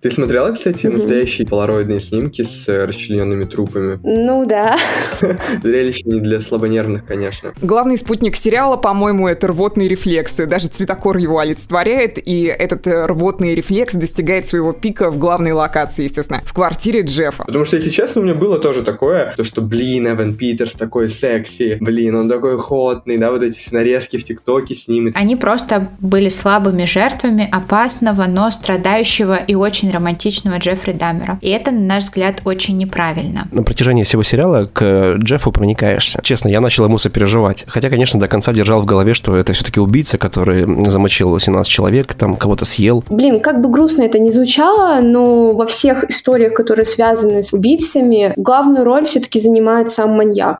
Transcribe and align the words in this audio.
Ты 0.00 0.12
смотрела, 0.12 0.52
кстати, 0.52 0.86
mm-hmm. 0.86 0.92
настоящие 0.92 1.44
полароидные 1.44 1.98
снимки 1.98 2.42
с 2.44 2.68
э, 2.68 2.84
расчлененными 2.84 3.46
трупами? 3.46 3.98
Ну 4.04 4.46
да. 4.46 4.78
Зрелище 5.60 6.02
не 6.04 6.20
для 6.20 6.40
слабонервных, 6.40 7.04
конечно. 7.04 7.52
Главный 7.62 7.98
спутник 7.98 8.36
сериала, 8.36 8.76
по-моему, 8.76 9.26
это 9.26 9.48
рвотные 9.48 9.88
рефлексы. 9.88 10.46
Даже 10.46 10.68
цветокор 10.68 11.16
его 11.16 11.40
олицетворяет, 11.40 12.16
и 12.24 12.44
этот 12.44 12.86
э, 12.86 13.06
рвотный 13.06 13.56
рефлекс 13.56 13.94
достигает 13.94 14.46
своего 14.46 14.72
пика 14.72 15.10
в 15.10 15.18
главной 15.18 15.50
локации, 15.50 16.04
естественно, 16.04 16.42
в 16.44 16.54
квартире 16.54 17.00
Джеффа. 17.00 17.42
Потому 17.46 17.64
что, 17.64 17.74
если 17.74 17.90
честно, 17.90 18.20
у 18.20 18.24
меня 18.24 18.36
было 18.36 18.60
тоже 18.60 18.84
такое, 18.84 19.34
то 19.36 19.42
что, 19.42 19.62
блин, 19.62 20.06
Эван 20.06 20.34
Питерс 20.34 20.74
такой 20.74 21.08
секси, 21.08 21.76
блин, 21.80 22.14
он 22.14 22.28
такой 22.28 22.56
хотный, 22.56 23.18
да, 23.18 23.32
вот 23.32 23.42
эти 23.42 23.74
нарезки 23.74 24.16
в 24.16 24.22
ТикТоке 24.22 24.76
снимет. 24.76 25.16
Они 25.16 25.34
просто 25.34 25.88
были 25.98 26.28
слабыми 26.28 26.84
жертвами 26.84 27.48
опасного, 27.50 28.26
но 28.28 28.48
страдающего 28.52 29.34
и 29.34 29.56
очень 29.56 29.87
очень 29.88 29.92
романтичного 29.92 30.58
Джеффри 30.58 30.92
Даммера. 30.92 31.38
И 31.40 31.50
это, 31.50 31.70
на 31.70 31.80
наш 31.80 32.04
взгляд, 32.04 32.42
очень 32.44 32.76
неправильно. 32.76 33.48
На 33.52 33.62
протяжении 33.62 34.02
всего 34.02 34.22
сериала 34.22 34.64
к 34.64 35.16
Джеффу 35.18 35.52
проникаешься. 35.52 36.20
Честно, 36.22 36.48
я 36.48 36.60
начал 36.60 36.84
ему 36.84 36.98
сопереживать. 36.98 37.64
Хотя, 37.66 37.90
конечно, 37.90 38.20
до 38.20 38.28
конца 38.28 38.52
держал 38.52 38.82
в 38.82 38.84
голове, 38.84 39.14
что 39.14 39.36
это 39.36 39.52
все-таки 39.52 39.80
убийца, 39.80 40.18
который 40.18 40.66
замочил 40.90 41.38
17 41.38 41.70
человек, 41.70 42.14
там 42.14 42.36
кого-то 42.36 42.64
съел. 42.64 43.04
Блин, 43.10 43.40
как 43.40 43.60
бы 43.60 43.70
грустно 43.70 44.02
это 44.02 44.18
не 44.18 44.30
звучало, 44.30 45.00
но 45.00 45.52
во 45.52 45.66
всех 45.66 46.04
историях, 46.04 46.54
которые 46.54 46.86
связаны 46.86 47.42
с 47.42 47.52
убийцами, 47.52 48.32
главную 48.36 48.84
роль 48.84 49.06
все-таки 49.06 49.40
занимает 49.40 49.90
сам 49.90 50.10
маньяк. 50.10 50.58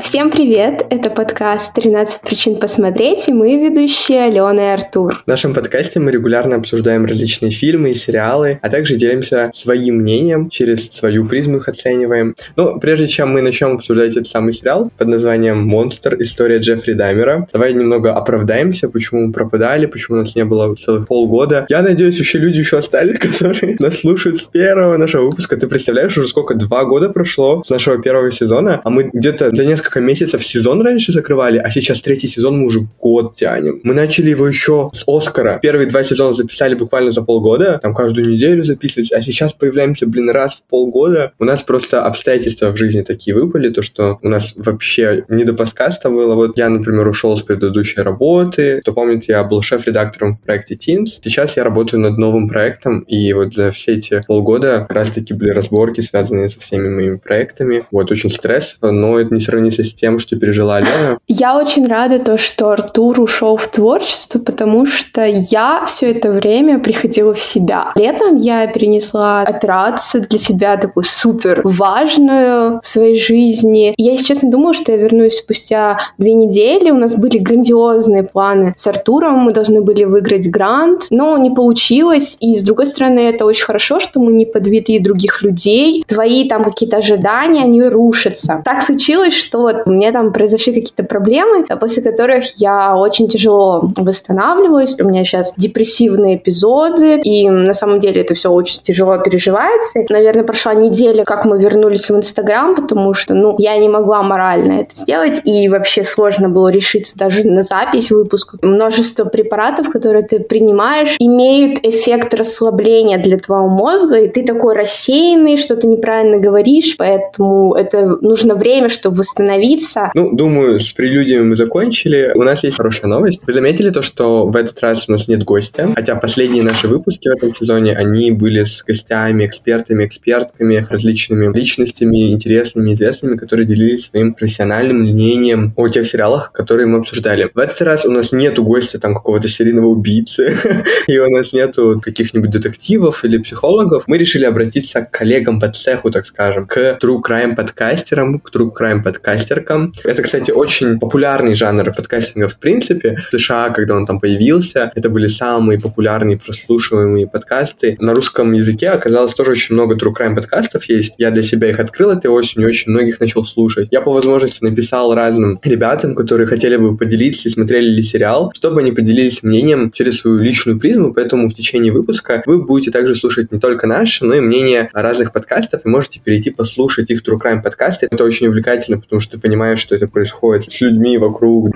Всем 0.00 0.32
привет! 0.32 0.84
Это 0.90 1.08
подкаст 1.08 1.78
«13 1.78 2.22
причин 2.24 2.56
посмотреть» 2.56 3.28
и 3.28 3.32
мы 3.32 3.54
ведущие 3.64 4.24
Алена 4.24 4.70
и 4.70 4.74
Артур. 4.74 5.22
В 5.24 5.28
нашем 5.28 5.54
подкасте 5.54 6.00
мы 6.00 6.10
регулярно 6.10 6.56
обсуждаем 6.56 7.06
различные 7.06 7.52
фильмы 7.52 7.92
и 7.92 7.94
сериалы, 7.94 8.58
а 8.60 8.70
также 8.70 8.96
делимся 8.96 9.52
своим 9.54 9.98
мнением, 9.98 10.50
через 10.50 10.90
свою 10.90 11.28
призму 11.28 11.58
их 11.58 11.68
оцениваем. 11.68 12.34
Но 12.56 12.80
прежде 12.80 13.06
чем 13.06 13.30
мы 13.30 13.40
начнем 13.40 13.76
обсуждать 13.76 14.10
этот 14.10 14.26
самый 14.26 14.52
сериал 14.52 14.90
под 14.98 15.06
названием 15.06 15.64
«Монстр. 15.64 16.20
История 16.20 16.58
Джеффри 16.58 16.94
Даймера», 16.94 17.46
давай 17.52 17.72
немного 17.72 18.14
оправдаемся, 18.14 18.88
почему 18.88 19.28
мы 19.28 19.32
пропадали, 19.32 19.86
почему 19.86 20.16
у 20.16 20.20
нас 20.20 20.34
не 20.34 20.44
было 20.44 20.74
целых 20.74 21.06
полгода. 21.06 21.66
Я 21.68 21.82
надеюсь, 21.82 22.18
вообще 22.18 22.38
люди 22.38 22.58
еще 22.58 22.78
остались, 22.78 23.18
которые 23.20 23.76
нас 23.78 24.00
слушают 24.00 24.38
с 24.38 24.42
первого 24.42 24.96
нашего 24.96 25.26
выпуска. 25.26 25.56
Ты 25.56 25.68
представляешь, 25.68 26.18
уже 26.18 26.26
сколько? 26.26 26.54
Два 26.54 26.84
года 26.84 27.10
прошло 27.10 27.62
с 27.64 27.70
нашего 27.70 28.02
первого 28.02 28.32
сезона, 28.32 28.80
а 28.82 28.90
мы 28.90 29.08
где-то 29.12 29.54
за 29.54 29.64
несколько 29.64 29.83
несколько 29.84 30.00
месяцев 30.00 30.44
сезон 30.44 30.80
раньше 30.80 31.12
закрывали, 31.12 31.58
а 31.58 31.70
сейчас 31.70 32.00
третий 32.00 32.26
сезон 32.26 32.58
мы 32.58 32.66
уже 32.66 32.88
год 32.98 33.36
тянем. 33.36 33.80
Мы 33.82 33.92
начали 33.92 34.30
его 34.30 34.48
еще 34.48 34.88
с 34.94 35.04
Оскара. 35.06 35.58
Первые 35.60 35.86
два 35.86 36.02
сезона 36.02 36.32
записали 36.32 36.74
буквально 36.74 37.10
за 37.10 37.20
полгода, 37.22 37.78
там 37.82 37.94
каждую 37.94 38.30
неделю 38.30 38.64
записывались, 38.64 39.12
а 39.12 39.20
сейчас 39.20 39.52
появляемся, 39.52 40.06
блин, 40.06 40.30
раз 40.30 40.54
в 40.54 40.62
полгода. 40.70 41.32
У 41.38 41.44
нас 41.44 41.62
просто 41.62 42.02
обстоятельства 42.02 42.70
в 42.70 42.76
жизни 42.78 43.02
такие 43.02 43.36
выпали, 43.36 43.68
то, 43.68 43.82
что 43.82 44.18
у 44.22 44.28
нас 44.28 44.54
вообще 44.56 45.24
не 45.28 45.44
до 45.44 45.52
подкаста 45.52 46.08
было. 46.08 46.34
Вот 46.34 46.56
я, 46.56 46.70
например, 46.70 47.06
ушел 47.06 47.36
с 47.36 47.42
предыдущей 47.42 48.00
работы. 48.00 48.80
Кто 48.80 48.94
помнит, 48.94 49.28
я 49.28 49.44
был 49.44 49.60
шеф-редактором 49.60 50.36
в 50.36 50.40
проекте 50.40 50.76
Teens. 50.76 51.20
Сейчас 51.22 51.58
я 51.58 51.64
работаю 51.64 52.00
над 52.00 52.16
новым 52.16 52.48
проектом, 52.48 53.00
и 53.00 53.32
вот 53.34 53.52
за 53.52 53.70
все 53.70 53.94
эти 53.94 54.22
полгода 54.26 54.78
как 54.80 54.92
раз-таки 54.92 55.34
были 55.34 55.50
разборки, 55.50 56.00
связанные 56.00 56.48
со 56.48 56.60
всеми 56.60 56.88
моими 56.88 57.16
проектами. 57.16 57.84
Вот, 57.90 58.10
очень 58.10 58.30
стрессово, 58.30 58.90
но 58.90 59.20
это 59.20 59.34
не 59.34 59.40
сравнится 59.40 59.73
с 59.82 59.94
тем, 59.94 60.18
что 60.18 60.36
пережила 60.36 60.76
Алена? 60.76 61.18
Я 61.26 61.56
очень 61.56 61.86
рада 61.86 62.18
то, 62.18 62.38
что 62.38 62.70
Артур 62.70 63.20
ушел 63.20 63.56
в 63.56 63.66
творчество, 63.68 64.38
потому 64.38 64.86
что 64.86 65.24
я 65.24 65.84
все 65.86 66.10
это 66.10 66.30
время 66.30 66.78
приходила 66.78 67.34
в 67.34 67.42
себя. 67.42 67.92
Летом 67.96 68.36
я 68.36 68.66
перенесла 68.66 69.42
операцию 69.42 70.24
для 70.28 70.38
себя 70.38 70.76
такую 70.76 71.04
супер 71.04 71.62
важную 71.64 72.80
в 72.82 72.86
своей 72.86 73.18
жизни. 73.18 73.94
я, 73.96 74.12
если 74.12 74.26
честно, 74.26 74.50
думала, 74.50 74.74
что 74.74 74.92
я 74.92 74.98
вернусь 74.98 75.38
спустя 75.38 75.98
две 76.18 76.32
недели. 76.34 76.90
У 76.90 76.96
нас 76.96 77.14
были 77.14 77.38
грандиозные 77.38 78.22
планы 78.22 78.74
с 78.76 78.86
Артуром, 78.86 79.38
мы 79.38 79.52
должны 79.52 79.82
были 79.82 80.04
выиграть 80.04 80.50
грант, 80.50 81.06
но 81.10 81.36
не 81.38 81.50
получилось. 81.50 82.36
И, 82.40 82.56
с 82.56 82.62
другой 82.62 82.86
стороны, 82.86 83.20
это 83.20 83.44
очень 83.44 83.64
хорошо, 83.64 84.00
что 84.00 84.20
мы 84.20 84.32
не 84.32 84.46
подвели 84.46 84.98
других 84.98 85.42
людей. 85.42 86.04
Твои 86.06 86.48
там 86.48 86.64
какие-то 86.64 86.98
ожидания, 86.98 87.62
они 87.62 87.82
рушатся. 87.82 88.62
Так 88.64 88.82
случилось, 88.82 89.34
что 89.34 89.63
вот 89.64 89.82
у 89.86 89.90
меня 89.90 90.12
там 90.12 90.32
произошли 90.32 90.74
какие-то 90.74 91.04
проблемы, 91.04 91.64
после 91.80 92.02
которых 92.02 92.44
я 92.56 92.96
очень 92.96 93.28
тяжело 93.28 93.90
восстанавливаюсь. 93.96 94.98
У 95.00 95.04
меня 95.04 95.24
сейчас 95.24 95.54
депрессивные 95.56 96.36
эпизоды, 96.36 97.20
и 97.20 97.48
на 97.48 97.74
самом 97.74 98.00
деле 98.00 98.20
это 98.20 98.34
все 98.34 98.50
очень 98.50 98.80
тяжело 98.82 99.18
переживается. 99.18 100.00
Наверное, 100.08 100.44
прошла 100.44 100.74
неделя, 100.74 101.24
как 101.24 101.44
мы 101.44 101.58
вернулись 101.58 102.10
в 102.10 102.16
Инстаграм, 102.16 102.74
потому 102.74 103.14
что, 103.14 103.34
ну, 103.34 103.56
я 103.58 103.76
не 103.78 103.88
могла 103.88 104.22
морально 104.22 104.80
это 104.80 104.94
сделать, 104.94 105.40
и 105.44 105.68
вообще 105.68 106.04
сложно 106.04 106.48
было 106.48 106.68
решиться 106.68 107.16
даже 107.16 107.46
на 107.48 107.62
запись 107.62 108.10
выпуска. 108.10 108.58
Множество 108.62 109.24
препаратов, 109.24 109.90
которые 109.90 110.24
ты 110.24 110.40
принимаешь, 110.40 111.16
имеют 111.18 111.80
эффект 111.82 112.34
расслабления 112.34 113.18
для 113.18 113.38
твоего 113.38 113.68
мозга, 113.68 114.16
и 114.16 114.28
ты 114.28 114.44
такой 114.44 114.74
рассеянный, 114.74 115.56
что 115.56 115.76
ты 115.76 115.86
неправильно 115.86 116.38
говоришь, 116.38 116.96
поэтому 116.98 117.74
это 117.74 118.18
нужно 118.20 118.54
время, 118.54 118.88
чтобы 118.88 119.16
восстановиться 119.16 119.53
остановиться. 119.54 120.10
Ну, 120.14 120.34
думаю, 120.34 120.78
с 120.78 120.92
прелюдиями 120.92 121.44
мы 121.44 121.56
закончили. 121.56 122.32
У 122.34 122.42
нас 122.42 122.64
есть 122.64 122.76
хорошая 122.76 123.08
новость. 123.08 123.42
Вы 123.46 123.52
заметили 123.52 123.90
то, 123.90 124.02
что 124.02 124.46
в 124.46 124.56
этот 124.56 124.80
раз 124.80 125.08
у 125.08 125.12
нас 125.12 125.28
нет 125.28 125.44
гостя? 125.44 125.92
Хотя 125.94 126.16
последние 126.16 126.62
наши 126.62 126.88
выпуски 126.88 127.28
в 127.28 127.32
этом 127.32 127.54
сезоне, 127.54 127.94
они 127.94 128.30
были 128.30 128.64
с 128.64 128.82
гостями, 128.82 129.46
экспертами, 129.46 130.06
экспертками, 130.06 130.86
различными 130.88 131.54
личностями, 131.54 132.32
интересными, 132.32 132.94
известными, 132.94 133.36
которые 133.36 133.66
делились 133.66 134.06
своим 134.06 134.34
профессиональным 134.34 135.02
мнением 135.02 135.72
о 135.76 135.88
тех 135.88 136.06
сериалах, 136.06 136.52
которые 136.52 136.86
мы 136.86 136.98
обсуждали. 136.98 137.50
В 137.54 137.58
этот 137.58 137.80
раз 137.82 138.04
у 138.04 138.10
нас 138.10 138.32
нету 138.32 138.64
гостя 138.64 138.98
там 138.98 139.14
какого-то 139.14 139.48
серийного 139.48 139.86
убийцы, 139.86 140.56
и 141.06 141.18
у 141.18 141.30
нас 141.30 141.52
нету 141.52 142.00
каких-нибудь 142.02 142.50
детективов 142.50 143.24
или 143.24 143.38
психологов. 143.38 144.04
Мы 144.06 144.18
решили 144.18 144.44
обратиться 144.44 145.02
к 145.02 145.10
коллегам 145.10 145.60
по 145.60 145.68
цеху, 145.68 146.10
так 146.10 146.26
скажем, 146.26 146.66
к 146.66 146.98
true 147.00 147.20
crime 147.26 147.54
подкастерам, 147.54 148.40
к 148.40 148.50
true 148.54 148.70
crime 148.72 149.02
подкастерам, 149.02 149.43
подкастеркам. 149.44 149.92
Это, 150.04 150.22
кстати, 150.22 150.50
очень 150.50 150.98
популярный 150.98 151.54
жанр 151.54 151.92
подкастинга 151.94 152.48
в 152.48 152.58
принципе. 152.58 153.16
В 153.30 153.38
США, 153.38 153.70
когда 153.70 153.96
он 153.96 154.06
там 154.06 154.20
появился, 154.20 154.90
это 154.94 155.08
были 155.10 155.26
самые 155.26 155.80
популярные 155.80 156.38
прослушиваемые 156.38 157.26
подкасты. 157.26 157.96
На 158.00 158.14
русском 158.14 158.52
языке 158.52 158.90
оказалось 158.90 159.34
тоже 159.34 159.52
очень 159.52 159.74
много 159.74 159.96
true 159.96 160.12
crime 160.18 160.34
подкастов 160.34 160.84
есть. 160.84 161.14
Я 161.18 161.30
для 161.30 161.42
себя 161.42 161.70
их 161.70 161.78
открыл 161.78 162.10
этой 162.10 162.28
осенью, 162.28 162.68
очень 162.68 162.92
многих 162.92 163.20
начал 163.20 163.44
слушать. 163.44 163.88
Я 163.90 164.00
по 164.00 164.12
возможности 164.12 164.64
написал 164.64 165.14
разным 165.14 165.60
ребятам, 165.62 166.14
которые 166.14 166.46
хотели 166.46 166.76
бы 166.76 166.96
поделиться 166.96 167.50
смотрели 167.50 167.88
ли 167.88 168.02
сериал, 168.02 168.52
чтобы 168.54 168.80
они 168.80 168.92
поделились 168.92 169.42
мнением 169.42 169.90
через 169.92 170.20
свою 170.20 170.38
личную 170.38 170.78
призму, 170.78 171.12
поэтому 171.12 171.48
в 171.48 171.54
течение 171.54 171.92
выпуска 171.92 172.42
вы 172.46 172.62
будете 172.62 172.90
также 172.90 173.14
слушать 173.14 173.52
не 173.52 173.60
только 173.60 173.86
наши, 173.86 174.24
но 174.24 174.34
и 174.34 174.40
мнение 174.40 174.88
разных 174.92 175.32
подкастов, 175.32 175.84
и 175.84 175.88
можете 175.88 176.20
перейти 176.20 176.50
послушать 176.50 177.10
их 177.10 177.22
True 177.22 177.38
Crime 177.40 177.62
подкасты. 177.62 178.08
Это 178.10 178.24
очень 178.24 178.46
увлекательно, 178.46 179.00
потому 179.00 179.20
что 179.20 179.33
понимаешь, 179.38 179.78
что 179.78 179.94
это 179.94 180.08
происходит 180.08 180.64
с 180.64 180.80
людьми 180.80 181.18
вокруг. 181.18 181.70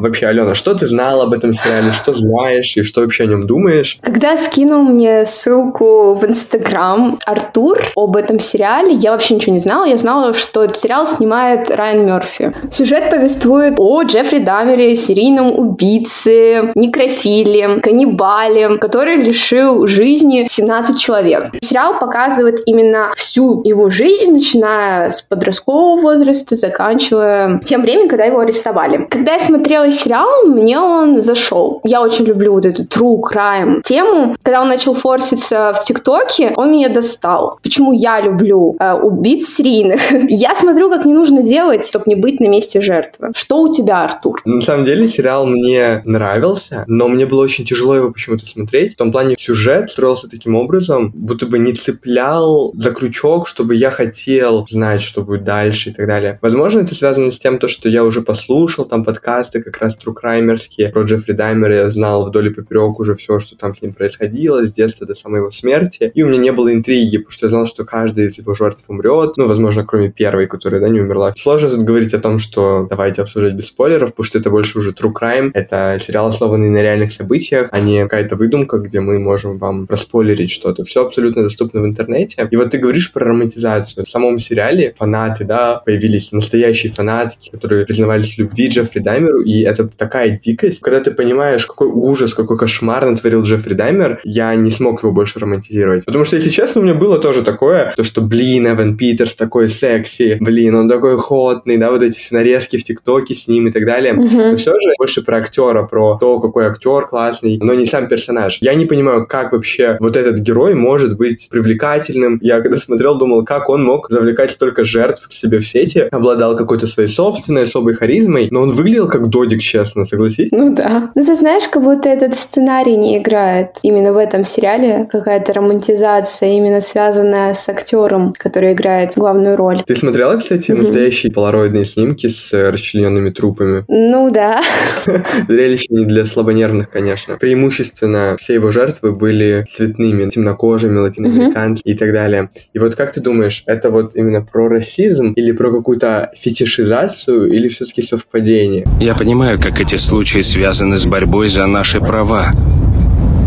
Вообще, 0.00 0.28
Алена, 0.28 0.54
что 0.54 0.74
ты 0.74 0.86
знала 0.86 1.24
об 1.24 1.34
этом 1.34 1.52
сериале, 1.52 1.92
что 1.92 2.14
знаешь 2.14 2.74
и 2.78 2.82
что 2.82 3.02
вообще 3.02 3.24
о 3.24 3.26
нем 3.26 3.46
думаешь? 3.46 3.98
Когда 4.00 4.38
скинул 4.38 4.82
мне 4.82 5.26
ссылку 5.26 6.14
в 6.14 6.24
Инстаграм 6.24 7.18
Артур 7.26 7.78
об 7.96 8.16
этом 8.16 8.40
сериале, 8.40 8.94
я 8.94 9.10
вообще 9.10 9.34
ничего 9.34 9.52
не 9.52 9.60
знала. 9.60 9.84
Я 9.84 9.98
знала, 9.98 10.32
что 10.32 10.64
этот 10.64 10.78
сериал 10.78 11.06
снимает 11.06 11.70
Райан 11.70 12.06
Мерфи. 12.06 12.54
Сюжет 12.72 13.10
повествует 13.10 13.74
о 13.76 14.02
Джеффри 14.02 14.38
Дамере, 14.38 14.96
серийном 14.96 15.52
убийце, 15.58 16.72
некрофиле, 16.74 17.80
каннибале, 17.80 18.78
который 18.78 19.16
лишил 19.16 19.86
жизни 19.86 20.46
17 20.48 20.98
человек. 20.98 21.50
Сериал 21.60 21.98
показывает 21.98 22.62
именно 22.64 23.12
всю 23.16 23.62
его 23.64 23.90
жизнь, 23.90 24.32
начиная 24.32 25.10
с 25.10 25.20
подросткового 25.20 26.00
возраста, 26.00 26.54
заканчивая 26.54 27.60
тем 27.62 27.82
временем, 27.82 28.08
когда 28.08 28.24
его 28.24 28.40
арестовали. 28.40 29.06
Когда 29.10 29.34
я 29.34 29.40
смотрела 29.40 29.89
сериал, 29.92 30.46
мне 30.46 30.78
он 30.78 31.22
зашел. 31.22 31.80
Я 31.84 32.02
очень 32.02 32.24
люблю 32.24 32.52
вот 32.52 32.66
эту 32.66 32.84
true 32.84 33.20
crime 33.20 33.82
тему. 33.82 34.36
Когда 34.42 34.62
он 34.62 34.68
начал 34.68 34.94
форситься 34.94 35.72
в 35.74 35.84
ТикТоке, 35.84 36.52
он 36.56 36.72
меня 36.72 36.88
достал. 36.88 37.58
Почему 37.62 37.92
я 37.92 38.20
люблю 38.20 38.76
э, 38.78 38.94
убийц 38.94 39.48
серийных? 39.48 40.00
я 40.28 40.54
смотрю, 40.54 40.90
как 40.90 41.04
не 41.04 41.14
нужно 41.14 41.42
делать, 41.42 41.86
чтобы 41.86 42.04
не 42.06 42.14
быть 42.14 42.40
на 42.40 42.46
месте 42.46 42.80
жертвы. 42.80 43.32
Что 43.34 43.62
у 43.62 43.72
тебя, 43.72 44.04
Артур? 44.04 44.40
На 44.44 44.60
самом 44.60 44.84
деле 44.84 45.08
сериал 45.08 45.46
мне 45.46 46.02
нравился, 46.04 46.84
но 46.86 47.08
мне 47.08 47.26
было 47.26 47.42
очень 47.42 47.64
тяжело 47.64 47.94
его 47.94 48.10
почему-то 48.10 48.46
смотреть. 48.46 48.94
В 48.94 48.96
том 48.96 49.12
плане 49.12 49.36
сюжет 49.38 49.90
строился 49.90 50.28
таким 50.28 50.56
образом, 50.56 51.12
будто 51.14 51.46
бы 51.46 51.58
не 51.58 51.72
цеплял 51.72 52.72
за 52.74 52.92
крючок, 52.92 53.48
чтобы 53.48 53.74
я 53.74 53.90
хотел 53.90 54.66
знать, 54.68 55.02
что 55.02 55.22
будет 55.22 55.44
дальше 55.44 55.90
и 55.90 55.92
так 55.92 56.06
далее. 56.06 56.38
Возможно, 56.42 56.80
это 56.80 56.94
связано 56.94 57.30
с 57.30 57.38
тем, 57.38 57.58
то, 57.58 57.68
что 57.68 57.88
я 57.88 58.04
уже 58.04 58.22
послушал 58.22 58.84
там 58.84 59.04
подкасты 59.04 59.62
как 59.62 59.79
раз 59.80 59.96
трукраймерские. 59.96 60.90
Про 60.90 61.02
Джеффри 61.02 61.32
Даймера 61.32 61.74
я 61.74 61.90
знал 61.90 62.26
вдоль 62.26 62.48
и 62.48 62.50
поперек 62.50 62.98
уже 62.98 63.14
все, 63.14 63.38
что 63.40 63.56
там 63.56 63.74
с 63.74 63.82
ним 63.82 63.92
происходило, 63.92 64.64
с 64.64 64.72
детства 64.72 65.06
до 65.06 65.14
самой 65.14 65.38
его 65.38 65.50
смерти. 65.50 66.10
И 66.14 66.22
у 66.22 66.28
меня 66.28 66.38
не 66.38 66.52
было 66.52 66.72
интриги, 66.72 67.18
потому 67.18 67.30
что 67.30 67.46
я 67.46 67.50
знал, 67.50 67.66
что 67.66 67.84
каждый 67.84 68.26
из 68.26 68.38
его 68.38 68.54
жертв 68.54 68.84
умрет. 68.88 69.36
Ну, 69.36 69.46
возможно, 69.48 69.84
кроме 69.84 70.10
первой, 70.10 70.46
которая, 70.46 70.80
да, 70.80 70.88
не 70.88 71.00
умерла. 71.00 71.32
Сложно 71.36 71.70
тут 71.70 71.82
говорить 71.82 72.14
о 72.14 72.18
том, 72.18 72.38
что 72.38 72.86
давайте 72.88 73.22
обсуждать 73.22 73.54
без 73.54 73.66
спойлеров, 73.66 74.10
потому 74.10 74.24
что 74.24 74.38
это 74.38 74.50
больше 74.50 74.78
уже 74.78 74.90
true 74.90 75.12
crime. 75.12 75.50
Это 75.54 75.98
сериал, 76.00 76.26
основанный 76.26 76.70
на 76.70 76.82
реальных 76.82 77.12
событиях, 77.12 77.68
а 77.72 77.80
не 77.80 78.02
какая-то 78.02 78.36
выдумка, 78.36 78.78
где 78.78 79.00
мы 79.00 79.18
можем 79.18 79.58
вам 79.58 79.86
проспойлерить 79.86 80.50
что-то. 80.50 80.84
Все 80.84 81.06
абсолютно 81.06 81.42
доступно 81.42 81.80
в 81.80 81.86
интернете. 81.86 82.48
И 82.50 82.56
вот 82.56 82.70
ты 82.70 82.78
говоришь 82.78 83.12
про 83.12 83.26
романтизацию. 83.26 84.04
В 84.04 84.08
самом 84.08 84.38
сериале 84.38 84.94
фанаты, 84.96 85.44
да, 85.44 85.76
появились 85.76 86.32
настоящие 86.32 86.92
фанатки, 86.92 87.50
которые 87.50 87.86
признавались 87.86 88.34
в 88.34 88.38
любви 88.38 88.68
Джеффри 88.68 89.00
Даймеру, 89.00 89.42
и 89.42 89.64
это 89.70 89.88
такая 89.88 90.38
дикость. 90.38 90.80
Когда 90.80 91.00
ты 91.00 91.10
понимаешь, 91.10 91.66
какой 91.66 91.88
ужас, 91.88 92.34
какой 92.34 92.58
кошмар 92.58 93.06
натворил 93.06 93.42
Джеффри 93.42 93.74
Даймер, 93.74 94.20
я 94.24 94.54
не 94.54 94.70
смог 94.70 95.02
его 95.02 95.12
больше 95.12 95.38
романтизировать. 95.38 96.04
Потому 96.04 96.24
что, 96.24 96.36
если 96.36 96.50
честно, 96.50 96.80
у 96.80 96.84
меня 96.84 96.94
было 96.94 97.18
тоже 97.18 97.42
такое, 97.42 97.92
то, 97.96 98.04
что, 98.04 98.20
блин, 98.20 98.66
Эван 98.66 98.96
Питерс 98.96 99.34
такой 99.34 99.68
секси, 99.68 100.38
блин, 100.40 100.74
он 100.74 100.88
такой 100.88 101.16
ходный, 101.18 101.76
да, 101.76 101.90
вот 101.90 102.02
эти 102.02 102.18
все 102.18 102.34
нарезки 102.34 102.76
в 102.76 102.84
ТикТоке 102.84 103.34
с 103.34 103.48
ним 103.48 103.68
и 103.68 103.70
так 103.70 103.84
далее. 103.84 104.14
Мгм. 104.14 104.50
Но 104.50 104.56
все 104.56 104.72
же 104.72 104.92
больше 104.98 105.22
про 105.22 105.38
актера, 105.38 105.84
про 105.86 106.16
то, 106.18 106.40
какой 106.40 106.66
актер 106.66 107.06
классный, 107.06 107.58
но 107.60 107.74
не 107.74 107.86
сам 107.86 108.08
персонаж. 108.08 108.58
Я 108.60 108.74
не 108.74 108.86
понимаю, 108.86 109.26
как 109.26 109.52
вообще 109.52 109.96
вот 110.00 110.16
этот 110.16 110.38
герой 110.38 110.74
может 110.74 111.16
быть 111.16 111.48
привлекательным. 111.50 112.38
Я 112.42 112.60
когда 112.60 112.78
смотрел, 112.78 113.18
думал, 113.18 113.44
как 113.44 113.68
он 113.68 113.84
мог 113.84 114.10
завлекать 114.10 114.50
столько 114.50 114.84
жертв 114.84 115.28
к 115.28 115.32
себе 115.32 115.58
в 115.58 115.66
сети, 115.66 116.08
обладал 116.10 116.56
какой-то 116.56 116.86
своей 116.86 117.08
собственной 117.08 117.64
особой 117.64 117.94
харизмой, 117.94 118.48
но 118.50 118.62
он 118.62 118.70
выглядел 118.70 119.08
как 119.08 119.28
Додик, 119.28 119.59
честно, 119.60 120.04
согласись? 120.04 120.48
Ну 120.52 120.74
да. 120.74 121.10
Ну 121.14 121.24
ты 121.24 121.36
знаешь, 121.36 121.68
как 121.68 121.82
будто 121.82 122.08
этот 122.08 122.36
сценарий 122.36 122.96
не 122.96 123.18
играет. 123.18 123.70
Именно 123.82 124.12
в 124.12 124.16
этом 124.16 124.44
сериале 124.44 125.06
какая-то 125.10 125.52
романтизация, 125.52 126.50
именно 126.50 126.80
связанная 126.80 127.54
с 127.54 127.68
актером, 127.68 128.34
который 128.36 128.72
играет 128.72 129.12
главную 129.16 129.56
роль. 129.56 129.82
Ты 129.86 129.94
смотрела, 129.96 130.36
кстати, 130.36 130.70
Мгм. 130.72 130.80
настоящие 130.82 131.32
полароидные 131.32 131.84
снимки 131.84 132.28
с 132.28 132.52
э, 132.52 132.70
расчлененными 132.70 133.30
трупами? 133.30 133.84
Ну 134.12 134.30
да. 134.30 134.60
Зрелище 135.48 135.86
не 135.90 136.04
для 136.04 136.24
слабонервных, 136.24 136.90
конечно. 136.90 137.36
Преимущественно 137.38 138.36
все 138.38 138.54
его 138.54 138.70
жертвы 138.70 139.12
были 139.12 139.64
цветными, 139.68 140.28
темнокожими, 140.28 140.98
латиноамериканцами 140.98 141.92
и 141.92 141.96
так 141.96 142.12
далее. 142.12 142.50
И 142.72 142.78
вот 142.78 142.94
как 142.94 143.12
ты 143.12 143.20
думаешь, 143.20 143.62
это 143.66 143.90
вот 143.90 144.14
именно 144.16 144.42
про 144.42 144.68
расизм 144.68 145.32
или 145.32 145.52
про 145.52 145.70
какую-то 145.70 146.30
фетишизацию 146.36 147.50
или 147.52 147.68
все-таки 147.68 148.02
совпадение? 148.02 148.86
Я 149.00 149.14
понимаю, 149.14 149.49
как 149.56 149.80
эти 149.80 149.96
случаи 149.96 150.40
связаны 150.40 150.98
с 150.98 151.06
борьбой 151.06 151.48
за 151.48 151.66
наши 151.66 152.00
права. 152.00 152.52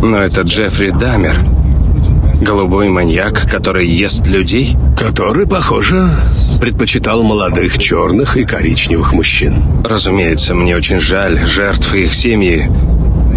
Но 0.01 0.17
это 0.17 0.41
Джеффри 0.41 0.89
Дамер. 0.89 1.38
Голубой 2.41 2.89
маньяк, 2.89 3.50
который 3.50 3.88
ест 3.88 4.27
людей? 4.29 4.75
Который, 5.00 5.47
похоже, 5.47 6.15
предпочитал 6.59 7.23
молодых 7.23 7.77
черных 7.77 8.35
и 8.35 8.44
коричневых 8.44 9.13
мужчин. 9.13 9.63
Разумеется, 9.85 10.53
мне 10.55 10.75
очень 10.75 11.00
жаль 11.00 11.39
жертв 11.47 11.94
и 11.94 12.03
их 12.03 12.13
семьи. 12.13 12.69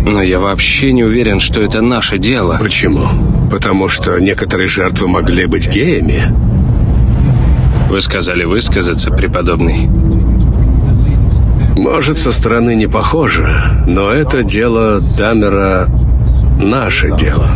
Но 0.06 0.22
я 0.22 0.40
вообще 0.40 0.92
не 0.92 1.04
уверен, 1.04 1.40
что 1.40 1.60
это 1.60 1.82
наше 1.82 2.18
дело. 2.18 2.58
Почему? 2.60 3.08
Потому 3.50 3.88
что 3.88 4.18
некоторые 4.18 4.68
жертвы 4.68 5.08
могли 5.08 5.46
быть 5.46 5.68
геями. 5.68 6.34
Вы 7.88 8.00
сказали 8.00 8.44
высказаться, 8.44 9.10
преподобный. 9.10 9.88
Может, 11.76 12.19
со 12.19 12.32
стороны 12.32 12.75
не 12.75 12.87
похоже, 12.87 13.46
но 13.87 14.11
это 14.11 14.43
дело 14.43 14.99
Дамера 15.19 15.88
наше 16.61 17.14
дело. 17.17 17.50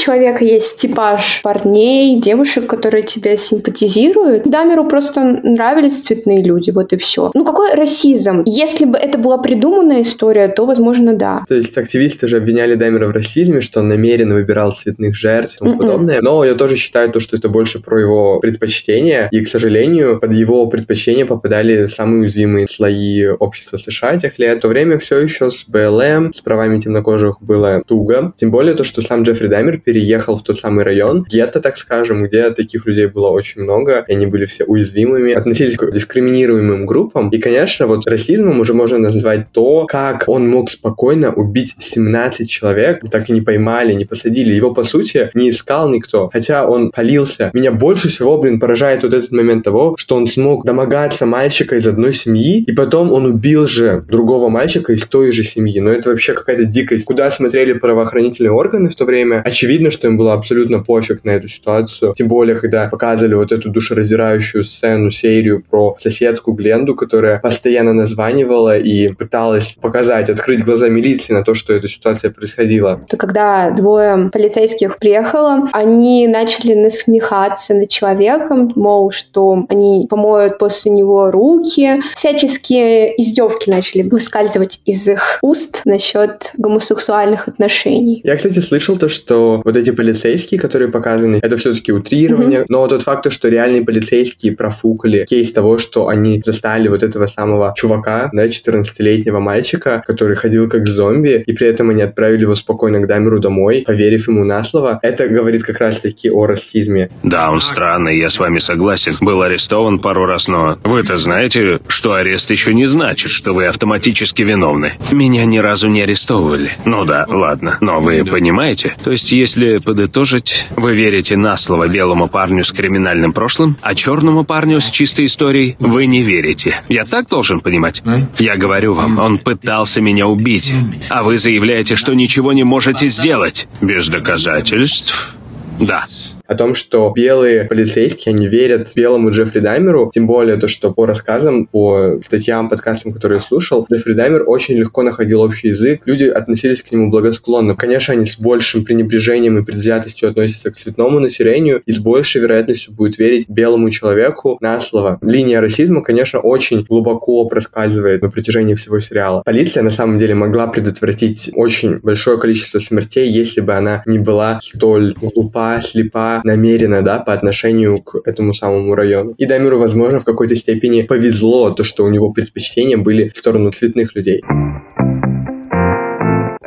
Человека 0.00 0.46
есть 0.46 0.78
типаж 0.78 1.42
парней, 1.42 2.18
девушек, 2.18 2.66
которые 2.66 3.02
тебя 3.02 3.36
симпатизируют. 3.36 4.44
Дамеру 4.44 4.88
просто 4.88 5.22
нравились 5.42 6.00
цветные 6.00 6.42
люди, 6.42 6.70
вот 6.70 6.94
и 6.94 6.96
все. 6.96 7.30
Ну 7.34 7.44
какой 7.44 7.74
расизм? 7.74 8.42
Если 8.46 8.86
бы 8.86 8.96
это 8.96 9.18
была 9.18 9.36
придуманная 9.36 10.00
история, 10.00 10.48
то, 10.48 10.64
возможно, 10.64 11.12
да. 11.12 11.44
То 11.46 11.54
есть 11.54 11.76
активисты 11.76 12.28
же 12.28 12.38
обвиняли 12.38 12.76
Даймера 12.76 13.08
в 13.08 13.12
расизме, 13.12 13.60
что 13.60 13.80
он 13.80 13.88
намеренно 13.88 14.36
выбирал 14.36 14.72
цветных 14.72 15.14
жертв 15.14 15.56
и 15.56 15.58
тому 15.58 15.76
подобное. 15.76 16.20
Но 16.22 16.44
я 16.46 16.54
тоже 16.54 16.76
считаю 16.76 17.10
то, 17.10 17.20
что 17.20 17.36
это 17.36 17.50
больше 17.50 17.82
про 17.82 18.00
его 18.00 18.40
предпочтения. 18.40 19.28
И, 19.30 19.42
к 19.42 19.48
сожалению, 19.48 20.18
под 20.18 20.32
его 20.32 20.66
предпочтения 20.68 21.26
попадали 21.26 21.84
самые 21.84 22.22
уязвимые 22.22 22.66
слои 22.68 23.26
общества 23.26 23.76
США 23.76 24.16
тех 24.16 24.38
лет. 24.38 24.56
В 24.56 24.62
то 24.62 24.68
время 24.68 24.96
все 24.96 25.18
еще 25.18 25.50
с 25.50 25.66
БЛМ, 25.68 26.32
с 26.32 26.40
правами 26.40 26.80
темнокожих 26.80 27.42
было 27.42 27.82
туго. 27.86 28.32
Тем 28.34 28.50
более 28.50 28.72
то, 28.72 28.82
что 28.82 29.02
сам 29.02 29.24
Джеффри 29.24 29.48
Даймер 29.48 29.78
переехал 29.90 30.36
в 30.36 30.44
тот 30.44 30.56
самый 30.56 30.84
район, 30.84 31.26
гетто, 31.28 31.58
так 31.58 31.76
скажем, 31.76 32.22
где 32.22 32.50
таких 32.50 32.86
людей 32.86 33.06
было 33.06 33.30
очень 33.30 33.62
много, 33.62 34.04
и 34.06 34.12
они 34.12 34.26
были 34.26 34.44
все 34.44 34.62
уязвимыми, 34.62 35.32
относились 35.32 35.76
к 35.76 35.90
дискриминируемым 35.90 36.86
группам. 36.86 37.28
И, 37.30 37.38
конечно, 37.38 37.88
вот 37.88 38.06
расизмом 38.06 38.60
уже 38.60 38.72
можно 38.72 38.98
назвать 38.98 39.50
то, 39.50 39.86
как 39.86 40.28
он 40.28 40.48
мог 40.48 40.70
спокойно 40.70 41.32
убить 41.32 41.74
17 41.80 42.48
человек, 42.48 43.00
так 43.10 43.28
и 43.28 43.32
не 43.32 43.40
поймали, 43.40 43.92
не 43.94 44.04
посадили. 44.04 44.54
Его, 44.54 44.72
по 44.72 44.84
сути, 44.84 45.30
не 45.34 45.50
искал 45.50 45.88
никто, 45.88 46.30
хотя 46.32 46.68
он 46.68 46.92
полился. 46.92 47.50
Меня 47.52 47.72
больше 47.72 48.08
всего, 48.08 48.38
блин, 48.38 48.60
поражает 48.60 49.02
вот 49.02 49.12
этот 49.12 49.32
момент 49.32 49.64
того, 49.64 49.96
что 49.98 50.14
он 50.14 50.28
смог 50.28 50.64
домогаться 50.64 51.26
мальчика 51.26 51.74
из 51.74 51.88
одной 51.88 52.12
семьи, 52.12 52.62
и 52.62 52.72
потом 52.72 53.12
он 53.12 53.26
убил 53.26 53.66
же 53.66 54.04
другого 54.08 54.48
мальчика 54.50 54.92
из 54.92 55.04
той 55.06 55.32
же 55.32 55.42
семьи. 55.42 55.80
Но 55.80 55.90
это 55.90 56.10
вообще 56.10 56.32
какая-то 56.32 56.64
дикость. 56.64 57.06
Куда 57.06 57.28
смотрели 57.32 57.72
правоохранительные 57.72 58.52
органы 58.52 58.88
в 58.88 58.94
то 58.94 59.04
время? 59.04 59.42
Очевидно, 59.44 59.69
что 59.90 60.08
им 60.08 60.16
было 60.16 60.34
абсолютно 60.34 60.80
пофиг 60.80 61.24
на 61.24 61.30
эту 61.30 61.48
ситуацию. 61.48 62.12
Тем 62.14 62.28
более, 62.28 62.56
когда 62.56 62.88
показывали 62.88 63.34
вот 63.34 63.52
эту 63.52 63.70
душераздирающую 63.70 64.64
сцену, 64.64 65.10
серию 65.10 65.64
про 65.68 65.96
соседку 65.98 66.52
Гленду, 66.52 66.94
которая 66.94 67.38
постоянно 67.38 67.92
названивала 67.92 68.78
и 68.78 69.08
пыталась 69.08 69.76
показать, 69.80 70.28
открыть 70.28 70.64
глаза 70.64 70.88
милиции 70.88 71.32
на 71.32 71.42
то, 71.42 71.54
что 71.54 71.72
эта 71.72 71.88
ситуация 71.88 72.30
происходила. 72.30 73.00
То 73.08 73.16
когда 73.16 73.70
двое 73.70 74.30
полицейских 74.32 74.98
приехало, 74.98 75.68
они 75.72 76.26
начали 76.26 76.74
насмехаться 76.74 77.74
над 77.74 77.88
человеком, 77.88 78.72
мол, 78.74 79.10
что 79.10 79.66
они 79.68 80.06
помоют 80.10 80.58
после 80.58 80.90
него 80.90 81.30
руки. 81.30 82.00
Всяческие 82.16 83.20
издевки 83.20 83.70
начали 83.70 84.02
выскальзывать 84.02 84.80
из 84.84 85.08
их 85.08 85.38
уст 85.42 85.82
насчет 85.84 86.52
гомосексуальных 86.56 87.48
отношений. 87.48 88.20
Я, 88.24 88.36
кстати, 88.36 88.58
слышал 88.58 88.96
то, 88.96 89.08
что 89.08 89.59
вот 89.64 89.76
эти 89.76 89.90
полицейские, 89.90 90.60
которые 90.60 90.90
показаны, 90.90 91.38
это 91.42 91.56
все-таки 91.56 91.92
утрирование, 91.92 92.64
но 92.68 92.86
тот 92.88 93.02
факт, 93.02 93.24
то, 93.24 93.30
что 93.30 93.48
реальные 93.48 93.82
полицейские 93.82 94.52
профукали 94.52 95.24
кейс 95.28 95.52
того, 95.52 95.78
что 95.78 96.08
они 96.08 96.40
застали 96.44 96.88
вот 96.88 97.02
этого 97.02 97.26
самого 97.26 97.72
чувака, 97.76 98.30
да, 98.32 98.46
14-летнего 98.46 99.40
мальчика, 99.40 100.02
который 100.06 100.36
ходил 100.36 100.68
как 100.68 100.86
зомби, 100.86 101.42
и 101.46 101.52
при 101.52 101.68
этом 101.68 101.90
они 101.90 102.02
отправили 102.02 102.42
его 102.42 102.54
спокойно 102.54 103.00
к 103.00 103.06
Дамеру 103.06 103.40
домой, 103.40 103.84
поверив 103.86 104.28
ему 104.28 104.44
на 104.44 104.62
слово, 104.62 104.98
это 105.02 105.28
говорит 105.28 105.62
как 105.62 105.78
раз-таки 105.78 106.30
о 106.30 106.46
расизме. 106.46 107.10
Да, 107.22 107.50
он 107.50 107.60
странный, 107.60 108.18
я 108.18 108.30
с 108.30 108.38
вами 108.38 108.58
согласен. 108.58 109.16
Был 109.20 109.42
арестован 109.42 109.98
пару 109.98 110.26
раз, 110.26 110.48
но 110.48 110.78
вы-то 110.84 111.18
знаете, 111.18 111.80
что 111.88 112.14
арест 112.14 112.50
еще 112.50 112.74
не 112.74 112.86
значит, 112.86 113.30
что 113.30 113.52
вы 113.52 113.66
автоматически 113.66 114.42
виновны. 114.42 114.92
Меня 115.10 115.44
ни 115.44 115.58
разу 115.58 115.88
не 115.88 116.02
арестовывали. 116.02 116.70
Ну 116.84 117.04
да, 117.04 117.26
ладно. 117.28 117.78
Но 117.80 118.00
вы 118.00 118.24
понимаете? 118.24 118.94
То 119.02 119.10
есть, 119.10 119.32
если 119.32 119.49
подытожить, 119.80 120.68
вы 120.76 120.94
верите 120.94 121.36
на 121.36 121.56
слово 121.56 121.88
белому 121.88 122.28
парню 122.28 122.64
с 122.64 122.72
криминальным 122.72 123.32
прошлым, 123.32 123.76
а 123.80 123.94
черному 123.94 124.44
парню 124.44 124.80
с 124.80 124.90
чистой 124.90 125.26
историей 125.26 125.76
вы 125.78 126.06
не 126.06 126.22
верите. 126.22 126.74
Я 126.88 127.04
так 127.04 127.28
должен 127.28 127.60
понимать? 127.60 128.02
Я 128.38 128.56
говорю 128.56 128.94
вам, 128.94 129.18
он 129.18 129.38
пытался 129.38 130.00
меня 130.00 130.26
убить, 130.26 130.74
а 131.08 131.22
вы 131.22 131.38
заявляете, 131.38 131.96
что 131.96 132.14
ничего 132.14 132.52
не 132.52 132.64
можете 132.64 133.08
сделать. 133.08 133.68
Без 133.80 134.08
доказательств? 134.08 135.36
Да. 135.80 136.06
О 136.50 136.56
том, 136.56 136.74
что 136.74 137.12
белые 137.14 137.64
полицейские, 137.64 138.34
они 138.34 138.48
верят 138.48 138.92
белому 138.96 139.30
Джеффри 139.30 139.60
Даймеру, 139.60 140.10
тем 140.12 140.26
более 140.26 140.56
то, 140.56 140.66
что 140.66 140.92
по 140.92 141.06
рассказам, 141.06 141.66
по 141.66 142.20
статьям, 142.24 142.68
подкастам, 142.68 143.12
которые 143.12 143.36
я 143.36 143.40
слушал, 143.40 143.86
Джеффри 143.90 144.14
Даймер 144.14 144.42
очень 144.48 144.74
легко 144.74 145.04
находил 145.04 145.42
общий 145.42 145.68
язык, 145.68 146.02
люди 146.06 146.24
относились 146.24 146.82
к 146.82 146.90
нему 146.90 147.08
благосклонно. 147.08 147.76
Конечно, 147.76 148.14
они 148.14 148.26
с 148.26 148.36
большим 148.36 148.84
пренебрежением 148.84 149.58
и 149.58 149.64
предвзятостью 149.64 150.28
относятся 150.28 150.72
к 150.72 150.74
цветному 150.74 151.20
населению 151.20 151.82
и 151.86 151.92
с 151.92 152.00
большей 152.00 152.40
вероятностью 152.40 152.94
будут 152.94 153.18
верить 153.18 153.48
белому 153.48 153.88
человеку 153.90 154.58
на 154.60 154.80
слово. 154.80 155.18
Линия 155.22 155.60
расизма, 155.60 156.02
конечно, 156.02 156.40
очень 156.40 156.82
глубоко 156.82 157.44
проскальзывает 157.44 158.22
на 158.22 158.30
протяжении 158.30 158.74
всего 158.74 158.98
сериала. 158.98 159.42
Полиция, 159.44 159.84
на 159.84 159.92
самом 159.92 160.18
деле, 160.18 160.34
могла 160.34 160.66
предотвратить 160.66 161.50
очень 161.54 162.00
большое 162.00 162.40
количество 162.40 162.80
смертей, 162.80 163.30
если 163.30 163.60
бы 163.60 163.74
она 163.74 164.02
не 164.04 164.18
была 164.18 164.58
столь 164.60 165.14
глупа, 165.14 165.80
слепа 165.80 166.39
была 166.42 166.54
намерена, 166.54 167.02
да, 167.02 167.18
по 167.18 167.32
отношению 167.32 168.02
к 168.02 168.20
этому 168.24 168.52
самому 168.52 168.94
району. 168.94 169.34
И 169.38 169.46
Дамиру, 169.46 169.78
возможно, 169.78 170.18
в 170.18 170.24
какой-то 170.24 170.56
степени 170.56 171.02
повезло 171.02 171.70
то, 171.70 171.84
что 171.84 172.04
у 172.04 172.08
него 172.08 172.32
предпочтения 172.32 172.96
были 172.96 173.28
в 173.28 173.36
сторону 173.36 173.70
цветных 173.70 174.14
людей. 174.14 174.42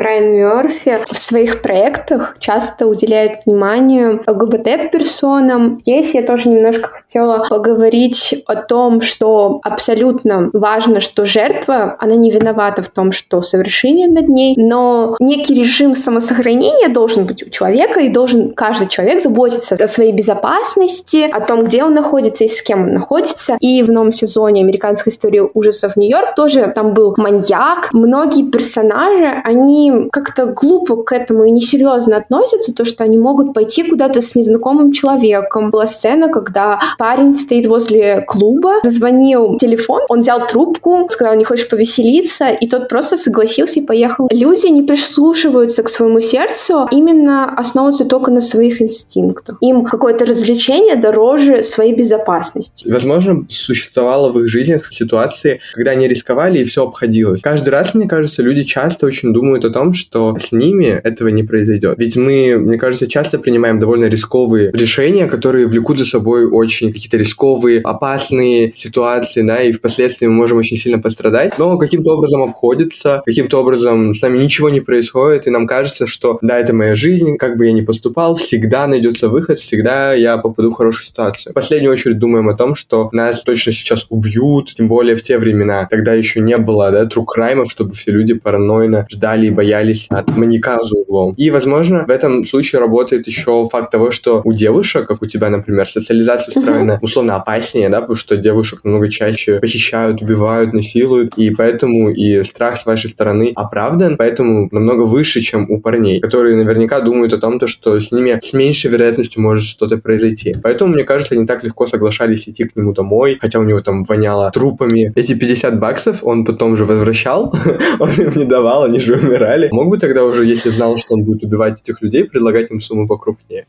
Райан 0.03 0.36
Мерфи 0.36 1.00
в 1.10 1.17
своих 1.17 1.62
проектах 1.62 2.36
часто 2.39 2.88
уделяет 2.88 3.45
внимание 3.45 4.19
ЛГБТ-персонам. 4.27 5.79
Здесь 5.81 6.13
я 6.13 6.24
тоже 6.24 6.50
немножко 6.50 6.89
хотела 6.89 7.48
поговорить 7.50 8.43
о 8.45 8.55
том, 8.55 9.01
что 9.01 9.62
абсолютно 9.63 10.50
важно, 10.51 11.00
что 11.00 11.24
жертва, 11.25 11.95
она 12.00 12.15
не 12.15 12.31
виновата 12.31 12.81
в 12.81 12.89
том, 12.89 13.12
что 13.13 13.41
совершение 13.41 14.07
над 14.07 14.27
ней, 14.27 14.55
но 14.57 15.15
некий 15.19 15.53
режим 15.53 15.95
самосохранения 15.95 16.89
должен 16.89 17.25
быть 17.25 17.43
у 17.43 17.50
человека, 17.50 18.01
и 18.01 18.10
должен 18.10 18.51
каждый 18.51 18.88
человек 18.88 19.22
заботиться 19.22 19.75
о 19.75 19.88
своей 19.88 20.12
безопасности, 20.12 21.29
о 21.31 21.39
том, 21.39 21.63
где 21.63 21.83
он 21.83 21.93
находится 21.93 22.43
и 22.43 22.50
с 22.50 22.62
кем 22.62 22.83
он 22.83 22.93
находится. 22.93 23.55
И 23.62 23.81
в 23.83 23.91
новом 23.91 24.12
сезоне 24.12 24.63
«Американской 24.63 25.12
истории 25.12 25.43
ужасов 25.53 25.95
Нью-Йорк» 25.95 26.36
тоже 26.36 26.72
там 26.75 26.93
был 26.93 27.13
маньяк. 27.15 27.89
Многие 27.93 28.43
персонажи, 28.43 29.41
они 29.43 29.92
как-то 30.12 30.45
глупо 30.47 31.03
к 31.03 31.12
этому 31.12 31.45
и 31.45 31.51
несерьезно 31.51 32.17
относятся, 32.17 32.73
то, 32.73 32.85
что 32.85 33.03
они 33.03 33.17
могут 33.17 33.53
пойти 33.53 33.83
куда-то 33.83 34.21
с 34.21 34.35
незнакомым 34.35 34.91
человеком. 34.91 35.71
Была 35.71 35.88
сцена, 35.88 36.29
когда 36.29 36.79
парень 36.97 37.38
стоит 37.38 37.65
возле 37.65 38.21
клуба, 38.27 38.75
зазвонил 38.83 39.57
телефон, 39.57 40.01
он 40.09 40.21
взял 40.21 40.47
трубку, 40.47 41.07
сказал, 41.12 41.35
не 41.35 41.43
хочешь 41.43 41.67
повеселиться, 41.69 42.50
и 42.50 42.67
тот 42.67 42.89
просто 42.89 43.17
согласился 43.17 43.79
и 43.79 43.83
поехал. 43.83 44.27
Люди 44.31 44.67
не 44.67 44.83
прислушиваются 44.83 45.83
к 45.83 45.89
своему 45.89 46.21
сердцу, 46.21 46.88
именно 46.91 47.53
основываются 47.55 48.05
только 48.05 48.31
на 48.31 48.41
своих 48.41 48.81
инстинктах. 48.81 49.57
Им 49.62 49.85
какое-то 49.85 50.25
развлечение 50.25 50.95
дороже 50.95 51.63
своей 51.63 51.93
безопасности. 51.93 52.89
Возможно, 52.89 53.45
существовало 53.50 54.31
в 54.31 54.39
их 54.39 54.47
жизнях 54.47 54.91
ситуации, 54.93 55.62
когда 55.73 55.91
они 55.91 56.07
рисковали 56.07 56.59
и 56.59 56.63
все 56.63 56.83
обходилось. 56.83 57.41
Каждый 57.41 57.69
раз, 57.69 57.93
мне 57.93 58.07
кажется, 58.07 58.41
люди 58.41 58.63
часто 58.63 59.05
очень 59.05 59.33
думают 59.33 59.65
о 59.65 59.69
том, 59.69 59.82
том, 59.83 59.93
что 59.93 60.37
с 60.37 60.51
ними 60.51 60.85
этого 60.85 61.27
не 61.27 61.43
произойдет. 61.43 61.95
Ведь 61.97 62.15
мы, 62.15 62.57
мне 62.57 62.77
кажется, 62.77 63.07
часто 63.07 63.37
принимаем 63.37 63.79
довольно 63.79 64.05
рисковые 64.05 64.71
решения, 64.71 65.27
которые 65.27 65.67
влекут 65.67 65.99
за 65.99 66.05
собой 66.05 66.45
очень 66.45 66.93
какие-то 66.93 67.17
рисковые, 67.17 67.81
опасные 67.81 68.71
ситуации, 68.75 69.41
да, 69.41 69.61
и 69.61 69.71
впоследствии 69.71 70.27
мы 70.27 70.33
можем 70.33 70.57
очень 70.57 70.77
сильно 70.77 70.99
пострадать, 70.99 71.57
но 71.57 71.77
каким-то 71.77 72.13
образом 72.13 72.43
обходится, 72.43 73.21
каким-то 73.25 73.59
образом 73.59 74.15
с 74.15 74.21
нами 74.21 74.37
ничего 74.37 74.69
не 74.69 74.79
происходит, 74.79 75.47
и 75.47 75.49
нам 75.49 75.67
кажется, 75.67 76.07
что 76.07 76.39
да, 76.41 76.59
это 76.59 76.73
моя 76.73 76.95
жизнь, 76.95 77.37
как 77.37 77.57
бы 77.57 77.65
я 77.65 77.73
ни 77.73 77.81
поступал, 77.81 78.35
всегда 78.35 78.87
найдется 78.87 79.27
выход, 79.27 79.57
всегда 79.57 80.13
я 80.13 80.37
попаду 80.37 80.71
в 80.71 80.75
хорошую 80.75 81.07
ситуацию. 81.07 81.51
В 81.51 81.55
последнюю 81.55 81.91
очередь 81.91 82.19
думаем 82.19 82.47
о 82.49 82.53
том, 82.53 82.75
что 82.75 83.09
нас 83.11 83.43
точно 83.43 83.71
сейчас 83.71 84.05
убьют, 84.09 84.73
тем 84.73 84.87
более 84.87 85.15
в 85.15 85.23
те 85.23 85.37
времена. 85.37 85.87
Тогда 85.89 86.13
еще 86.13 86.39
не 86.39 86.57
было, 86.57 86.91
да, 86.91 87.05
true 87.05 87.27
crime 87.27 87.53
ов, 87.53 87.69
чтобы 87.69 87.91
все 87.91 88.11
люди 88.11 88.33
паранойно 88.33 89.07
ждали 89.09 89.47
и 89.47 89.49
боялись 89.49 89.72
боялись 89.73 90.07
от 90.09 90.37
маньяка 90.37 90.83
за 90.83 90.95
углом. 90.95 91.33
И, 91.37 91.49
возможно, 91.49 92.05
в 92.07 92.11
этом 92.11 92.45
случае 92.45 92.79
работает 92.79 93.27
еще 93.27 93.67
факт 93.71 93.91
того, 93.91 94.11
что 94.11 94.41
у 94.43 94.53
девушек, 94.53 95.07
как 95.07 95.21
у 95.21 95.25
тебя, 95.25 95.49
например, 95.49 95.87
социализация 95.87 96.53
устроена 96.55 96.99
условно 97.01 97.35
опаснее, 97.35 97.89
да, 97.89 98.01
потому 98.01 98.15
что 98.15 98.37
девушек 98.37 98.83
намного 98.83 99.09
чаще 99.09 99.59
похищают, 99.59 100.21
убивают, 100.21 100.73
насилуют, 100.73 101.37
и 101.37 101.49
поэтому 101.49 102.11
и 102.11 102.43
страх 102.43 102.79
с 102.79 102.85
вашей 102.85 103.09
стороны 103.09 103.51
оправдан, 103.55 104.17
поэтому 104.17 104.69
намного 104.71 105.03
выше, 105.03 105.41
чем 105.41 105.65
у 105.69 105.79
парней, 105.79 106.19
которые 106.19 106.55
наверняка 106.55 106.99
думают 106.99 107.33
о 107.33 107.37
том, 107.37 107.59
то, 107.59 107.67
что 107.67 107.99
с 107.99 108.11
ними 108.11 108.39
с 108.41 108.53
меньшей 108.53 108.91
вероятностью 108.91 109.41
может 109.41 109.63
что-то 109.63 109.97
произойти. 109.97 110.55
Поэтому, 110.63 110.93
мне 110.93 111.03
кажется, 111.03 111.35
они 111.35 111.45
так 111.45 111.63
легко 111.63 111.87
соглашались 111.87 112.47
идти 112.47 112.63
к 112.65 112.75
нему 112.75 112.93
домой, 112.93 113.37
хотя 113.41 113.59
у 113.59 113.63
него 113.63 113.79
там 113.79 114.03
воняло 114.03 114.51
трупами. 114.51 115.11
Эти 115.15 115.33
50 115.33 115.79
баксов 115.79 116.19
он 116.23 116.45
потом 116.45 116.75
же 116.75 116.85
возвращал, 116.85 117.53
он 117.99 118.09
им 118.17 118.31
не 118.35 118.45
давал, 118.45 118.83
они 118.83 118.99
же 118.99 119.15
умирали, 119.15 119.62
далее. 119.63 119.74
Мог 119.74 119.89
бы 119.89 119.98
тогда 119.98 120.24
уже, 120.24 120.46
если 120.46 120.70
знал, 120.70 120.98
что 120.98 121.13
он 121.15 121.24
будет 121.24 121.43
убивать 121.43 121.82
этих 121.82 122.01
людей, 122.01 122.25
предлагать 122.25 122.72
им 122.72 122.79
сумму 122.79 123.08
покрупнее. 123.08 123.65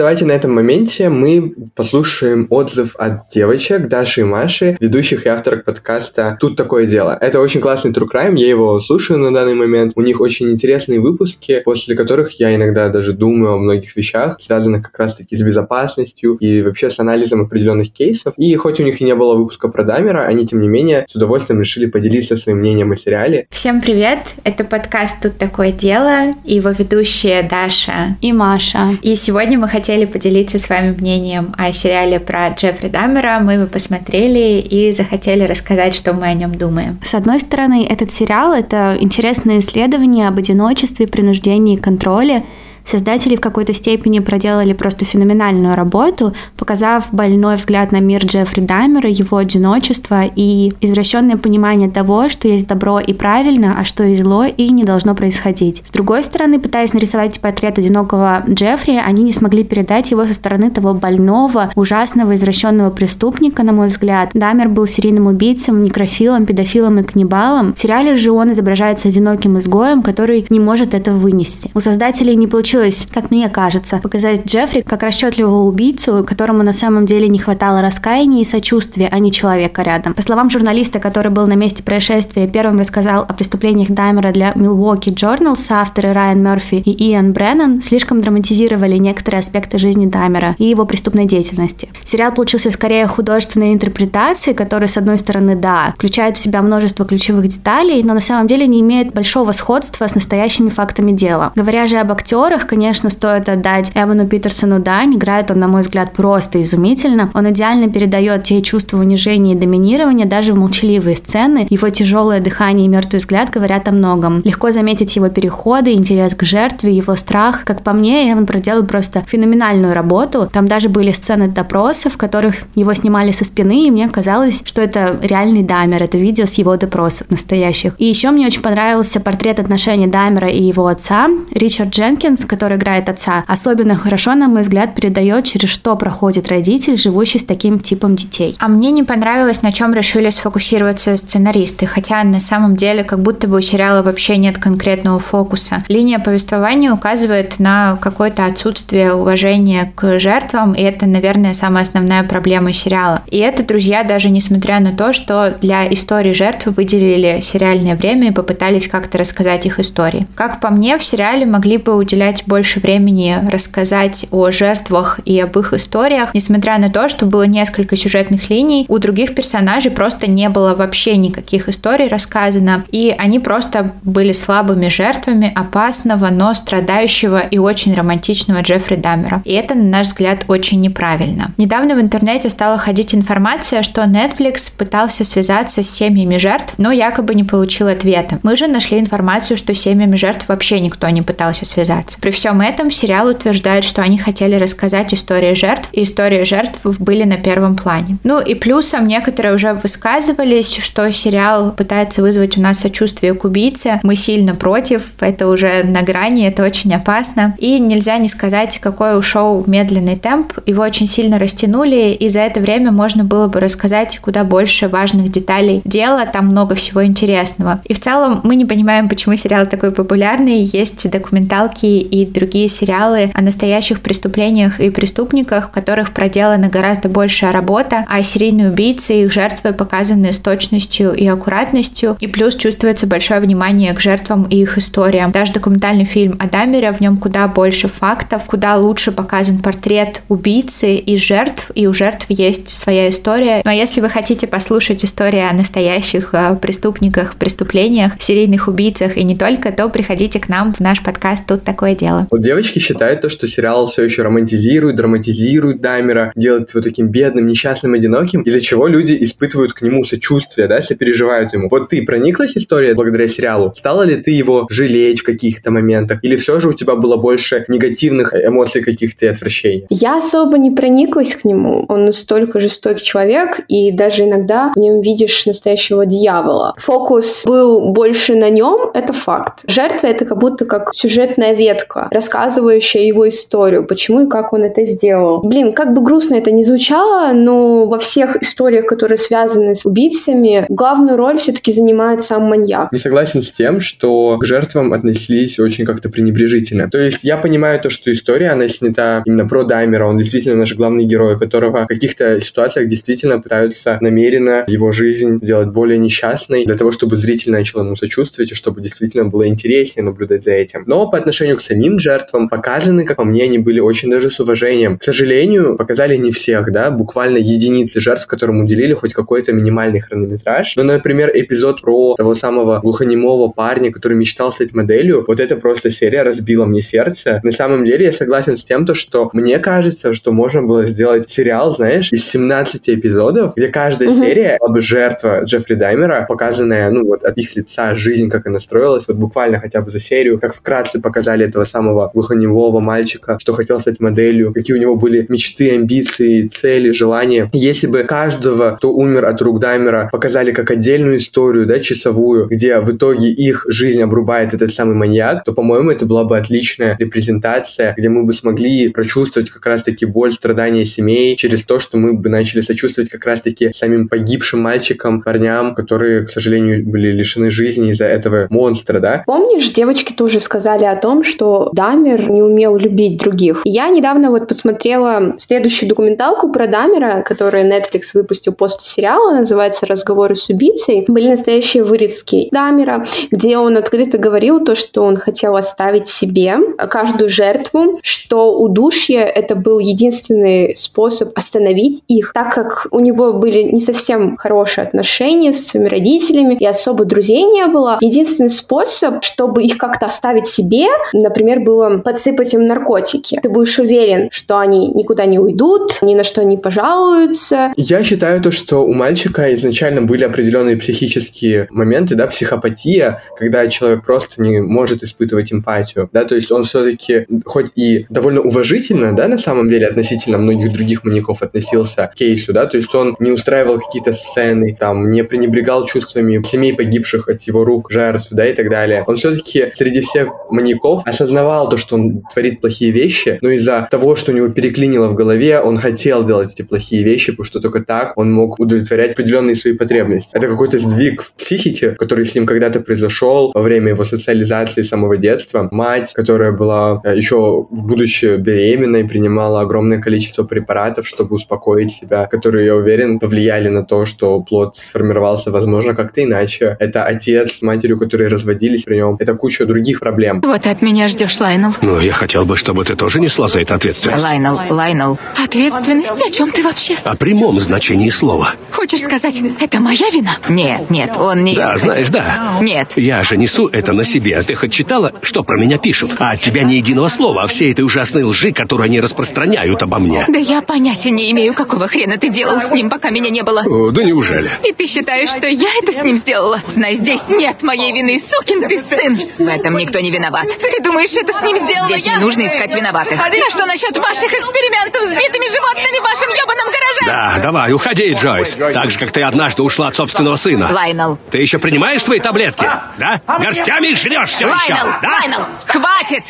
Давайте 0.00 0.24
на 0.24 0.32
этом 0.32 0.54
моменте 0.54 1.10
мы 1.10 1.52
послушаем 1.74 2.46
отзыв 2.48 2.96
от 2.96 3.28
девочек 3.28 3.86
Даши 3.88 4.22
и 4.22 4.24
Маши, 4.24 4.78
ведущих 4.80 5.26
и 5.26 5.28
авторок 5.28 5.66
подкаста 5.66 6.38
«Тут 6.40 6.56
такое 6.56 6.86
дело». 6.86 7.18
Это 7.20 7.38
очень 7.38 7.60
классный 7.60 7.90
true 7.90 8.08
crime, 8.10 8.34
я 8.38 8.48
его 8.48 8.80
слушаю 8.80 9.18
на 9.18 9.30
данный 9.30 9.52
момент. 9.52 9.92
У 9.96 10.00
них 10.00 10.22
очень 10.22 10.50
интересные 10.50 11.00
выпуски, 11.00 11.60
после 11.66 11.94
которых 11.94 12.40
я 12.40 12.54
иногда 12.54 12.88
даже 12.88 13.12
думаю 13.12 13.52
о 13.52 13.58
многих 13.58 13.94
вещах, 13.94 14.38
связанных 14.40 14.84
как 14.84 14.98
раз-таки 14.98 15.36
с 15.36 15.42
безопасностью 15.42 16.36
и 16.36 16.62
вообще 16.62 16.88
с 16.88 16.98
анализом 16.98 17.42
определенных 17.42 17.92
кейсов. 17.92 18.32
И 18.38 18.54
хоть 18.54 18.80
у 18.80 18.84
них 18.84 19.02
и 19.02 19.04
не 19.04 19.14
было 19.14 19.34
выпуска 19.34 19.68
про 19.68 19.84
Дамера, 19.84 20.22
они, 20.22 20.46
тем 20.46 20.62
не 20.62 20.68
менее, 20.68 21.04
с 21.08 21.14
удовольствием 21.14 21.60
решили 21.60 21.84
поделиться 21.84 22.36
своим 22.36 22.60
мнением 22.60 22.90
о 22.90 22.96
сериале. 22.96 23.46
Всем 23.50 23.82
привет! 23.82 24.20
Это 24.44 24.64
подкаст 24.64 25.16
«Тут 25.22 25.36
такое 25.36 25.72
дело» 25.72 26.32
и 26.46 26.54
его 26.54 26.70
ведущие 26.70 27.42
Даша 27.42 28.16
и 28.22 28.32
Маша. 28.32 28.96
И 29.02 29.14
сегодня 29.14 29.58
мы 29.58 29.68
хотим 29.68 29.89
хотели 29.90 30.04
поделиться 30.04 30.60
с 30.60 30.68
вами 30.68 30.94
мнением 30.96 31.52
о 31.58 31.72
сериале 31.72 32.20
про 32.20 32.50
Джеффри 32.50 32.90
Даммера. 32.90 33.40
Мы 33.40 33.54
его 33.54 33.66
посмотрели 33.66 34.60
и 34.60 34.92
захотели 34.92 35.42
рассказать, 35.42 35.96
что 35.96 36.12
мы 36.12 36.26
о 36.26 36.32
нем 36.34 36.54
думаем. 36.54 37.00
С 37.02 37.12
одной 37.12 37.40
стороны, 37.40 37.84
этот 37.90 38.12
сериал— 38.12 38.52
это 38.54 38.96
интересное 39.00 39.58
исследование 39.58 40.28
об 40.28 40.38
одиночестве, 40.38 41.08
принуждении 41.08 41.74
и 41.74 41.76
контроле, 41.76 42.44
Создатели 42.90 43.36
в 43.36 43.40
какой-то 43.40 43.72
степени 43.72 44.18
проделали 44.18 44.72
просто 44.72 45.04
феноменальную 45.04 45.76
работу, 45.76 46.34
показав 46.58 47.14
больной 47.14 47.54
взгляд 47.54 47.92
на 47.92 48.00
мир 48.00 48.24
Джеффри 48.24 48.62
Даймера, 48.62 49.08
его 49.08 49.36
одиночество 49.36 50.24
и 50.24 50.72
извращенное 50.80 51.36
понимание 51.36 51.88
того, 51.88 52.28
что 52.28 52.48
есть 52.48 52.66
добро 52.66 52.98
и 52.98 53.12
правильно, 53.12 53.76
а 53.78 53.84
что 53.84 54.02
есть 54.02 54.24
зло 54.24 54.44
и 54.44 54.70
не 54.70 54.82
должно 54.82 55.14
происходить. 55.14 55.84
С 55.86 55.90
другой 55.92 56.24
стороны, 56.24 56.58
пытаясь 56.58 56.92
нарисовать 56.92 57.38
портрет 57.38 57.78
одинокого 57.78 58.42
Джеффри, 58.48 58.96
они 58.96 59.22
не 59.22 59.32
смогли 59.32 59.62
передать 59.62 60.10
его 60.10 60.26
со 60.26 60.34
стороны 60.34 60.68
того 60.68 60.92
больного, 60.92 61.70
ужасного, 61.76 62.34
извращенного 62.34 62.90
преступника, 62.90 63.62
на 63.62 63.72
мой 63.72 63.86
взгляд. 63.86 64.30
Дамер 64.34 64.68
был 64.68 64.88
серийным 64.88 65.28
убийцем, 65.28 65.80
некрофилом, 65.84 66.44
педофилом 66.44 66.98
и 66.98 67.04
каннибалом. 67.04 67.72
В 67.74 67.78
сериале 67.78 68.16
же 68.16 68.32
он 68.32 68.52
изображается 68.52 69.06
одиноким 69.06 69.60
изгоем, 69.60 70.02
который 70.02 70.44
не 70.50 70.58
может 70.58 70.92
этого 70.92 71.16
вынести. 71.16 71.70
У 71.72 71.78
создателей 71.78 72.34
не 72.34 72.48
получилось 72.48 72.79
получилось, 72.80 73.06
как 73.12 73.30
мне 73.30 73.48
кажется, 73.48 73.98
показать 73.98 74.46
Джеффри 74.46 74.80
как 74.80 75.02
расчетливого 75.02 75.64
убийцу, 75.64 76.24
которому 76.26 76.62
на 76.62 76.72
самом 76.72 77.04
деле 77.04 77.28
не 77.28 77.38
хватало 77.38 77.82
раскаяния 77.82 78.42
и 78.42 78.44
сочувствия, 78.44 79.08
а 79.10 79.18
не 79.18 79.30
человека 79.32 79.82
рядом. 79.82 80.14
По 80.14 80.22
словам 80.22 80.50
журналиста, 80.50 80.98
который 80.98 81.30
был 81.30 81.46
на 81.46 81.54
месте 81.54 81.82
происшествия, 81.82 82.46
первым 82.46 82.78
рассказал 82.78 83.24
о 83.28 83.32
преступлениях 83.34 83.90
Даймера 83.90 84.32
для 84.32 84.52
Milwaukee 84.52 85.14
Journal, 85.14 85.56
авторы 85.70 86.12
Райан 86.12 86.42
Мерфи 86.42 86.76
и 86.76 87.12
Иэн 87.12 87.32
Бреннан 87.32 87.82
слишком 87.82 88.20
драматизировали 88.20 88.96
некоторые 88.96 89.40
аспекты 89.40 89.78
жизни 89.78 90.06
Даймера 90.06 90.56
и 90.58 90.64
его 90.64 90.86
преступной 90.86 91.26
деятельности. 91.26 91.90
Сериал 92.04 92.32
получился 92.32 92.70
скорее 92.70 93.06
художественной 93.06 93.72
интерпретацией, 93.74 94.56
которая, 94.56 94.88
с 94.88 94.96
одной 94.96 95.18
стороны, 95.18 95.54
да, 95.54 95.92
включает 95.96 96.36
в 96.36 96.40
себя 96.40 96.62
множество 96.62 97.04
ключевых 97.04 97.46
деталей, 97.48 98.02
но 98.02 98.14
на 98.14 98.20
самом 98.20 98.46
деле 98.46 98.66
не 98.66 98.80
имеет 98.80 99.12
большого 99.12 99.52
сходства 99.52 100.06
с 100.06 100.14
настоящими 100.14 100.70
фактами 100.70 101.12
дела. 101.12 101.52
Говоря 101.54 101.86
же 101.86 101.98
об 101.98 102.10
актерах, 102.12 102.59
конечно, 102.66 103.10
стоит 103.10 103.48
отдать 103.48 103.90
Эвану 103.94 104.26
Питерсону 104.26 104.78
дань. 104.78 105.14
Играет 105.14 105.50
он, 105.50 105.58
на 105.60 105.68
мой 105.68 105.82
взгляд, 105.82 106.12
просто 106.12 106.62
изумительно. 106.62 107.30
Он 107.34 107.50
идеально 107.50 107.88
передает 107.88 108.44
те 108.44 108.62
чувства 108.62 108.98
унижения 108.98 109.52
и 109.52 109.58
доминирования 109.58 110.26
даже 110.26 110.52
в 110.52 110.58
молчаливые 110.58 111.16
сцены. 111.16 111.66
Его 111.70 111.88
тяжелое 111.88 112.40
дыхание 112.40 112.86
и 112.86 112.88
мертвый 112.88 113.20
взгляд 113.20 113.50
говорят 113.50 113.88
о 113.88 113.92
многом. 113.92 114.42
Легко 114.44 114.70
заметить 114.70 115.14
его 115.16 115.28
переходы, 115.28 115.92
интерес 115.92 116.34
к 116.34 116.42
жертве, 116.42 116.94
его 116.94 117.16
страх. 117.16 117.64
Как 117.64 117.82
по 117.82 117.92
мне, 117.92 118.32
Эван 118.32 118.46
проделал 118.46 118.84
просто 118.84 119.24
феноменальную 119.26 119.94
работу. 119.94 120.48
Там 120.52 120.66
даже 120.68 120.88
были 120.88 121.12
сцены 121.12 121.48
допросов, 121.48 122.14
в 122.14 122.16
которых 122.16 122.56
его 122.74 122.94
снимали 122.94 123.32
со 123.32 123.44
спины, 123.44 123.86
и 123.86 123.90
мне 123.90 124.08
казалось, 124.08 124.62
что 124.64 124.82
это 124.82 125.18
реальный 125.22 125.62
Даймер, 125.62 126.02
это 126.02 126.18
видео 126.18 126.46
с 126.46 126.54
его 126.54 126.76
допросов 126.76 127.30
настоящих. 127.30 127.94
И 127.98 128.06
еще 128.06 128.30
мне 128.30 128.46
очень 128.46 128.62
понравился 128.62 129.20
портрет 129.20 129.60
отношений 129.60 130.06
Даймера 130.06 130.48
и 130.48 130.62
его 130.62 130.86
отца. 130.86 131.28
Ричард 131.52 131.90
Дженкинс, 131.90 132.44
который 132.50 132.76
играет 132.76 133.08
отца, 133.08 133.44
особенно 133.46 133.94
хорошо, 133.94 134.34
на 134.34 134.48
мой 134.48 134.62
взгляд, 134.62 134.96
передает, 134.96 135.44
через 135.44 135.68
что 135.68 135.94
проходит 135.94 136.48
родитель, 136.48 136.98
живущий 136.98 137.38
с 137.38 137.44
таким 137.44 137.78
типом 137.78 138.16
детей. 138.16 138.56
А 138.58 138.66
мне 138.66 138.90
не 138.90 139.04
понравилось, 139.04 139.62
на 139.62 139.72
чем 139.72 139.94
решили 139.94 140.30
сфокусироваться 140.30 141.16
сценаристы, 141.16 141.86
хотя 141.86 142.24
на 142.24 142.40
самом 142.40 142.74
деле 142.74 143.04
как 143.04 143.20
будто 143.20 143.46
бы 143.46 143.58
у 143.58 143.60
сериала 143.60 144.02
вообще 144.02 144.36
нет 144.36 144.58
конкретного 144.58 145.20
фокуса. 145.20 145.84
Линия 145.86 146.18
повествования 146.18 146.92
указывает 146.92 147.60
на 147.60 147.96
какое-то 148.00 148.44
отсутствие 148.46 149.14
уважения 149.14 149.92
к 149.94 150.18
жертвам, 150.18 150.72
и 150.72 150.82
это, 150.82 151.06
наверное, 151.06 151.54
самая 151.54 151.84
основная 151.84 152.24
проблема 152.24 152.72
сериала. 152.72 153.22
И 153.30 153.38
это, 153.38 153.64
друзья, 153.64 154.02
даже 154.02 154.28
несмотря 154.28 154.80
на 154.80 154.90
то, 154.92 155.12
что 155.12 155.54
для 155.60 155.86
истории 155.92 156.32
жертв 156.32 156.66
выделили 156.66 157.40
сериальное 157.42 157.94
время 157.94 158.30
и 158.30 158.32
попытались 158.32 158.88
как-то 158.88 159.18
рассказать 159.18 159.66
их 159.66 159.78
истории. 159.78 160.26
Как 160.34 160.60
по 160.60 160.70
мне, 160.70 160.98
в 160.98 161.04
сериале 161.04 161.46
могли 161.46 161.76
бы 161.76 161.94
уделять 161.94 162.39
дать 162.40 162.46
больше 162.46 162.80
времени 162.80 163.38
рассказать 163.50 164.26
о 164.30 164.50
жертвах 164.50 165.20
и 165.24 165.38
об 165.40 165.58
их 165.58 165.72
историях, 165.72 166.30
несмотря 166.34 166.78
на 166.78 166.90
то, 166.90 167.08
что 167.08 167.26
было 167.26 167.44
несколько 167.44 167.96
сюжетных 167.96 168.50
линий, 168.50 168.86
у 168.88 168.98
других 168.98 169.34
персонажей 169.34 169.90
просто 169.90 170.28
не 170.28 170.48
было 170.48 170.74
вообще 170.74 171.16
никаких 171.16 171.68
историй 171.68 172.08
рассказано, 172.08 172.84
и 172.90 173.14
они 173.16 173.38
просто 173.38 173.92
были 174.02 174.32
слабыми 174.32 174.88
жертвами 174.88 175.52
опасного, 175.54 176.28
но 176.30 176.54
страдающего 176.54 177.40
и 177.40 177.58
очень 177.58 177.94
романтичного 177.94 178.62
Джеффри 178.62 178.96
Даммера. 178.96 179.42
И 179.44 179.52
это, 179.52 179.74
на 179.74 179.84
наш 179.84 180.08
взгляд, 180.08 180.44
очень 180.48 180.80
неправильно. 180.80 181.52
Недавно 181.56 181.94
в 181.94 182.00
интернете 182.00 182.50
стала 182.50 182.78
ходить 182.78 183.14
информация, 183.14 183.82
что 183.82 184.02
Netflix 184.02 184.72
пытался 184.76 185.24
связаться 185.24 185.82
с 185.82 185.90
семьями 185.90 186.38
жертв, 186.38 186.74
но 186.78 186.92
якобы 186.92 187.34
не 187.34 187.44
получил 187.44 187.88
ответа. 187.88 188.38
Мы 188.42 188.56
же 188.56 188.66
нашли 188.66 188.98
информацию, 188.98 189.56
что 189.56 189.74
семьями 189.74 190.16
жертв 190.16 190.48
вообще 190.48 190.80
никто 190.80 191.08
не 191.08 191.22
пытался 191.22 191.64
связаться. 191.64 192.18
При 192.30 192.36
всем 192.36 192.60
этом 192.60 192.92
сериал 192.92 193.26
утверждает, 193.26 193.82
что 193.82 194.02
они 194.02 194.16
хотели 194.16 194.54
рассказать 194.54 195.12
истории 195.12 195.54
жертв, 195.54 195.88
и 195.90 196.04
истории 196.04 196.44
жертв 196.44 196.78
были 197.00 197.24
на 197.24 197.38
первом 197.38 197.74
плане. 197.74 198.18
Ну 198.22 198.38
и 198.40 198.54
плюсом 198.54 199.08
некоторые 199.08 199.56
уже 199.56 199.72
высказывались, 199.72 200.76
что 200.76 201.10
сериал 201.10 201.72
пытается 201.72 202.22
вызвать 202.22 202.56
у 202.56 202.60
нас 202.60 202.78
сочувствие 202.78 203.34
к 203.34 203.42
убийце. 203.42 203.98
Мы 204.04 204.14
сильно 204.14 204.54
против, 204.54 205.10
это 205.18 205.48
уже 205.48 205.82
на 205.82 206.02
грани, 206.02 206.46
это 206.46 206.62
очень 206.62 206.94
опасно. 206.94 207.56
И 207.58 207.80
нельзя 207.80 208.16
не 208.18 208.28
сказать, 208.28 208.78
какой 208.78 209.16
у 209.16 209.22
шоу 209.22 209.64
медленный 209.66 210.14
темп. 210.14 210.52
Его 210.66 210.84
очень 210.84 211.08
сильно 211.08 211.36
растянули, 211.40 212.12
и 212.12 212.28
за 212.28 212.42
это 212.42 212.60
время 212.60 212.92
можно 212.92 213.24
было 213.24 213.48
бы 213.48 213.58
рассказать 213.58 214.20
куда 214.20 214.44
больше 214.44 214.86
важных 214.86 215.32
деталей 215.32 215.82
дела, 215.84 216.26
там 216.26 216.46
много 216.46 216.76
всего 216.76 217.04
интересного. 217.04 217.80
И 217.86 217.92
в 217.92 217.98
целом 217.98 218.40
мы 218.44 218.54
не 218.54 218.66
понимаем, 218.66 219.08
почему 219.08 219.34
сериал 219.34 219.66
такой 219.66 219.90
популярный. 219.90 220.62
Есть 220.62 221.10
документалки 221.10 221.86
и 221.86 222.19
другие 222.26 222.68
сериалы 222.68 223.30
о 223.34 223.42
настоящих 223.42 224.00
преступлениях 224.00 224.80
и 224.80 224.90
преступниках, 224.90 225.68
в 225.68 225.70
которых 225.70 226.12
проделана 226.12 226.68
гораздо 226.68 227.08
большая 227.08 227.52
работа, 227.52 228.04
а 228.08 228.22
серийные 228.22 228.70
убийцы 228.70 229.14
и 229.14 229.24
их 229.24 229.32
жертвы 229.32 229.72
показаны 229.72 230.32
с 230.32 230.38
точностью 230.38 231.12
и 231.12 231.26
аккуратностью, 231.26 232.16
и 232.20 232.26
плюс 232.26 232.54
чувствуется 232.56 233.06
большое 233.06 233.40
внимание 233.40 233.92
к 233.92 234.00
жертвам 234.00 234.44
и 234.44 234.56
их 234.56 234.78
историям. 234.78 235.32
Даже 235.32 235.52
документальный 235.52 236.04
фильм 236.04 236.36
о 236.38 236.48
Дамере, 236.48 236.92
в 236.92 237.00
нем 237.00 237.16
куда 237.16 237.48
больше 237.48 237.88
фактов, 237.88 238.44
куда 238.46 238.76
лучше 238.76 239.12
показан 239.12 239.58
портрет 239.58 240.22
убийцы 240.28 240.96
и 240.96 241.16
жертв, 241.16 241.70
и 241.74 241.86
у 241.86 241.92
жертв 241.92 242.26
есть 242.28 242.68
своя 242.68 243.10
история. 243.10 243.62
Ну 243.64 243.70
а 243.70 243.74
если 243.74 244.00
вы 244.00 244.08
хотите 244.08 244.46
послушать 244.46 245.04
истории 245.04 245.40
о 245.40 245.52
настоящих 245.52 246.30
э, 246.32 246.56
преступниках, 246.56 247.36
преступлениях, 247.36 248.12
серийных 248.18 248.68
убийцах 248.68 249.16
и 249.16 249.24
не 249.24 249.36
только, 249.36 249.72
то 249.72 249.88
приходите 249.88 250.40
к 250.40 250.48
нам 250.48 250.74
в 250.74 250.80
наш 250.80 251.02
подкаст 251.02 251.46
«Тут 251.46 251.62
такое 251.62 251.94
дело». 251.94 252.09
Вот 252.30 252.40
девочки 252.40 252.78
считают 252.78 253.20
то, 253.20 253.28
что 253.28 253.46
сериал 253.46 253.86
все 253.86 254.02
еще 254.02 254.22
романтизирует, 254.22 254.96
драматизирует 254.96 255.80
Дамера, 255.80 256.32
делает 256.36 256.70
его 256.70 256.82
таким 256.82 257.08
бедным, 257.08 257.46
несчастным, 257.46 257.94
одиноким, 257.94 258.42
из-за 258.42 258.60
чего 258.60 258.86
люди 258.86 259.16
испытывают 259.20 259.72
к 259.72 259.82
нему 259.82 260.04
сочувствие, 260.04 260.68
да, 260.68 260.82
сопереживают 260.82 261.52
ему. 261.52 261.68
Вот 261.70 261.88
ты 261.88 262.02
прониклась 262.04 262.56
историей 262.56 262.94
благодаря 262.94 263.26
сериалу? 263.28 263.72
Стала 263.76 264.02
ли 264.02 264.16
ты 264.16 264.30
его 264.30 264.66
жалеть 264.70 265.20
в 265.20 265.24
каких-то 265.24 265.70
моментах? 265.70 266.20
Или 266.22 266.36
все 266.36 266.60
же 266.60 266.68
у 266.68 266.72
тебя 266.72 266.94
было 266.94 267.16
больше 267.16 267.64
негативных 267.68 268.34
эмоций 268.34 268.82
каких-то 268.82 269.26
и 269.26 269.28
отвращений? 269.28 269.86
Я 269.90 270.18
особо 270.18 270.58
не 270.58 270.70
прониклась 270.70 271.34
к 271.34 271.44
нему. 271.44 271.84
Он 271.88 272.04
настолько 272.04 272.60
жестокий 272.60 273.04
человек, 273.04 273.60
и 273.68 273.90
даже 273.92 274.24
иногда 274.24 274.72
в 274.74 274.78
нем 274.78 275.00
видишь 275.00 275.46
настоящего 275.46 276.06
дьявола. 276.06 276.74
Фокус 276.78 277.44
был 277.44 277.92
больше 277.92 278.34
на 278.34 278.50
нем, 278.50 278.90
это 278.94 279.12
факт. 279.12 279.64
Жертва— 279.66 280.06
это 280.08 280.24
как 280.24 280.38
будто 280.38 280.64
как 280.64 280.94
сюжетная 280.94 281.54
ветка, 281.54 281.99
рассказывающая 282.10 283.02
его 283.02 283.28
историю, 283.28 283.84
почему 283.84 284.26
и 284.26 284.28
как 284.28 284.52
он 284.52 284.64
это 284.64 284.84
сделал. 284.84 285.40
Блин, 285.42 285.72
как 285.72 285.94
бы 285.94 286.02
грустно 286.02 286.34
это 286.34 286.50
ни 286.50 286.62
звучало, 286.62 287.32
но 287.32 287.86
во 287.86 287.98
всех 287.98 288.36
историях, 288.42 288.86
которые 288.86 289.18
связаны 289.18 289.74
с 289.74 289.84
убийцами, 289.84 290.66
главную 290.68 291.16
роль 291.16 291.38
все-таки 291.38 291.72
занимает 291.72 292.22
сам 292.22 292.44
маньяк. 292.44 292.92
Не 292.92 292.98
согласен 292.98 293.42
с 293.42 293.50
тем, 293.50 293.80
что 293.80 294.38
к 294.38 294.44
жертвам 294.44 294.92
отнеслись 294.92 295.58
очень 295.58 295.84
как-то 295.84 296.08
пренебрежительно. 296.08 296.90
То 296.90 296.98
есть 296.98 297.24
я 297.24 297.36
понимаю 297.36 297.80
то, 297.80 297.90
что 297.90 298.12
история, 298.12 298.50
она 298.50 298.68
снята 298.68 299.22
именно 299.24 299.46
про 299.46 299.64
Даймера, 299.64 300.06
он 300.06 300.16
действительно 300.16 300.56
наш 300.56 300.74
главный 300.74 301.04
герой, 301.04 301.38
которого 301.38 301.84
в 301.84 301.86
каких-то 301.86 302.40
ситуациях 302.40 302.88
действительно 302.88 303.38
пытаются 303.38 303.98
намеренно 304.00 304.64
его 304.66 304.92
жизнь 304.92 305.38
сделать 305.42 305.68
более 305.68 305.98
несчастной, 305.98 306.64
для 306.64 306.76
того, 306.76 306.90
чтобы 306.90 307.16
зритель 307.16 307.52
начал 307.52 307.80
ему 307.80 307.96
сочувствовать, 307.96 308.52
и 308.52 308.54
чтобы 308.54 308.80
действительно 308.80 309.24
было 309.24 309.46
интереснее 309.46 310.04
наблюдать 310.04 310.44
за 310.44 310.52
этим. 310.52 310.84
Но 310.86 311.08
по 311.08 311.18
отношению 311.18 311.56
к 311.56 311.60
самим 311.60 311.89
жертвам 311.98 312.48
показаны, 312.48 313.04
как 313.04 313.16
по 313.16 313.24
мне, 313.24 313.44
они 313.44 313.58
были 313.58 313.80
очень 313.80 314.10
даже 314.10 314.30
с 314.30 314.40
уважением. 314.40 314.98
К 314.98 315.02
сожалению, 315.02 315.76
показали 315.76 316.16
не 316.16 316.30
всех, 316.32 316.72
да, 316.72 316.90
буквально 316.90 317.38
единицы 317.38 318.00
жертв, 318.00 318.26
которым 318.26 318.60
уделили 318.60 318.94
хоть 318.94 319.14
какой-то 319.14 319.52
минимальный 319.52 320.00
хронометраж. 320.00 320.76
Но, 320.76 320.82
например, 320.82 321.30
эпизод 321.34 321.82
про 321.82 322.14
того 322.14 322.34
самого 322.34 322.80
глухонемого 322.80 323.48
парня, 323.48 323.92
который 323.92 324.14
мечтал 324.14 324.52
стать 324.52 324.72
моделью, 324.72 325.24
вот 325.26 325.40
это 325.40 325.56
просто 325.56 325.90
серия 325.90 326.22
разбила 326.22 326.66
мне 326.66 326.82
сердце. 326.82 327.40
На 327.42 327.50
самом 327.50 327.84
деле 327.84 328.06
я 328.06 328.12
согласен 328.12 328.56
с 328.56 328.64
тем, 328.64 328.86
то, 328.86 328.94
что 328.94 329.30
мне 329.32 329.58
кажется, 329.58 330.14
что 330.14 330.32
можно 330.32 330.62
было 330.62 330.84
сделать 330.84 331.28
сериал, 331.28 331.72
знаешь, 331.72 332.12
из 332.12 332.24
17 332.28 332.88
эпизодов, 332.90 333.54
где 333.56 333.68
каждая 333.68 334.10
угу. 334.10 334.24
серия 334.24 334.56
об 334.60 334.78
жертва 334.80 335.44
Джеффри 335.44 335.74
Даймера, 335.74 336.26
показанная, 336.28 336.90
ну, 336.90 337.06
вот 337.06 337.24
от 337.24 337.36
их 337.38 337.56
лица 337.56 337.94
жизнь, 337.94 338.28
как 338.30 338.46
она 338.46 338.58
строилась, 338.58 339.08
вот 339.08 339.16
буквально 339.16 339.58
хотя 339.60 339.80
бы 339.80 339.90
за 339.90 340.00
серию, 340.00 340.38
как 340.38 340.54
вкратце 340.54 341.00
показали 341.00 341.46
этого 341.46 341.64
самого 341.70 342.10
глухонемого 342.12 342.80
мальчика, 342.80 343.38
что 343.40 343.52
хотел 343.52 343.80
стать 343.80 344.00
моделью, 344.00 344.52
какие 344.52 344.76
у 344.76 344.80
него 344.80 344.96
были 344.96 345.26
мечты, 345.28 345.70
амбиции, 345.74 346.48
цели, 346.48 346.90
желания. 346.90 347.50
Если 347.52 347.86
бы 347.86 348.02
каждого, 348.02 348.76
кто 348.76 348.92
умер 348.92 349.26
от 349.26 349.40
рук 349.42 349.60
Даймера, 349.60 350.08
показали 350.12 350.52
как 350.52 350.70
отдельную 350.70 351.16
историю, 351.16 351.66
да, 351.66 351.78
часовую, 351.80 352.48
где 352.48 352.80
в 352.80 352.90
итоге 352.90 353.30
их 353.30 353.64
жизнь 353.68 354.02
обрубает 354.02 354.54
этот 354.54 354.72
самый 354.72 354.94
маньяк, 354.94 355.44
то, 355.44 355.52
по-моему, 355.52 355.90
это 355.90 356.06
была 356.06 356.24
бы 356.24 356.36
отличная 356.36 356.96
репрезентация, 356.98 357.94
где 357.96 358.08
мы 358.08 358.24
бы 358.24 358.32
смогли 358.32 358.88
прочувствовать 358.88 359.50
как 359.50 359.64
раз-таки 359.66 360.06
боль, 360.06 360.32
страдания 360.32 360.84
семей 360.84 361.36
через 361.36 361.64
то, 361.64 361.78
что 361.78 361.96
мы 361.96 362.14
бы 362.14 362.28
начали 362.28 362.60
сочувствовать 362.60 363.10
как 363.10 363.24
раз-таки 363.24 363.72
самим 363.72 364.08
погибшим 364.08 364.60
мальчикам, 364.60 365.22
парням, 365.22 365.74
которые, 365.74 366.24
к 366.24 366.28
сожалению, 366.28 366.84
были 366.84 367.12
лишены 367.12 367.50
жизни 367.50 367.90
из-за 367.90 368.06
этого 368.06 368.46
монстра, 368.50 369.00
да? 369.00 369.22
Помнишь, 369.26 369.70
девочки 369.70 370.12
тоже 370.12 370.40
сказали 370.40 370.84
о 370.84 370.96
том, 370.96 371.24
что 371.24 371.59
Дамер 371.72 372.30
не 372.30 372.42
умел 372.42 372.76
любить 372.76 373.18
других. 373.18 373.62
Я 373.64 373.88
недавно 373.88 374.30
вот 374.30 374.48
посмотрела 374.48 375.34
следующую 375.36 375.88
документалку 375.88 376.50
про 376.50 376.66
Дамера, 376.66 377.22
которую 377.22 377.70
Netflix 377.70 378.02
выпустил 378.14 378.52
после 378.52 378.80
сериала, 378.82 379.32
называется 379.32 379.86
«Разговоры 379.86 380.34
с 380.34 380.48
убийцей». 380.48 381.04
Были 381.08 381.28
настоящие 381.28 381.84
вырезки 381.84 382.48
Дамера, 382.50 383.04
где 383.30 383.58
он 383.58 383.76
открыто 383.76 384.18
говорил 384.18 384.64
то, 384.64 384.74
что 384.74 385.02
он 385.02 385.16
хотел 385.16 385.56
оставить 385.56 386.08
себе 386.08 386.56
каждую 386.88 387.28
жертву, 387.30 387.98
что 388.02 388.58
удушье— 388.58 389.20
это 389.20 389.54
был 389.54 389.78
единственный 389.78 390.76
способ 390.76 391.36
остановить 391.36 392.02
их, 392.08 392.32
так 392.32 392.54
как 392.54 392.86
у 392.90 393.00
него 393.00 393.32
были 393.32 393.62
не 393.62 393.80
совсем 393.80 394.36
хорошие 394.36 394.86
отношения 394.86 395.52
с 395.52 395.66
своими 395.68 395.88
родителями 395.88 396.56
и 396.58 396.66
особо 396.66 397.04
друзей 397.04 397.42
не 397.44 397.66
было. 397.66 397.98
Единственный 398.00 398.48
способ, 398.48 399.22
чтобы 399.22 399.62
их 399.62 399.78
как-то 399.78 400.06
оставить 400.06 400.46
себе, 400.46 400.86
например, 401.12 401.49
было 401.58 401.98
подсыпать 401.98 402.54
им 402.54 402.64
наркотики. 402.64 403.40
Ты 403.42 403.48
будешь 403.48 403.78
уверен, 403.78 404.28
что 404.30 404.58
они 404.58 404.88
никуда 404.88 405.26
не 405.26 405.38
уйдут, 405.38 405.98
ни 406.02 406.14
на 406.14 406.24
что 406.24 406.44
не 406.44 406.56
пожалуются. 406.56 407.72
Я 407.76 408.04
считаю 408.04 408.40
то, 408.40 408.50
что 408.50 408.84
у 408.84 408.92
мальчика 408.92 409.52
изначально 409.54 410.02
были 410.02 410.24
определенные 410.24 410.76
психические 410.76 411.66
моменты, 411.70 412.14
да, 412.14 412.26
психопатия, 412.26 413.22
когда 413.36 413.66
человек 413.68 414.04
просто 414.04 414.42
не 414.42 414.60
может 414.60 415.02
испытывать 415.02 415.52
эмпатию, 415.52 416.08
да, 416.12 416.24
то 416.24 416.34
есть 416.34 416.50
он 416.52 416.62
все-таки 416.62 417.26
хоть 417.44 417.72
и 417.74 418.06
довольно 418.08 418.40
уважительно, 418.40 419.14
да, 419.14 419.28
на 419.28 419.38
самом 419.38 419.68
деле 419.68 419.86
относительно 419.86 420.38
многих 420.38 420.72
других 420.72 421.04
маньяков 421.04 421.42
относился 421.42 422.06
к 422.06 422.14
кейсу, 422.14 422.52
да, 422.52 422.66
то 422.66 422.76
есть 422.76 422.94
он 422.94 423.16
не 423.18 423.30
устраивал 423.30 423.80
какие-то 423.80 424.12
сцены, 424.12 424.76
там, 424.78 425.08
не 425.08 425.24
пренебрегал 425.24 425.84
чувствами 425.86 426.42
семей 426.46 426.74
погибших 426.74 427.28
от 427.28 427.40
его 427.42 427.64
рук, 427.64 427.90
жертв, 427.90 428.28
да, 428.30 428.46
и 428.46 428.52
так 428.52 428.68
далее. 428.70 429.04
Он 429.06 429.16
все-таки 429.16 429.72
среди 429.74 430.00
всех 430.00 430.28
маньяков 430.50 431.02
осознавал 431.40 431.68
то, 431.68 431.76
что 431.76 431.96
он 431.96 432.22
творит 432.32 432.60
плохие 432.60 432.90
вещи, 432.90 433.38
но 433.42 433.50
из-за 433.50 433.88
того, 433.90 434.16
что 434.16 434.32
у 434.32 434.34
него 434.34 434.48
переклинило 434.48 435.08
в 435.08 435.14
голове, 435.14 435.60
он 435.60 435.78
хотел 435.78 436.24
делать 436.24 436.52
эти 436.52 436.62
плохие 436.62 437.02
вещи, 437.02 437.32
потому 437.32 437.44
что 437.44 437.60
только 437.60 437.80
так 437.80 438.12
он 438.16 438.32
мог 438.32 438.58
удовлетворять 438.60 439.14
определенные 439.14 439.54
свои 439.54 439.74
потребности. 439.74 440.36
Это 440.36 440.48
какой-то 440.48 440.78
сдвиг 440.78 441.22
в 441.22 441.32
психике, 441.34 441.90
который 441.92 442.26
с 442.26 442.34
ним 442.34 442.46
когда-то 442.46 442.80
произошел 442.80 443.52
во 443.54 443.62
время 443.62 443.88
его 443.90 444.04
социализации 444.04 444.82
с 444.82 444.88
самого 444.88 445.16
детства. 445.16 445.68
Мать, 445.70 446.12
которая 446.14 446.52
была 446.52 447.00
э, 447.04 447.16
еще 447.16 447.66
в 447.70 447.86
будущее 447.86 448.36
беременной, 448.36 449.04
принимала 449.04 449.60
огромное 449.60 450.00
количество 450.00 450.44
препаратов, 450.44 451.06
чтобы 451.06 451.36
успокоить 451.36 451.90
себя, 451.90 452.26
которые, 452.26 452.66
я 452.66 452.76
уверен, 452.76 453.18
повлияли 453.18 453.68
на 453.68 453.84
то, 453.84 454.06
что 454.06 454.40
плод 454.40 454.76
сформировался, 454.76 455.50
возможно, 455.50 455.94
как-то 455.94 456.22
иначе. 456.22 456.76
Это 456.80 457.04
отец 457.04 457.52
с 457.52 457.62
матерью, 457.62 457.98
которые 457.98 458.28
разводились 458.28 458.84
при 458.84 458.96
нем. 458.96 459.16
Это 459.18 459.34
куча 459.34 459.66
других 459.66 460.00
проблем. 460.00 460.40
Вот 460.40 460.66
от 460.66 460.82
меня 460.82 461.08
ждешь 461.08 461.29
несешь, 461.30 461.40
Лайнел? 461.40 461.74
Ну, 461.80 462.00
я 462.00 462.12
хотел 462.12 462.44
бы, 462.44 462.56
чтобы 462.56 462.84
ты 462.84 462.96
тоже 462.96 463.20
несла 463.20 463.48
за 463.48 463.60
это 463.60 463.74
ответственность. 463.74 464.22
Лайнел, 464.22 464.60
Лайнел. 464.70 465.18
Ответственность? 465.42 466.22
О 466.22 466.30
чем 466.30 466.50
ты 466.50 466.62
вообще? 466.62 466.96
О 467.04 467.16
прямом 467.16 467.60
значении 467.60 468.10
слова. 468.10 468.54
Хочешь 468.72 469.02
сказать, 469.02 469.40
это 469.60 469.80
моя 469.80 470.08
вина? 470.10 470.32
Нет, 470.48 470.90
нет, 470.90 471.16
он 471.16 471.44
не... 471.44 471.54
Да, 471.54 471.78
знаешь, 471.78 472.08
да. 472.08 472.58
Нет. 472.60 472.92
Я 472.96 473.22
же 473.22 473.36
несу 473.36 473.68
это 473.68 473.92
на 473.92 474.04
себе. 474.04 474.40
Ты 474.42 474.54
хоть 474.54 474.72
читала, 474.72 475.12
что 475.22 475.42
про 475.42 475.56
меня 475.56 475.78
пишут? 475.78 476.16
А 476.18 476.32
от 476.32 476.40
тебя 476.40 476.62
ни 476.62 476.74
единого 476.74 477.08
слова 477.08 477.42
о 477.42 477.46
всей 477.46 477.72
этой 477.72 477.82
ужасной 477.82 478.24
лжи, 478.24 478.52
которую 478.52 478.86
они 478.86 479.00
распространяют 479.00 479.82
обо 479.82 479.98
мне. 479.98 480.24
Да 480.28 480.38
я 480.38 480.62
понятия 480.62 481.10
не 481.10 481.30
имею, 481.32 481.54
какого 481.54 481.88
хрена 481.88 482.18
ты 482.18 482.28
делал 482.28 482.60
с 482.60 482.70
ним, 482.70 482.90
пока 482.90 483.10
меня 483.10 483.30
не 483.30 483.42
было. 483.42 483.62
О, 483.66 483.90
да 483.90 484.02
неужели? 484.02 484.50
И 484.64 484.72
ты 484.72 484.86
считаешь, 484.86 485.30
что 485.30 485.46
я 485.46 485.68
это 485.82 485.92
с 485.92 486.02
ним 486.02 486.16
сделала? 486.16 486.60
Знай, 486.66 486.94
здесь 486.94 487.30
нет 487.30 487.62
моей 487.62 487.92
вины, 487.92 488.18
сукин 488.18 488.68
ты 488.68 488.78
сын. 488.78 489.16
В 489.38 489.48
этом 489.48 489.76
никто 489.76 490.00
не 490.00 490.10
виноват. 490.10 490.46
Ты 490.48 490.82
думаешь, 490.82 491.10
это 491.20 491.32
с 491.32 491.42
ним 491.42 491.56
сделала 491.56 491.86
Здесь 491.86 492.04
я? 492.04 492.14
не 492.16 492.20
нужно 492.20 492.46
искать 492.46 492.74
виноватых. 492.74 493.20
А 493.20 493.50
что 493.50 493.66
насчет 493.66 493.96
ваших 493.96 494.32
экспериментов 494.32 495.02
с 495.04 495.12
битыми 495.14 495.48
животными 495.52 495.98
в 495.98 496.02
вашем 496.02 496.28
ебаном 496.30 496.66
гараже? 496.66 497.06
Да, 497.06 497.42
давай, 497.42 497.72
уходи, 497.72 498.12
Джойс. 498.14 498.56
Так 498.74 498.90
же, 498.90 498.98
как 498.98 499.10
ты 499.12 499.22
однажды 499.22 499.62
ушла 499.62 499.88
от 499.88 499.94
собственного 499.94 500.36
сына. 500.36 500.70
Лайнел. 500.72 501.18
Ты 501.30 501.38
еще 501.38 501.58
принимаешь 501.58 502.02
свои 502.02 502.18
таблетки? 502.20 502.66
Да? 502.98 503.20
Горстями 503.38 503.88
их 503.88 503.98
жрешь 503.98 504.30
все 504.30 504.46
еще? 504.46 504.74
Лайнел, 504.74 504.92
Да? 505.02 505.08
Лайнел, 505.20 505.46
хватит! 505.66 506.24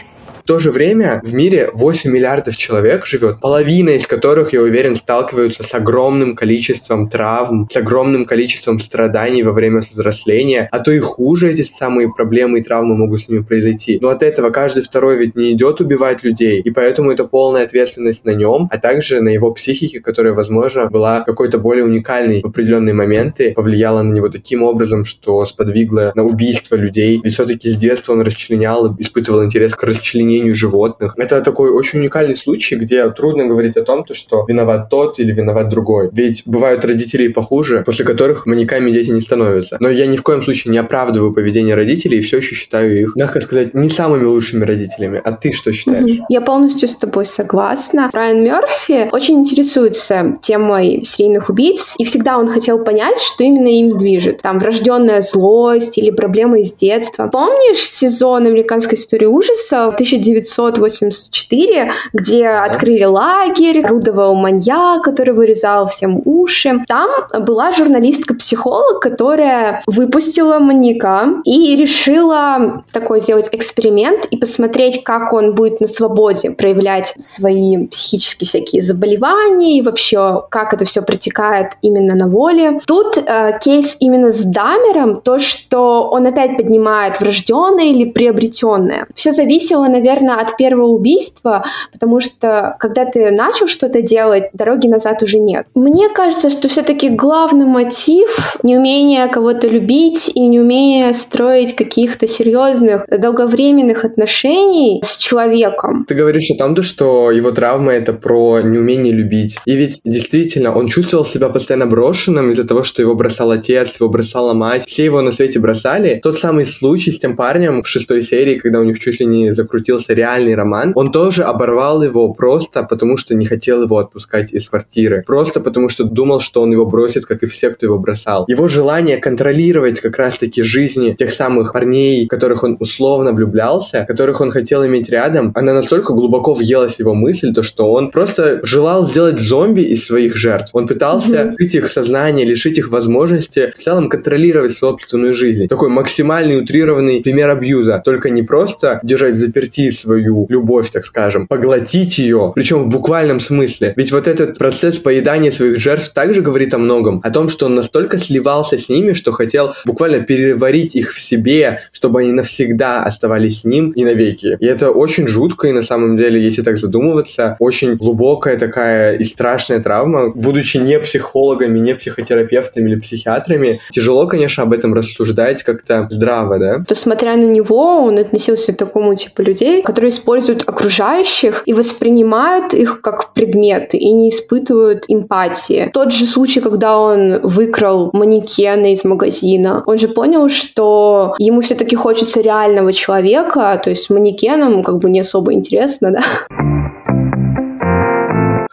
То 0.50 0.58
же 0.58 0.72
время 0.72 1.22
в 1.22 1.32
мире 1.32 1.70
8 1.74 2.10
миллиардов 2.10 2.56
человек 2.56 3.06
живет, 3.06 3.38
половина 3.38 3.90
из 3.90 4.08
которых, 4.08 4.52
я 4.52 4.60
уверен, 4.62 4.96
сталкиваются 4.96 5.62
с 5.62 5.72
огромным 5.74 6.34
количеством 6.34 7.08
травм, 7.08 7.68
с 7.70 7.76
огромным 7.76 8.24
количеством 8.24 8.80
страданий 8.80 9.44
во 9.44 9.52
время 9.52 9.78
взросления, 9.78 10.68
а 10.72 10.80
то 10.80 10.90
и 10.90 10.98
хуже 10.98 11.52
эти 11.52 11.62
самые 11.62 12.12
проблемы 12.12 12.58
и 12.58 12.62
травмы 12.64 12.96
могут 12.96 13.20
с 13.20 13.28
ними 13.28 13.44
произойти. 13.44 14.00
Но 14.02 14.08
от 14.08 14.24
этого 14.24 14.50
каждый 14.50 14.82
второй 14.82 15.18
ведь 15.18 15.36
не 15.36 15.52
идет 15.52 15.80
убивать 15.80 16.24
людей, 16.24 16.60
и 16.60 16.70
поэтому 16.70 17.12
это 17.12 17.26
полная 17.26 17.62
ответственность 17.62 18.24
на 18.24 18.30
нем, 18.30 18.68
а 18.72 18.78
также 18.78 19.20
на 19.20 19.28
его 19.28 19.52
психике, 19.52 20.00
которая, 20.00 20.32
возможно, 20.32 20.86
была 20.86 21.20
какой-то 21.20 21.58
более 21.58 21.84
уникальной 21.84 22.40
в 22.42 22.46
определенные 22.46 22.92
моменты, 22.92 23.52
повлияла 23.52 24.02
на 24.02 24.12
него 24.12 24.28
таким 24.28 24.64
образом, 24.64 25.04
что 25.04 25.46
сподвигло 25.46 26.10
на 26.16 26.24
убийство 26.24 26.74
людей. 26.74 27.20
Ведь 27.22 27.34
все-таки 27.34 27.68
с 27.68 27.76
детства 27.76 28.14
он 28.14 28.22
расчленял, 28.22 28.96
испытывал 28.98 29.44
интерес 29.44 29.76
к 29.76 29.84
расчленению 29.84 30.39
животных. 30.54 31.14
Это 31.16 31.40
такой 31.40 31.70
очень 31.70 32.00
уникальный 32.00 32.36
случай, 32.36 32.76
где 32.76 33.08
трудно 33.10 33.46
говорить 33.46 33.76
о 33.76 33.82
том, 33.82 34.04
то, 34.04 34.14
что 34.14 34.44
виноват 34.48 34.88
тот 34.90 35.18
или 35.18 35.32
виноват 35.32 35.68
другой. 35.68 36.10
Ведь 36.12 36.42
бывают 36.46 36.84
родители 36.84 37.28
похуже, 37.28 37.82
после 37.84 38.04
которых 38.04 38.46
маньяками 38.46 38.90
дети 38.90 39.10
не 39.10 39.20
становятся. 39.20 39.76
Но 39.80 39.88
я 39.88 40.06
ни 40.06 40.16
в 40.16 40.22
коем 40.22 40.42
случае 40.42 40.72
не 40.72 40.78
оправдываю 40.78 41.32
поведение 41.32 41.74
родителей 41.74 42.18
и 42.18 42.20
все 42.20 42.38
еще 42.38 42.54
считаю 42.54 43.00
их, 43.00 43.16
мягко 43.16 43.40
сказать, 43.40 43.74
не 43.74 43.88
самыми 43.88 44.24
лучшими 44.24 44.64
родителями. 44.64 45.20
А 45.24 45.32
ты 45.32 45.52
что 45.52 45.72
считаешь? 45.72 46.20
Я 46.28 46.40
полностью 46.40 46.88
с 46.88 46.96
тобой 46.96 47.26
согласна. 47.26 48.10
Райан 48.12 48.42
Мерфи 48.42 49.08
очень 49.12 49.40
интересуется 49.40 50.38
темой 50.42 51.02
серийных 51.04 51.48
убийц, 51.50 51.94
и 51.98 52.04
всегда 52.04 52.38
он 52.38 52.48
хотел 52.48 52.82
понять, 52.84 53.18
что 53.18 53.44
именно 53.44 53.68
им 53.68 53.96
движет. 53.98 54.42
Там 54.42 54.58
врожденная 54.58 55.22
злость 55.22 55.98
или 55.98 56.10
проблемы 56.10 56.62
из 56.62 56.72
детства. 56.72 57.28
Помнишь 57.28 57.78
сезон 57.78 58.46
американской 58.46 58.96
истории 58.98 59.26
ужасов 59.26 59.96
1984, 60.20 61.92
где 62.12 62.48
открыли 62.48 63.04
лагерь, 63.04 63.82
орудовал 63.84 64.34
маньяк, 64.34 65.02
который 65.02 65.34
вырезал 65.34 65.86
всем 65.88 66.20
уши. 66.24 66.84
Там 66.86 67.10
была 67.40 67.72
журналистка-психолог, 67.72 69.00
которая 69.00 69.82
выпустила 69.86 70.58
маньяка 70.58 71.42
и 71.44 71.76
решила 71.76 72.84
такой 72.92 73.20
сделать 73.20 73.48
эксперимент 73.52 74.26
и 74.26 74.36
посмотреть, 74.36 75.02
как 75.04 75.32
он 75.32 75.54
будет 75.54 75.80
на 75.80 75.86
свободе 75.86 76.50
проявлять 76.50 77.14
свои 77.18 77.86
психические 77.86 78.46
всякие 78.46 78.82
заболевания 78.82 79.78
и 79.78 79.82
вообще, 79.82 80.42
как 80.50 80.72
это 80.74 80.84
все 80.84 81.02
протекает 81.02 81.72
именно 81.82 82.14
на 82.14 82.28
воле. 82.28 82.80
Тут 82.86 83.18
э, 83.18 83.58
кейс 83.62 83.96
именно 84.00 84.32
с 84.32 84.42
Дамером, 84.44 85.20
то, 85.20 85.38
что 85.38 86.08
он 86.10 86.26
опять 86.26 86.56
поднимает 86.56 87.20
врожденное 87.20 87.86
или 87.86 88.04
приобретенное. 88.04 89.06
Все 89.14 89.32
зависело, 89.32 89.86
наверное, 89.86 90.09
от 90.18 90.56
первого 90.56 90.86
убийства, 90.86 91.64
потому 91.92 92.20
что 92.20 92.76
когда 92.78 93.04
ты 93.04 93.30
начал 93.30 93.66
что-то 93.68 94.02
делать, 94.02 94.44
дороги 94.52 94.86
назад 94.86 95.22
уже 95.22 95.38
нет. 95.38 95.66
Мне 95.74 96.08
кажется, 96.08 96.50
что 96.50 96.68
все-таки 96.68 97.08
главный 97.08 97.66
мотив— 97.66 98.56
неумение 98.62 99.28
кого-то 99.28 99.68
любить 99.68 100.30
и 100.34 100.40
неумение 100.46 101.14
строить 101.14 101.74
каких-то 101.74 102.26
серьезных, 102.26 103.06
долговременных 103.08 104.04
отношений 104.04 105.00
с 105.04 105.16
человеком. 105.16 106.04
Ты 106.06 106.14
говоришь 106.14 106.50
о 106.50 106.56
том, 106.56 106.74
то, 106.74 106.82
что 106.82 107.30
его 107.30 107.50
травма— 107.50 107.92
это 107.94 108.12
про 108.12 108.60
неумение 108.60 109.12
любить. 109.12 109.58
И 109.64 109.74
ведь 109.74 110.00
действительно 110.04 110.74
он 110.76 110.88
чувствовал 110.88 111.24
себя 111.24 111.48
постоянно 111.48 111.86
брошенным 111.86 112.50
из-за 112.50 112.66
того, 112.66 112.82
что 112.82 113.02
его 113.02 113.14
бросал 113.14 113.50
отец, 113.50 113.98
его 114.00 114.08
бросала 114.08 114.54
мать. 114.54 114.86
Все 114.86 115.04
его 115.04 115.20
на 115.22 115.32
свете 115.32 115.58
бросали. 115.58 116.20
Тот 116.22 116.38
самый 116.38 116.66
случай 116.66 117.12
с 117.12 117.18
тем 117.18 117.36
парнем 117.36 117.82
в 117.82 117.88
шестой 117.88 118.22
серии, 118.22 118.58
когда 118.58 118.80
у 118.80 118.84
них 118.84 118.98
чуть 118.98 119.20
ли 119.20 119.26
не 119.26 119.52
закрутился 120.00 120.14
реальный 120.14 120.54
роман, 120.54 120.92
он 120.94 121.12
тоже 121.12 121.42
оборвал 121.42 122.02
его 122.02 122.32
просто 122.32 122.82
потому, 122.82 123.16
что 123.16 123.34
не 123.34 123.46
хотел 123.46 123.82
его 123.82 123.98
отпускать 123.98 124.52
из 124.52 124.68
квартиры. 124.68 125.22
Просто 125.26 125.60
потому, 125.60 125.88
что 125.88 126.04
думал, 126.04 126.40
что 126.40 126.62
он 126.62 126.72
его 126.72 126.86
бросит, 126.86 127.26
как 127.26 127.42
и 127.42 127.46
все, 127.46 127.70
кто 127.70 127.86
его 127.86 127.98
бросал. 127.98 128.44
Его 128.48 128.68
желание 128.68 129.16
контролировать 129.16 130.00
как 130.00 130.16
раз-таки 130.18 130.62
жизни 130.62 131.14
тех 131.18 131.32
самых 131.32 131.72
парней, 131.72 132.26
в 132.26 132.28
которых 132.28 132.62
он 132.64 132.76
условно 132.80 133.32
влюблялся, 133.32 134.04
которых 134.08 134.40
он 134.40 134.50
хотел 134.50 134.84
иметь 134.84 135.10
рядом, 135.10 135.52
она 135.54 135.72
настолько 135.72 136.12
глубоко 136.12 136.54
въелась 136.54 136.96
в 136.96 137.00
его 137.00 137.14
мысль, 137.14 137.52
то 137.52 137.62
что 137.62 137.92
он 137.92 138.10
просто 138.10 138.60
желал 138.62 139.06
сделать 139.06 139.38
зомби 139.38 139.82
из 139.82 140.06
своих 140.06 140.36
жертв. 140.36 140.70
Он 140.72 140.86
пытался 140.86 141.34
mm-hmm. 141.34 141.54
лишить 141.58 141.74
их 141.74 141.90
сознания, 141.90 142.44
лишить 142.44 142.78
их 142.78 142.90
возможности 142.90 143.70
в 143.74 143.78
целом 143.78 144.08
контролировать 144.08 144.72
собственную 144.72 145.34
жизнь. 145.34 145.68
Такой 145.68 145.88
максимальный 145.88 146.58
утрированный 146.58 147.20
пример 147.20 147.50
абьюза. 147.50 148.02
Только 148.04 148.30
не 148.30 148.42
просто 148.42 149.00
держать 149.02 149.34
в 149.34 149.38
заперти 149.38 149.89
свою 149.90 150.46
любовь, 150.48 150.90
так 150.90 151.04
скажем, 151.04 151.46
поглотить 151.46 152.18
ее, 152.18 152.52
причем 152.54 152.84
в 152.84 152.88
буквальном 152.88 153.40
смысле. 153.40 153.94
Ведь 153.96 154.12
вот 154.12 154.28
этот 154.28 154.58
процесс 154.58 154.98
поедания 154.98 155.50
своих 155.50 155.78
жертв 155.78 156.12
также 156.12 156.42
говорит 156.42 156.74
о 156.74 156.78
многом. 156.78 157.20
О 157.24 157.30
том, 157.30 157.48
что 157.48 157.66
он 157.66 157.74
настолько 157.74 158.18
сливался 158.18 158.78
с 158.78 158.88
ними, 158.88 159.12
что 159.12 159.32
хотел 159.32 159.74
буквально 159.84 160.20
переварить 160.20 160.94
их 160.94 161.12
в 161.12 161.20
себе, 161.20 161.80
чтобы 161.92 162.20
они 162.20 162.32
навсегда 162.32 163.02
оставались 163.02 163.60
с 163.60 163.64
ним 163.64 163.90
и 163.90 164.04
навеки. 164.04 164.56
И 164.60 164.66
это 164.66 164.90
очень 164.90 165.26
жутко, 165.26 165.68
и 165.68 165.72
на 165.72 165.82
самом 165.82 166.16
деле, 166.16 166.42
если 166.42 166.62
так 166.62 166.76
задумываться, 166.76 167.56
очень 167.58 167.96
глубокая 167.96 168.58
такая 168.58 169.16
и 169.16 169.24
страшная 169.24 169.80
травма. 169.80 170.30
Будучи 170.34 170.76
не 170.76 170.98
психологами, 170.98 171.78
не 171.78 171.94
психотерапевтами 171.94 172.90
или 172.90 173.00
психиатрами, 173.00 173.80
тяжело, 173.90 174.26
конечно, 174.26 174.62
об 174.62 174.72
этом 174.72 174.94
рассуждать 174.94 175.62
как-то 175.62 176.06
здраво, 176.10 176.58
да? 176.58 176.84
То, 176.86 176.94
смотря 176.94 177.36
на 177.36 177.46
него, 177.46 178.04
он 178.04 178.18
относился 178.18 178.72
к 178.72 178.76
такому 178.76 179.14
типу 179.14 179.42
людей, 179.42 179.79
которые 179.82 180.10
используют 180.10 180.68
окружающих 180.68 181.62
и 181.66 181.72
воспринимают 181.72 182.74
их 182.74 183.00
как 183.00 183.32
предметы 183.32 183.96
и 183.96 184.12
не 184.12 184.30
испытывают 184.30 185.04
эмпатии. 185.08 185.90
Тот 185.92 186.12
же 186.12 186.26
случай, 186.26 186.60
когда 186.60 186.98
он 186.98 187.40
выкрал 187.42 188.10
манекены 188.12 188.92
из 188.92 189.04
магазина, 189.04 189.82
он 189.86 189.98
же 189.98 190.08
понял, 190.08 190.48
что 190.48 191.34
ему 191.38 191.60
все-таки 191.60 191.96
хочется 191.96 192.40
реального 192.40 192.92
человека, 192.92 193.80
то 193.82 193.90
есть 193.90 194.04
с 194.04 194.10
манекеном 194.10 194.82
как 194.82 194.98
бы 194.98 195.10
не 195.10 195.20
особо 195.20 195.52
интересно, 195.52 196.10
да? 196.12 196.22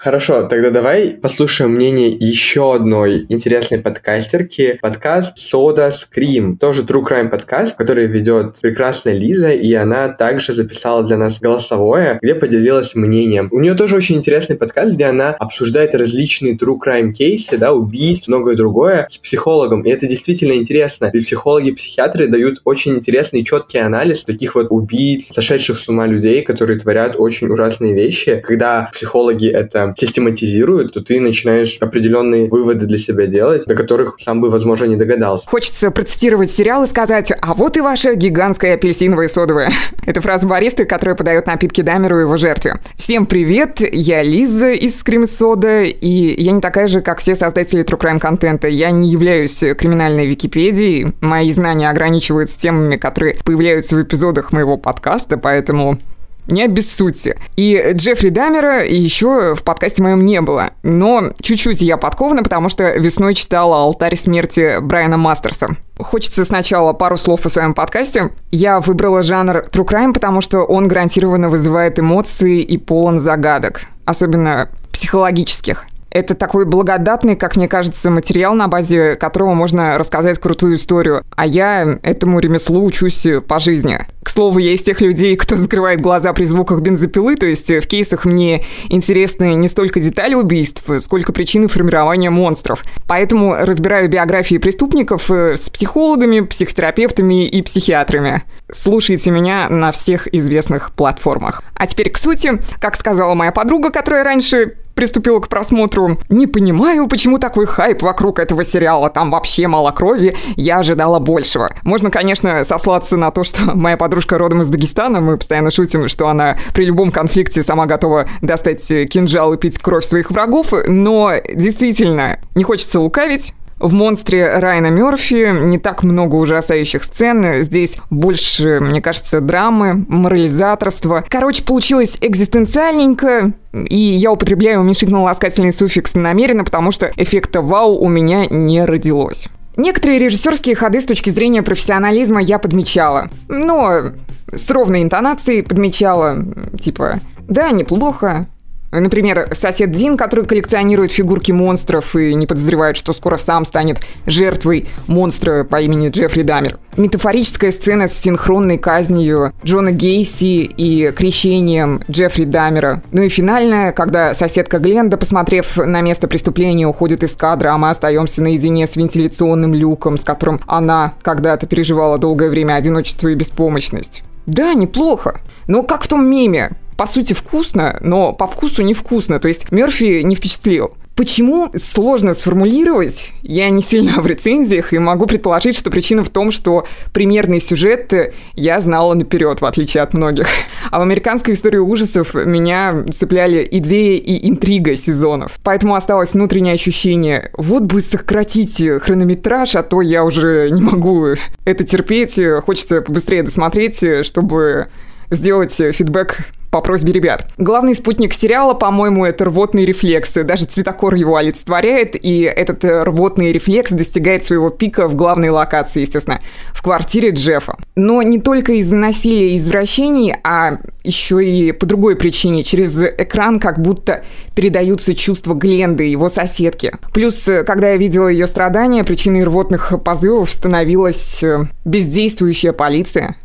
Хорошо, 0.07 0.43
тогда 0.43 0.69
давай 0.69 1.17
послушаем 1.21 1.71
мнение 1.71 2.07
еще 2.07 2.73
одной 2.73 3.25
интересной 3.27 3.79
подкастерки. 3.79 4.79
Подкаст 4.81 5.35
Soda 5.37 5.91
Scream. 5.91 6.55
Тоже 6.55 6.83
True 6.83 7.05
Crime 7.05 7.27
подкаст, 7.27 7.75
который 7.75 8.07
ведет 8.07 8.57
прекрасная 8.61 9.15
Лиза, 9.15 9.51
и 9.51 9.73
она 9.73 10.07
также 10.07 10.53
записала 10.53 11.03
для 11.03 11.17
нас 11.17 11.41
голосовое, 11.41 12.19
где 12.21 12.35
поделилась 12.35 12.95
мнением. 12.95 13.49
У 13.51 13.59
нее 13.59 13.73
тоже 13.73 13.97
очень 13.97 14.15
интересный 14.15 14.55
подкаст, 14.55 14.93
где 14.93 15.07
она 15.07 15.31
обсуждает 15.31 15.93
различные 15.93 16.55
True 16.55 16.77
Crime 16.81 17.11
кейсы, 17.11 17.57
да, 17.57 17.73
убийств, 17.73 18.29
многое 18.29 18.55
другое 18.55 19.07
с 19.09 19.17
психологом. 19.17 19.81
И 19.81 19.89
это 19.89 20.07
действительно 20.07 20.53
интересно. 20.53 21.09
Ведь 21.11 21.25
психологи 21.25 21.67
и 21.67 21.75
психиатры 21.75 22.27
дают 22.29 22.61
очень 22.63 22.95
интересный 22.95 23.43
четкий 23.43 23.79
анализ 23.79 24.23
таких 24.23 24.55
вот 24.55 24.67
убийц, 24.69 25.27
сошедших 25.33 25.77
с 25.77 25.89
ума 25.89 26.07
людей, 26.07 26.43
которые 26.43 26.79
творят 26.79 27.15
очень 27.17 27.49
ужасные 27.49 27.93
вещи. 27.93 28.41
Когда 28.41 28.89
психологи 28.93 29.49
это 29.49 29.95
систематизируют, 29.97 30.93
то 30.93 31.01
ты 31.01 31.19
начинаешь 31.19 31.77
определенные 31.79 32.47
выводы 32.47 32.85
для 32.85 32.97
себя 32.97 33.25
делать, 33.25 33.65
до 33.65 33.75
которых 33.75 34.17
сам 34.19 34.41
бы, 34.41 34.49
возможно, 34.49 34.85
не 34.85 34.95
догадался. 34.95 35.47
Хочется 35.47 35.91
процитировать 35.91 36.51
сериал 36.51 36.83
и 36.83 36.87
сказать, 36.87 37.33
а 37.41 37.53
вот 37.53 37.77
и 37.77 37.81
ваша 37.81 38.15
гигантская 38.15 38.75
апельсиновая 38.75 39.27
содовая. 39.27 39.71
Это 40.05 40.21
фраза 40.21 40.47
бариста, 40.47 40.85
которая 40.85 41.15
подает 41.15 41.47
напитки 41.47 41.81
Дамеру 41.81 42.19
и 42.19 42.21
его 42.21 42.37
жертве. 42.37 42.79
Всем 42.95 43.25
привет, 43.25 43.79
я 43.79 44.21
Лиза 44.23 44.71
из 44.71 44.99
Скрим 44.99 45.25
и 45.27 46.35
я 46.37 46.51
не 46.51 46.61
такая 46.61 46.87
же, 46.87 47.01
как 47.01 47.19
все 47.19 47.35
создатели 47.35 47.83
True 47.83 47.99
Crime 47.99 48.19
контента. 48.19 48.67
Я 48.67 48.91
не 48.91 49.09
являюсь 49.09 49.59
криминальной 49.77 50.27
Википедией, 50.27 51.13
мои 51.21 51.51
знания 51.51 51.89
ограничиваются 51.89 52.59
темами, 52.59 52.97
которые 52.97 53.37
появляются 53.43 53.95
в 53.95 54.03
эпизодах 54.03 54.51
моего 54.51 54.77
подкаста, 54.77 55.37
поэтому 55.37 55.99
не 56.47 56.63
обессудьте. 56.63 57.37
И 57.55 57.91
Джеффри 57.93 58.29
Дамера 58.29 58.85
еще 58.85 59.55
в 59.55 59.63
подкасте 59.63 60.01
моем 60.03 60.25
не 60.25 60.41
было. 60.41 60.71
Но 60.83 61.33
чуть-чуть 61.41 61.81
я 61.81 61.97
подкована, 61.97 62.43
потому 62.43 62.69
что 62.69 62.95
весной 62.97 63.33
читала 63.33 63.77
«Алтарь 63.77 64.15
смерти» 64.15 64.79
Брайана 64.81 65.17
Мастерса. 65.17 65.75
Хочется 65.97 66.45
сначала 66.45 66.93
пару 66.93 67.17
слов 67.17 67.45
о 67.45 67.49
своем 67.49 67.73
подкасте. 67.73 68.31
Я 68.51 68.79
выбрала 68.79 69.23
жанр 69.23 69.65
True 69.71 69.85
Crime, 69.85 70.13
потому 70.13 70.41
что 70.41 70.59
он 70.59 70.87
гарантированно 70.87 71.49
вызывает 71.49 71.99
эмоции 71.99 72.61
и 72.61 72.77
полон 72.77 73.19
загадок, 73.19 73.81
особенно 74.05 74.69
психологических. 74.91 75.85
Это 76.17 76.33
такой 76.33 76.65
благодатный, 76.65 77.35
как 77.35 77.57
мне 77.57 77.67
кажется, 77.67 78.09
материал, 78.09 78.55
на 78.55 78.67
базе 78.67 79.15
которого 79.17 79.53
можно 79.53 79.99
рассказать 79.99 80.39
крутую 80.39 80.77
историю. 80.77 81.23
А 81.35 81.45
я 81.45 81.99
этому 82.01 82.39
ремеслу 82.39 82.83
учусь 82.83 83.27
по 83.47 83.59
жизни. 83.59 83.99
К 84.23 84.29
слову, 84.29 84.57
я 84.57 84.73
из 84.73 84.81
тех 84.81 84.99
людей, 84.99 85.35
кто 85.35 85.55
закрывает 85.55 86.01
глаза 86.01 86.33
при 86.33 86.45
звуках 86.45 86.81
бензопилы, 86.81 87.35
то 87.35 87.45
есть 87.45 87.69
в 87.69 87.87
кейсах 87.87 88.25
мне 88.25 88.65
интересны 88.89 89.53
не 89.53 89.67
столько 89.67 89.99
детали 89.99 90.33
убийств, 90.33 90.89
сколько 91.01 91.33
причины 91.33 91.67
формирования 91.67 92.31
монстров. 92.31 92.83
Поэтому 93.07 93.53
разбираю 93.55 94.09
биографии 94.09 94.57
преступников 94.57 95.29
э, 95.29 95.55
с 95.55 95.69
психологами, 95.69 96.39
психотерапевтами 96.39 97.47
и 97.47 97.61
психиатрами. 97.61 98.41
Слушайте 98.71 99.29
меня 99.29 99.69
на 99.69 99.91
всех 99.91 100.33
известных 100.33 100.93
платформах. 100.93 101.61
А 101.75 101.85
теперь 101.85 102.09
к 102.09 102.17
сути. 102.17 102.59
Как 102.81 102.95
сказала 102.95 103.35
моя 103.35 103.51
подруга, 103.51 103.91
которая 103.91 104.23
раньше 104.23 104.77
приступила 104.97 105.39
к 105.39 105.47
просмотру. 105.47 106.17
Не 106.27 106.47
понимаю, 106.47 107.07
почему 107.07 107.37
такой 107.37 107.67
хайп 107.67 108.01
вокруг 108.01 108.39
этого 108.39 108.65
сериала. 108.65 109.09
Там 109.09 109.29
вообще 109.29 109.67
мало 109.67 109.91
крови. 109.91 110.35
Я 110.55 110.79
ожидала 110.79 111.19
большего. 111.19 111.69
Можно, 111.83 112.09
конечно, 112.09 112.63
сослаться 112.63 113.15
на 113.15 113.29
то, 113.31 113.43
что 113.43 113.61
моя 113.75 113.95
подружка 113.95 114.39
родом 114.39 114.61
из 114.61 114.67
Дагестана. 114.67 115.21
Мы 115.21 115.37
постоянно 115.37 115.69
шутим, 115.69 116.07
что 116.07 116.27
она 116.27 116.57
при 116.73 116.83
любом 116.83 117.11
конфликте 117.11 117.61
сама 117.61 117.85
готова 117.85 118.27
достать 118.41 118.85
кинжал 118.87 119.53
и 119.53 119.57
пить 119.57 119.77
кровь 119.77 120.03
своих 120.03 120.31
врагов. 120.31 120.73
Но 120.87 121.31
действительно, 121.53 122.39
не 122.55 122.63
хочется 122.63 122.99
лукавить. 122.99 123.53
В 123.79 123.93
«Монстре» 123.93 124.57
Райана 124.57 124.87
Мерфи 124.87 125.51
не 125.51 125.77
так 125.77 126.01
много 126.01 126.35
ужасающих 126.35 127.03
сцен. 127.03 127.61
Здесь 127.61 127.97
больше, 128.09 128.79
мне 128.79 129.01
кажется, 129.01 129.39
драмы, 129.39 130.05
морализаторства. 130.07 131.23
Короче, 131.29 131.63
получилось 131.63 132.17
экзистенциальненько. 132.21 133.53
И 133.73 133.97
я 133.97 134.31
употребляю 134.31 134.81
уменьшительно-ласкательный 134.81 135.71
суффикс 135.71 136.15
намеренно, 136.15 136.63
потому 136.63 136.89
что 136.89 137.11
эффекта 137.17 137.61
«вау» 137.61 137.99
у 137.99 138.07
меня 138.07 138.47
не 138.47 138.83
родилось. 138.83 139.47
Некоторые 139.75 140.17
режиссерские 140.17 140.75
ходы 140.75 140.99
с 140.99 141.05
точки 141.05 141.29
зрения 141.29 141.61
профессионализма 141.61 142.41
я 142.41 142.57
подмечала. 142.57 143.29
Но 143.47 144.13
с 144.51 144.67
ровной 144.71 145.03
интонацией 145.03 145.61
подмечала, 145.61 146.43
типа, 146.79 147.19
да, 147.47 147.69
неплохо, 147.69 148.47
Например, 148.91 149.49
сосед 149.51 149.91
Дин, 149.91 150.15
который 150.15 150.45
коллекционирует 150.45 151.11
фигурки 151.11 151.51
монстров 151.51 152.15
и 152.15 152.33
не 152.33 152.47
подозревает, 152.47 152.95
что 152.95 153.13
скоро 153.13 153.37
сам 153.37 153.65
станет 153.65 153.99
жертвой 154.25 154.87
монстра 155.07 155.63
по 155.65 155.81
имени 155.81 156.09
Джеффри 156.09 156.43
Дамер. 156.43 156.77
Метафорическая 156.95 157.71
сцена 157.71 158.07
с 158.07 158.13
синхронной 158.13 158.77
казнью 158.77 159.53
Джона 159.63 159.91
Гейси 159.91 160.63
и 160.63 161.11
крещением 161.11 162.01
Джеффри 162.09 162.45
Дамера. 162.45 163.03
Ну 163.11 163.21
и 163.21 163.29
финальная, 163.29 163.91
когда 163.91 164.33
соседка 164.33 164.79
Гленда, 164.79 165.17
посмотрев 165.17 165.77
на 165.77 166.01
место 166.01 166.27
преступления, 166.27 166.87
уходит 166.87 167.23
из 167.23 167.33
кадра, 167.33 167.73
а 167.73 167.77
мы 167.77 167.89
остаемся 167.89 168.41
наедине 168.41 168.87
с 168.87 168.95
вентиляционным 168.95 169.73
люком, 169.73 170.17
с 170.17 170.23
которым 170.23 170.59
она 170.65 171.13
когда-то 171.21 171.67
переживала 171.67 172.17
долгое 172.17 172.49
время 172.49 172.75
одиночество 172.75 173.27
и 173.27 173.35
беспомощность. 173.35 174.23
Да, 174.45 174.73
неплохо. 174.73 175.41
Но 175.67 175.83
как 175.83 176.03
в 176.03 176.07
том 176.07 176.25
меме, 176.25 176.71
по 176.97 177.05
сути 177.05 177.33
вкусно, 177.33 177.97
но 178.01 178.33
по 178.33 178.47
вкусу 178.47 178.81
невкусно. 178.81 179.39
То 179.39 179.47
есть 179.47 179.71
Мерфи 179.71 180.21
не 180.23 180.35
впечатлил. 180.35 180.95
Почему 181.15 181.71
сложно 181.75 182.35
сформулировать? 182.35 183.31
Я 183.41 183.71
не 183.71 183.81
сильно 183.81 184.21
в 184.21 184.27
рецензиях 184.27 184.93
и 184.93 184.99
могу 184.99 185.25
предположить, 185.25 185.75
что 185.75 185.89
причина 185.89 186.23
в 186.23 186.29
том, 186.29 186.51
что 186.51 186.85
примерный 187.11 187.59
сюжет 187.59 188.13
я 188.53 188.79
знала 188.79 189.15
наперед, 189.15 189.59
в 189.59 189.65
отличие 189.65 190.03
от 190.03 190.13
многих. 190.13 190.47
А 190.91 190.99
в 190.99 191.01
американской 191.01 191.55
истории 191.55 191.79
ужасов 191.79 192.35
меня 192.35 193.03
цепляли 193.15 193.67
идеи 193.71 194.17
и 194.17 194.47
интрига 194.47 194.95
сезонов. 194.95 195.57
Поэтому 195.63 195.95
осталось 195.95 196.33
внутреннее 196.33 196.75
ощущение, 196.75 197.49
вот 197.57 197.83
бы 197.83 198.01
сократить 198.01 198.79
хронометраж, 199.01 199.75
а 199.75 199.81
то 199.81 200.01
я 200.01 200.23
уже 200.23 200.69
не 200.69 200.83
могу 200.83 201.29
это 201.65 201.83
терпеть. 201.83 202.39
Хочется 202.63 203.01
побыстрее 203.01 203.41
досмотреть, 203.41 204.23
чтобы 204.23 204.85
сделать 205.31 205.73
фидбэк 205.73 206.45
по 206.71 206.81
просьбе 206.81 207.13
ребят. 207.13 207.47
Главный 207.57 207.95
спутник 207.95 208.33
сериала, 208.33 208.73
по-моему, 208.73 209.25
это 209.25 209.45
рвотный 209.45 209.85
рефлекс. 209.85 210.33
Даже 210.33 210.65
цветокор 210.65 211.15
его 211.15 211.35
олицетворяет, 211.35 212.15
и 212.21 212.41
этот 212.41 212.83
э, 212.83 213.03
рвотный 213.03 213.51
рефлекс 213.51 213.91
достигает 213.91 214.43
своего 214.43 214.69
пика 214.69 215.07
в 215.07 215.15
главной 215.15 215.49
локации, 215.49 216.01
естественно, 216.01 216.39
в 216.73 216.81
квартире 216.81 217.29
Джеффа. 217.29 217.77
Но 217.95 218.21
не 218.21 218.39
только 218.39 218.73
из-за 218.73 218.95
насилия 218.95 219.51
и 219.51 219.57
извращений, 219.57 220.35
а 220.43 220.77
еще 221.03 221.43
и 221.43 221.71
по 221.71 221.85
другой 221.85 222.15
причине. 222.15 222.63
Через 222.63 223.01
экран 223.01 223.59
как 223.59 223.79
будто 223.79 224.23
передаются 224.55 225.15
чувства 225.15 225.53
Гленды, 225.53 226.03
его 226.03 226.29
соседки. 226.29 226.93
Плюс, 227.13 227.47
э, 227.47 227.63
когда 227.63 227.91
я 227.91 227.97
видела 227.97 228.27
ее 228.27 228.45
страдания, 228.45 229.03
причиной 229.03 229.43
рвотных 229.43 229.93
позывов 230.03 230.51
становилась 230.51 231.41
э, 231.43 231.65
бездействующая 231.85 232.73
полиция. 232.73 233.37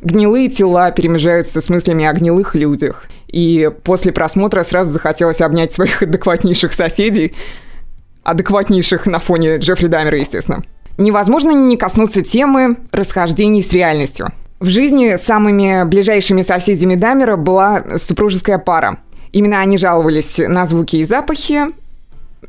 Гнилые 0.00 0.48
тела 0.48 0.90
перемежаются 0.92 1.60
с 1.60 1.68
мыслями 1.68 2.04
о 2.04 2.12
гнилых 2.12 2.54
людях. 2.54 3.06
И 3.26 3.70
после 3.84 4.12
просмотра 4.12 4.62
сразу 4.62 4.90
захотелось 4.90 5.40
обнять 5.40 5.72
своих 5.72 6.02
адекватнейших 6.02 6.72
соседей, 6.72 7.34
адекватнейших 8.22 9.06
на 9.06 9.18
фоне 9.18 9.56
Джеффри 9.56 9.88
Дамера, 9.88 10.18
естественно. 10.18 10.62
Невозможно 10.98 11.50
не 11.52 11.76
коснуться 11.76 12.22
темы 12.22 12.76
расхождений 12.92 13.62
с 13.62 13.72
реальностью. 13.72 14.32
В 14.60 14.66
жизни 14.66 15.16
самыми 15.16 15.84
ближайшими 15.84 16.42
соседями 16.42 16.96
Дамера 16.96 17.36
была 17.36 17.84
супружеская 17.96 18.58
пара. 18.58 18.98
Именно 19.30 19.60
они 19.60 19.78
жаловались 19.78 20.38
на 20.38 20.66
звуки 20.66 20.96
и 20.96 21.04
запахи, 21.04 21.66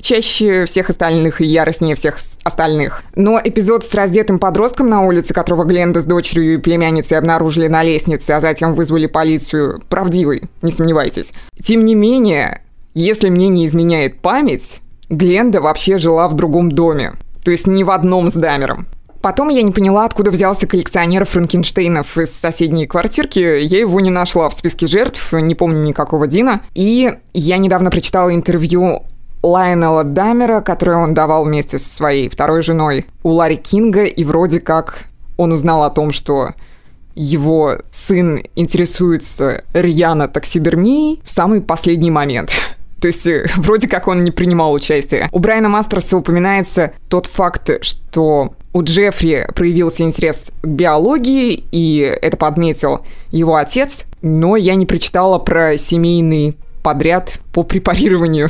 чаще 0.02 0.65
всех 0.65 0.89
остальных 0.89 1.41
и 1.41 1.45
яростнее 1.45 1.95
всех 1.95 2.17
остальных. 2.43 3.04
Но 3.15 3.39
эпизод 3.43 3.86
с 3.86 3.93
раздетым 3.93 4.39
подростком 4.39 4.89
на 4.89 5.02
улице, 5.02 5.34
которого 5.34 5.63
Гленда 5.63 6.02
с 6.02 6.06
дочерью 6.06 6.56
и 6.56 6.58
племянницей 6.58 7.17
обнаружили 7.17 7.67
на 7.67 7.84
лестнице, 7.84 8.32
а 8.32 8.41
затем 8.41 8.73
вызвали 8.73 9.08
полицию, 9.08 9.82
правдивый, 9.89 10.43
не 10.62 10.71
сомневайтесь. 10.71 11.34
Тем 11.63 11.86
не 11.86 11.95
менее, 11.95 12.62
если 12.93 13.30
мне 13.30 13.49
не 13.49 13.65
изменяет 13.65 14.21
память, 14.21 14.82
Гленда 15.10 15.62
вообще 15.62 15.97
жила 15.97 16.28
в 16.28 16.36
другом 16.36 16.71
доме. 16.71 17.13
То 17.43 17.52
есть 17.52 17.67
не 17.67 17.84
в 17.84 17.91
одном 17.91 18.30
с 18.30 18.34
Дамером. 18.34 18.88
Потом 19.21 19.49
я 19.49 19.63
не 19.63 19.71
поняла, 19.71 20.06
откуда 20.06 20.32
взялся 20.32 20.65
коллекционер 20.65 21.25
Франкенштейнов 21.25 22.17
из 22.17 22.32
соседней 22.32 22.88
квартирки. 22.88 23.39
Я 23.39 23.80
его 23.80 23.99
не 23.99 24.10
нашла 24.10 24.49
в 24.49 24.54
списке 24.54 24.88
жертв, 24.88 25.34
не 25.34 25.56
помню 25.56 25.84
никакого 25.84 26.25
Дина. 26.25 26.62
И 26.73 27.13
я 27.34 27.58
недавно 27.58 27.91
прочитала 27.91 28.34
интервью 28.34 29.04
Лайонела 29.41 30.04
Дамера, 30.04 30.62
которое 30.62 30.97
он 30.97 31.13
давал 31.13 31.45
вместе 31.45 31.80
со 31.80 31.89
своей 31.89 32.30
второй 32.30 32.62
женой 32.62 33.06
у 33.23 33.30
Ларри 33.30 33.58
Кинга, 33.58 34.06
и 34.06 34.23
вроде 34.23 34.60
как 34.60 35.06
он 35.38 35.52
узнал 35.52 35.84
о 35.84 35.89
том, 35.89 36.12
что 36.12 36.49
его 37.15 37.78
сын 37.91 38.41
интересуется 38.56 39.63
рьяно 39.73 40.28
таксидермией 40.28 41.21
в 41.23 41.32
самый 41.32 41.62
последний 41.62 42.12
момент. 42.12 42.52
То 43.02 43.08
есть 43.08 43.25
э, 43.28 43.45
вроде 43.58 43.88
как 43.88 44.08
он 44.08 44.23
не 44.23 44.32
принимал 44.32 44.73
участия. 44.73 45.30
У 45.32 45.39
Брайана 45.39 45.69
Мастерса 45.69 46.17
упоминается 46.17 46.93
тот 47.08 47.25
факт, 47.25 47.84
что 47.84 48.54
у 48.73 48.84
Джеффри 48.84 49.49
проявился 49.56 50.04
интерес 50.04 50.41
к 50.62 50.67
биологии, 50.67 51.63
и 51.71 51.99
это 52.21 52.38
подметил 52.38 53.06
его 53.32 53.56
отец, 53.56 54.06
но 54.21 54.56
я 54.56 54.75
не 54.75 54.86
прочитала 54.86 55.39
про 55.39 55.78
семейный 55.78 56.58
подряд 56.84 57.39
по 57.54 57.63
препарированию 57.63 58.49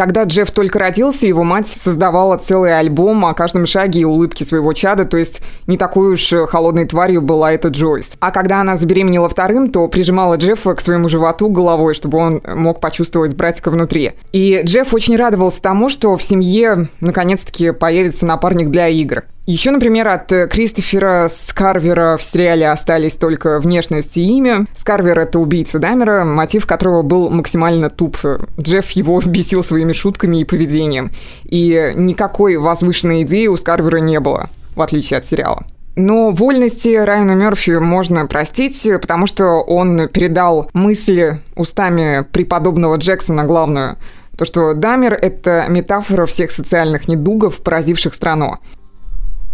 когда 0.00 0.22
Джефф 0.24 0.50
только 0.50 0.78
родился, 0.78 1.26
его 1.26 1.44
мать 1.44 1.68
создавала 1.68 2.38
целый 2.38 2.74
альбом 2.74 3.26
о 3.26 3.34
каждом 3.34 3.66
шаге 3.66 4.00
и 4.00 4.04
улыбке 4.04 4.46
своего 4.46 4.72
чада, 4.72 5.04
то 5.04 5.18
есть 5.18 5.42
не 5.66 5.76
такой 5.76 6.14
уж 6.14 6.32
холодной 6.48 6.86
тварью 6.86 7.20
была 7.20 7.52
эта 7.52 7.68
Джойс. 7.68 8.14
А 8.18 8.30
когда 8.30 8.62
она 8.62 8.78
забеременела 8.78 9.28
вторым, 9.28 9.70
то 9.70 9.86
прижимала 9.88 10.36
Джеффа 10.36 10.74
к 10.74 10.80
своему 10.80 11.10
животу 11.10 11.50
головой, 11.50 11.92
чтобы 11.92 12.16
он 12.16 12.40
мог 12.46 12.80
почувствовать 12.80 13.34
братика 13.34 13.70
внутри. 13.70 14.12
И 14.32 14.62
Джефф 14.64 14.94
очень 14.94 15.18
радовался 15.18 15.60
тому, 15.60 15.90
что 15.90 16.16
в 16.16 16.22
семье 16.22 16.88
наконец-таки 17.00 17.72
появится 17.72 18.24
напарник 18.24 18.70
для 18.70 18.88
игр. 18.88 19.24
Еще, 19.50 19.72
например, 19.72 20.06
от 20.06 20.32
Кристофера 20.48 21.28
Скарвера 21.28 22.16
в 22.16 22.22
сериале 22.22 22.70
остались 22.70 23.14
только 23.14 23.58
внешность 23.58 24.16
и 24.16 24.22
имя. 24.22 24.66
Скарвер— 24.76 25.18
это 25.18 25.40
убийца 25.40 25.80
Дамера, 25.80 26.24
мотив 26.24 26.68
которого 26.68 27.02
был 27.02 27.30
максимально 27.30 27.90
туп. 27.90 28.16
Джефф 28.60 28.88
его 28.92 29.20
бесил 29.26 29.64
своими 29.64 29.92
шутками 29.92 30.40
и 30.40 30.44
поведением. 30.44 31.10
И 31.42 31.92
никакой 31.96 32.58
возвышенной 32.58 33.22
идеи 33.22 33.48
у 33.48 33.56
Скарвера 33.56 33.96
не 33.96 34.20
было, 34.20 34.50
в 34.76 34.82
отличие 34.82 35.18
от 35.18 35.26
сериала. 35.26 35.64
Но 35.96 36.30
вольности 36.30 36.94
Райану 36.94 37.34
Мерфи 37.34 37.72
можно 37.72 38.26
простить, 38.26 38.88
потому 39.02 39.26
что 39.26 39.62
он 39.62 40.06
передал 40.10 40.70
мысли 40.74 41.40
устами 41.56 42.24
преподобного 42.30 42.98
Джексона 42.98 43.42
главную, 43.42 43.96
то, 44.38 44.44
что 44.44 44.74
Дамер— 44.74 45.12
это 45.20 45.66
метафора 45.68 46.24
всех 46.26 46.52
социальных 46.52 47.08
недугов, 47.08 47.58
поразивших 47.64 48.14
страну. 48.14 48.58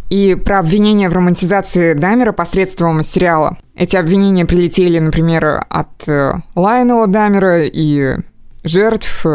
И 0.09 0.35
про 0.37 0.61
обвинения 0.61 1.09
в 1.09 1.13
романтизации 1.13 1.95
Дамера 1.95 2.33
посредством 2.33 3.03
сериала. 3.03 3.59
Эти 3.75 3.97
обвинения 3.97 4.45
прилетели, 4.45 4.99
например, 4.99 5.65
от 5.69 6.09
э, 6.09 6.35
Лайнела 6.55 7.07
Дамера 7.07 7.65
и 7.65 8.17
жертв. 8.63 9.27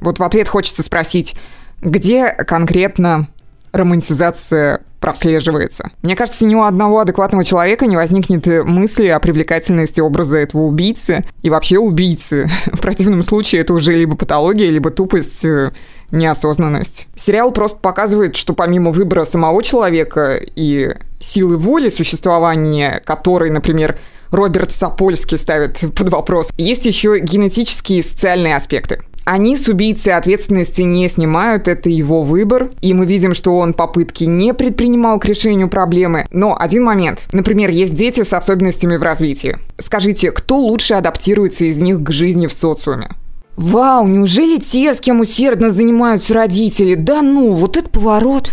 Вот 0.00 0.18
в 0.18 0.22
ответ 0.22 0.48
хочется 0.48 0.82
спросить, 0.82 1.36
где 1.82 2.30
конкретно 2.30 3.28
романтизация 3.72 4.80
прослеживается. 5.00 5.90
Мне 6.02 6.16
кажется, 6.16 6.44
ни 6.44 6.54
у 6.54 6.62
одного 6.62 7.00
адекватного 7.00 7.44
человека 7.44 7.86
не 7.86 7.96
возникнет 7.96 8.46
мысли 8.64 9.06
о 9.06 9.20
привлекательности 9.20 10.00
образа 10.00 10.38
этого 10.38 10.62
убийцы 10.62 11.24
и 11.42 11.50
вообще 11.50 11.78
убийцы. 11.78 12.48
В 12.66 12.80
противном 12.80 13.22
случае 13.22 13.60
это 13.60 13.74
уже 13.74 13.94
либо 13.94 14.16
патология, 14.16 14.70
либо 14.70 14.90
тупость, 14.90 15.44
э, 15.44 15.72
неосознанность. 16.10 17.06
Сериал 17.16 17.52
просто 17.52 17.78
показывает, 17.78 18.36
что 18.36 18.54
помимо 18.54 18.90
выбора 18.90 19.24
самого 19.24 19.62
человека 19.62 20.36
и 20.36 20.94
силы 21.20 21.56
воли 21.56 21.88
существования, 21.88 23.02
которой, 23.04 23.50
например, 23.50 23.98
Роберт 24.30 24.72
Сапольский 24.72 25.38
ставит 25.38 25.80
под 25.94 26.10
вопрос, 26.10 26.50
есть 26.56 26.86
еще 26.86 27.18
генетические 27.18 28.00
и 28.00 28.02
социальные 28.02 28.56
аспекты. 28.56 29.00
Они 29.30 29.58
с 29.58 29.68
убийцей 29.68 30.14
ответственности 30.14 30.80
не 30.80 31.06
снимают, 31.06 31.68
это 31.68 31.90
его 31.90 32.22
выбор, 32.22 32.70
и 32.80 32.94
мы 32.94 33.04
видим, 33.04 33.34
что 33.34 33.58
он 33.58 33.74
попытки 33.74 34.24
не 34.24 34.54
предпринимал 34.54 35.18
к 35.18 35.26
решению 35.26 35.68
проблемы. 35.68 36.24
Но 36.30 36.56
один 36.58 36.84
момент. 36.84 37.26
Например, 37.32 37.68
есть 37.68 37.94
дети 37.94 38.22
с 38.22 38.32
особенностями 38.32 38.96
в 38.96 39.02
развитии. 39.02 39.58
Скажите, 39.76 40.30
кто 40.30 40.56
лучше 40.58 40.94
адаптируется 40.94 41.66
из 41.66 41.76
них 41.76 42.02
к 42.02 42.10
жизни 42.10 42.46
в 42.46 42.52
социуме? 42.52 43.10
Вау, 43.58 44.06
неужели 44.06 44.58
те, 44.58 44.94
с 44.94 45.00
кем 45.00 45.20
усердно 45.20 45.72
занимаются 45.72 46.32
родители? 46.32 46.94
Да 46.94 47.22
ну, 47.22 47.52
вот 47.52 47.76
это 47.76 47.88
поворот. 47.88 48.52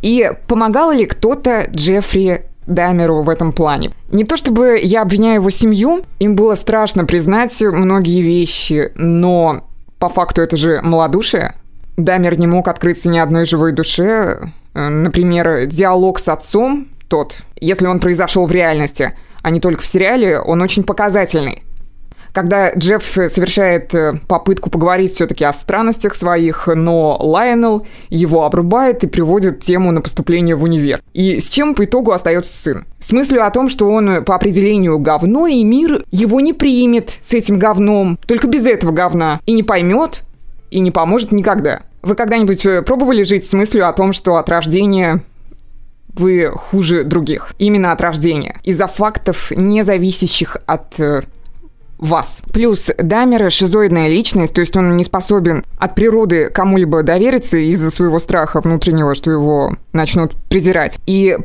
И 0.00 0.32
помогал 0.46 0.90
ли 0.90 1.04
кто-то 1.04 1.68
Джеффри 1.70 2.46
Дамеру 2.66 3.22
в 3.22 3.28
этом 3.28 3.52
плане. 3.52 3.92
Не 4.10 4.24
то 4.24 4.38
чтобы 4.38 4.80
я 4.82 5.02
обвиняю 5.02 5.40
его 5.40 5.50
семью, 5.50 6.02
им 6.18 6.34
было 6.34 6.54
страшно 6.54 7.04
признать 7.04 7.60
многие 7.60 8.22
вещи, 8.22 8.90
но 8.94 9.68
по 9.98 10.08
факту 10.08 10.40
это 10.40 10.56
же 10.56 10.80
малодушие. 10.82 11.54
Дамер 11.98 12.38
не 12.38 12.46
мог 12.46 12.68
открыться 12.68 13.10
ни 13.10 13.18
одной 13.18 13.44
живой 13.44 13.72
душе. 13.72 14.52
Э, 14.72 14.88
например, 14.88 15.66
диалог 15.66 16.18
с 16.18 16.28
отцом, 16.28 16.88
тот, 17.08 17.36
если 17.60 17.86
он 17.86 18.00
произошел 18.00 18.46
в 18.46 18.52
реальности, 18.52 19.12
а 19.42 19.50
не 19.50 19.60
только 19.60 19.82
в 19.82 19.86
сериале, 19.86 20.40
он 20.40 20.62
очень 20.62 20.84
показательный. 20.84 21.64
Когда 22.32 22.72
Джефф 22.72 23.04
совершает 23.04 23.94
э, 23.94 24.20
попытку 24.28 24.70
поговорить 24.70 25.14
все-таки 25.14 25.44
о 25.44 25.52
странностях 25.52 26.14
своих, 26.14 26.66
но 26.66 27.16
Лайонел 27.20 27.86
его 28.10 28.44
обрубает 28.44 29.04
и 29.04 29.08
приводит 29.08 29.60
тему 29.60 29.92
на 29.92 30.00
поступление 30.00 30.56
в 30.56 30.62
универ. 30.62 31.00
И 31.12 31.40
с 31.40 31.48
чем 31.48 31.74
по 31.74 31.84
итогу 31.84 32.12
остается 32.12 32.54
сын? 32.54 32.86
С 32.98 33.12
мыслью 33.12 33.46
о 33.46 33.50
том, 33.50 33.68
что 33.68 33.88
он 33.88 34.24
по 34.24 34.34
определению 34.34 34.98
говно, 34.98 35.46
и 35.46 35.62
мир 35.64 36.04
его 36.10 36.40
не 36.40 36.52
примет 36.52 37.18
с 37.22 37.34
этим 37.34 37.58
говном, 37.58 38.18
только 38.26 38.46
без 38.46 38.66
этого 38.66 38.92
говна, 38.92 39.40
и 39.46 39.52
не 39.52 39.62
поймет, 39.62 40.22
и 40.70 40.80
не 40.80 40.90
поможет 40.90 41.32
никогда. 41.32 41.82
Вы 42.02 42.14
когда-нибудь 42.14 42.64
э, 42.66 42.82
пробовали 42.82 43.22
жить 43.22 43.46
с 43.46 43.52
мыслью 43.52 43.88
о 43.88 43.92
том, 43.92 44.12
что 44.12 44.36
от 44.36 44.48
рождения 44.48 45.22
вы 46.14 46.50
хуже 46.50 47.04
других? 47.04 47.54
Именно 47.58 47.92
от 47.92 48.00
рождения. 48.00 48.60
Из-за 48.64 48.86
фактов, 48.86 49.50
не 49.50 49.82
зависящих 49.82 50.56
от 50.66 50.98
э, 51.00 51.22
вас. 51.98 52.40
Плюс 52.52 52.90
Дамер 52.96 53.50
шизоидная 53.50 54.08
личность, 54.08 54.54
то 54.54 54.60
есть 54.60 54.76
он 54.76 54.96
не 54.96 55.04
способен 55.04 55.64
от 55.78 55.94
природы 55.94 56.50
кому-либо 56.50 57.02
довериться 57.02 57.58
из-за 57.58 57.90
своего 57.90 58.18
страха 58.18 58.60
внутреннего, 58.60 59.14
что 59.14 59.30
его 59.30 59.76
начнут 59.92 60.34
презирать. 60.48 60.98
И 61.06 61.36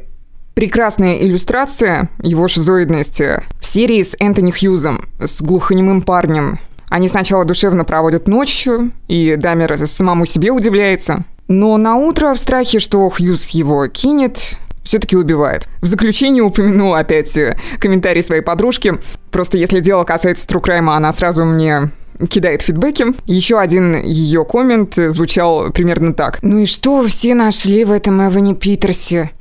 прекрасная 0.53 1.17
иллюстрация 1.17 2.09
его 2.21 2.47
шизоидности 2.47 3.41
в 3.59 3.65
серии 3.65 4.03
с 4.03 4.15
Энтони 4.19 4.51
Хьюзом, 4.51 5.09
с 5.19 5.41
глухонемым 5.41 6.01
парнем. 6.01 6.59
Они 6.89 7.07
сначала 7.07 7.43
душевно 7.43 7.85
проводят 7.85 8.27
ночью, 8.27 8.91
и 9.07 9.35
Дамер 9.35 9.75
самому 9.87 10.25
себе 10.25 10.51
удивляется. 10.51 11.25
Но 11.47 11.75
на 11.77 11.95
утро 11.95 12.33
в 12.33 12.39
страхе, 12.39 12.79
что 12.79 13.09
Хьюз 13.09 13.49
его 13.49 13.87
кинет, 13.87 14.57
все-таки 14.83 15.15
убивает. 15.15 15.67
В 15.81 15.85
заключение 15.85 16.43
упомяну 16.43 16.93
опять 16.93 17.35
э, 17.37 17.57
комментарий 17.79 18.21
своей 18.21 18.41
подружки. 18.41 18.93
Просто 19.31 19.57
если 19.57 19.79
дело 19.79 20.03
касается 20.03 20.47
True 20.47 20.61
Crime, 20.61 20.95
она 20.95 21.11
сразу 21.11 21.45
мне 21.45 21.91
кидает 22.29 22.61
фидбэки. 22.61 23.07
Еще 23.25 23.59
один 23.59 23.95
ее 23.95 24.45
коммент 24.45 24.95
звучал 24.95 25.71
примерно 25.71 26.13
так. 26.13 26.39
«Ну 26.41 26.59
и 26.59 26.65
что 26.65 26.97
вы 26.97 27.07
все 27.07 27.33
нашли 27.33 27.85
в 27.85 27.91
этом 27.91 28.25
Эване 28.25 28.55
Питерсе? 28.55 29.31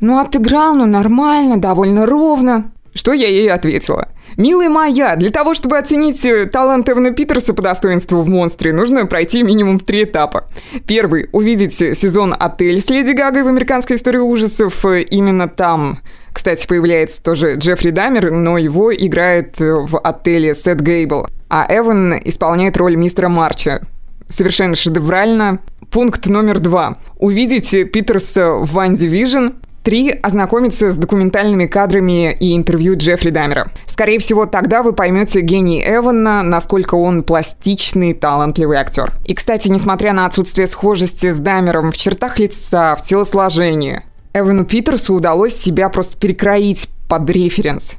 Ну 0.00 0.18
отыграл, 0.18 0.74
ну 0.74 0.86
нормально, 0.86 1.58
довольно 1.58 2.06
ровно». 2.06 2.72
Что 2.96 3.12
я 3.12 3.28
ей 3.28 3.50
ответила? 3.50 4.08
«Милая 4.38 4.70
моя, 4.70 5.16
для 5.16 5.30
того, 5.30 5.52
чтобы 5.52 5.76
оценить 5.76 6.24
э, 6.24 6.46
талант 6.46 6.88
Эвана 6.88 7.10
Питерса 7.10 7.52
по 7.52 7.62
достоинству 7.62 8.22
в 8.22 8.28
«Монстре», 8.28 8.72
нужно 8.72 9.04
пройти 9.06 9.42
минимум 9.42 9.78
три 9.78 10.04
этапа. 10.04 10.48
Первый– 10.86 11.28
увидеть 11.32 11.74
сезон 11.74 12.34
«Отель» 12.38 12.80
с 12.80 12.88
Леди 12.88 13.12
Гагой 13.12 13.42
в 13.42 13.48
«Американской 13.48 13.96
истории 13.96 14.18
ужасов». 14.18 14.84
Именно 14.84 15.46
там 15.46 16.00
кстати, 16.32 16.66
появляется 16.66 17.22
тоже 17.22 17.54
Джеффри 17.56 17.90
Дамер, 17.90 18.30
но 18.30 18.58
его 18.58 18.94
играет 18.94 19.58
э, 19.60 19.74
в 19.74 19.98
отеле 19.98 20.54
Сет 20.54 20.82
Гейбл. 20.82 21.28
А 21.48 21.66
Эван 21.68 22.14
исполняет 22.24 22.76
роль 22.76 22.96
мистера 22.96 23.28
Марча. 23.28 23.86
Совершенно 24.28 24.74
шедеврально. 24.74 25.60
Пункт 25.90 26.26
номер 26.26 26.58
два. 26.58 26.98
Увидеть 27.18 27.70
Питерса 27.90 28.52
в 28.52 28.72
«Ван 28.72 28.96
Division 28.96 29.54
Три– 29.86 30.10
ознакомиться 30.22 30.90
с 30.90 30.96
документальными 30.96 31.66
кадрами 31.66 32.32
и 32.32 32.56
интервью 32.56 32.96
Джеффри 32.96 33.30
Дамера. 33.30 33.70
Скорее 33.86 34.18
всего, 34.18 34.44
тогда 34.44 34.82
вы 34.82 34.92
поймете 34.92 35.42
гений 35.42 35.80
Эвана, 35.80 36.42
насколько 36.42 36.96
он 36.96 37.22
пластичный, 37.22 38.12
талантливый 38.12 38.78
актер. 38.78 39.12
И, 39.24 39.32
кстати, 39.32 39.68
несмотря 39.68 40.12
на 40.12 40.26
отсутствие 40.26 40.66
схожести 40.66 41.30
с 41.30 41.38
Дамером 41.38 41.92
в 41.92 41.96
чертах 41.96 42.40
лица, 42.40 42.96
в 42.96 43.04
телосложении, 43.04 44.02
Эвану 44.34 44.64
Питерсу 44.64 45.14
удалось 45.14 45.54
себя 45.54 45.88
просто 45.88 46.18
перекроить 46.18 46.88
под 47.08 47.30
референс. 47.30 47.92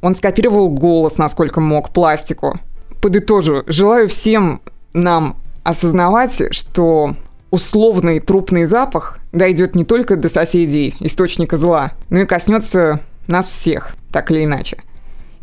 Он 0.00 0.14
скопировал 0.14 0.70
голос, 0.70 1.18
насколько 1.18 1.60
мог, 1.60 1.90
пластику. 1.90 2.58
Подытожу, 3.02 3.64
желаю 3.66 4.08
всем 4.08 4.62
нам 4.94 5.36
осознавать, 5.62 6.54
что 6.54 7.16
условный 7.52 8.18
трупный 8.18 8.64
запах 8.64 9.18
дойдет 9.30 9.76
не 9.76 9.84
только 9.84 10.16
до 10.16 10.28
соседей, 10.28 10.96
источника 10.98 11.56
зла, 11.56 11.92
но 12.10 12.20
и 12.20 12.26
коснется 12.26 13.00
нас 13.28 13.46
всех, 13.46 13.94
так 14.10 14.32
или 14.32 14.44
иначе. 14.44 14.78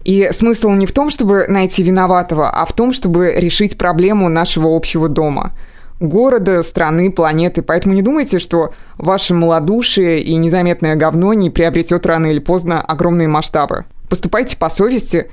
И 0.04 0.30
смысл 0.32 0.72
не 0.72 0.88
в 0.88 0.92
том, 0.92 1.10
чтобы 1.10 1.46
найти 1.48 1.84
виноватого, 1.84 2.50
а 2.50 2.66
в 2.66 2.74
том, 2.74 2.94
чтобы 2.94 3.34
решить 3.36 3.78
проблему 3.78 4.28
нашего 4.28 4.76
общего 4.76 5.08
дома 5.08 5.54
города, 6.00 6.64
страны, 6.64 7.12
планеты. 7.12 7.62
Поэтому 7.62 7.94
не 7.94 8.02
думайте, 8.02 8.40
что 8.40 8.74
ваше 8.98 9.34
малодушие 9.34 10.22
и 10.22 10.36
незаметное 10.36 10.96
говно 10.96 11.34
не 11.34 11.50
приобретет 11.50 12.06
рано 12.06 12.28
или 12.28 12.40
поздно 12.40 12.82
огромные 12.82 13.28
масштабы. 13.28 13.86
Поступайте 14.10 14.58
по 14.58 14.70
совести 14.70 15.30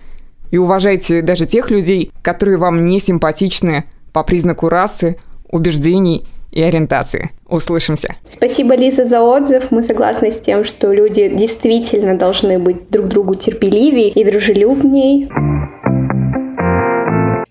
и 0.51 0.59
уважайте 0.59 1.23
даже 1.23 1.47
тех 1.47 1.71
людей, 1.71 2.13
которые 2.23 2.59
вам 2.59 2.85
не 2.85 2.99
симпатичны 2.99 3.85
по 4.13 4.25
признаку 4.25 4.69
расы, 4.69 5.19
убеждений 5.49 6.27
и 6.57 6.63
ориентации. 6.63 7.31
Услышимся. 7.49 8.17
Спасибо, 8.27 8.75
Лиза, 8.75 9.05
за 9.05 9.21
отзыв. 9.21 9.71
Мы 9.71 9.83
согласны 9.83 10.33
с 10.33 10.41
тем, 10.41 10.65
что 10.65 10.91
люди 10.91 11.29
действительно 11.29 12.17
должны 12.17 12.59
быть 12.59 12.89
друг 12.89 13.09
другу 13.09 13.35
терпеливее 13.35 14.09
и 14.09 14.25
дружелюбней 14.25 15.29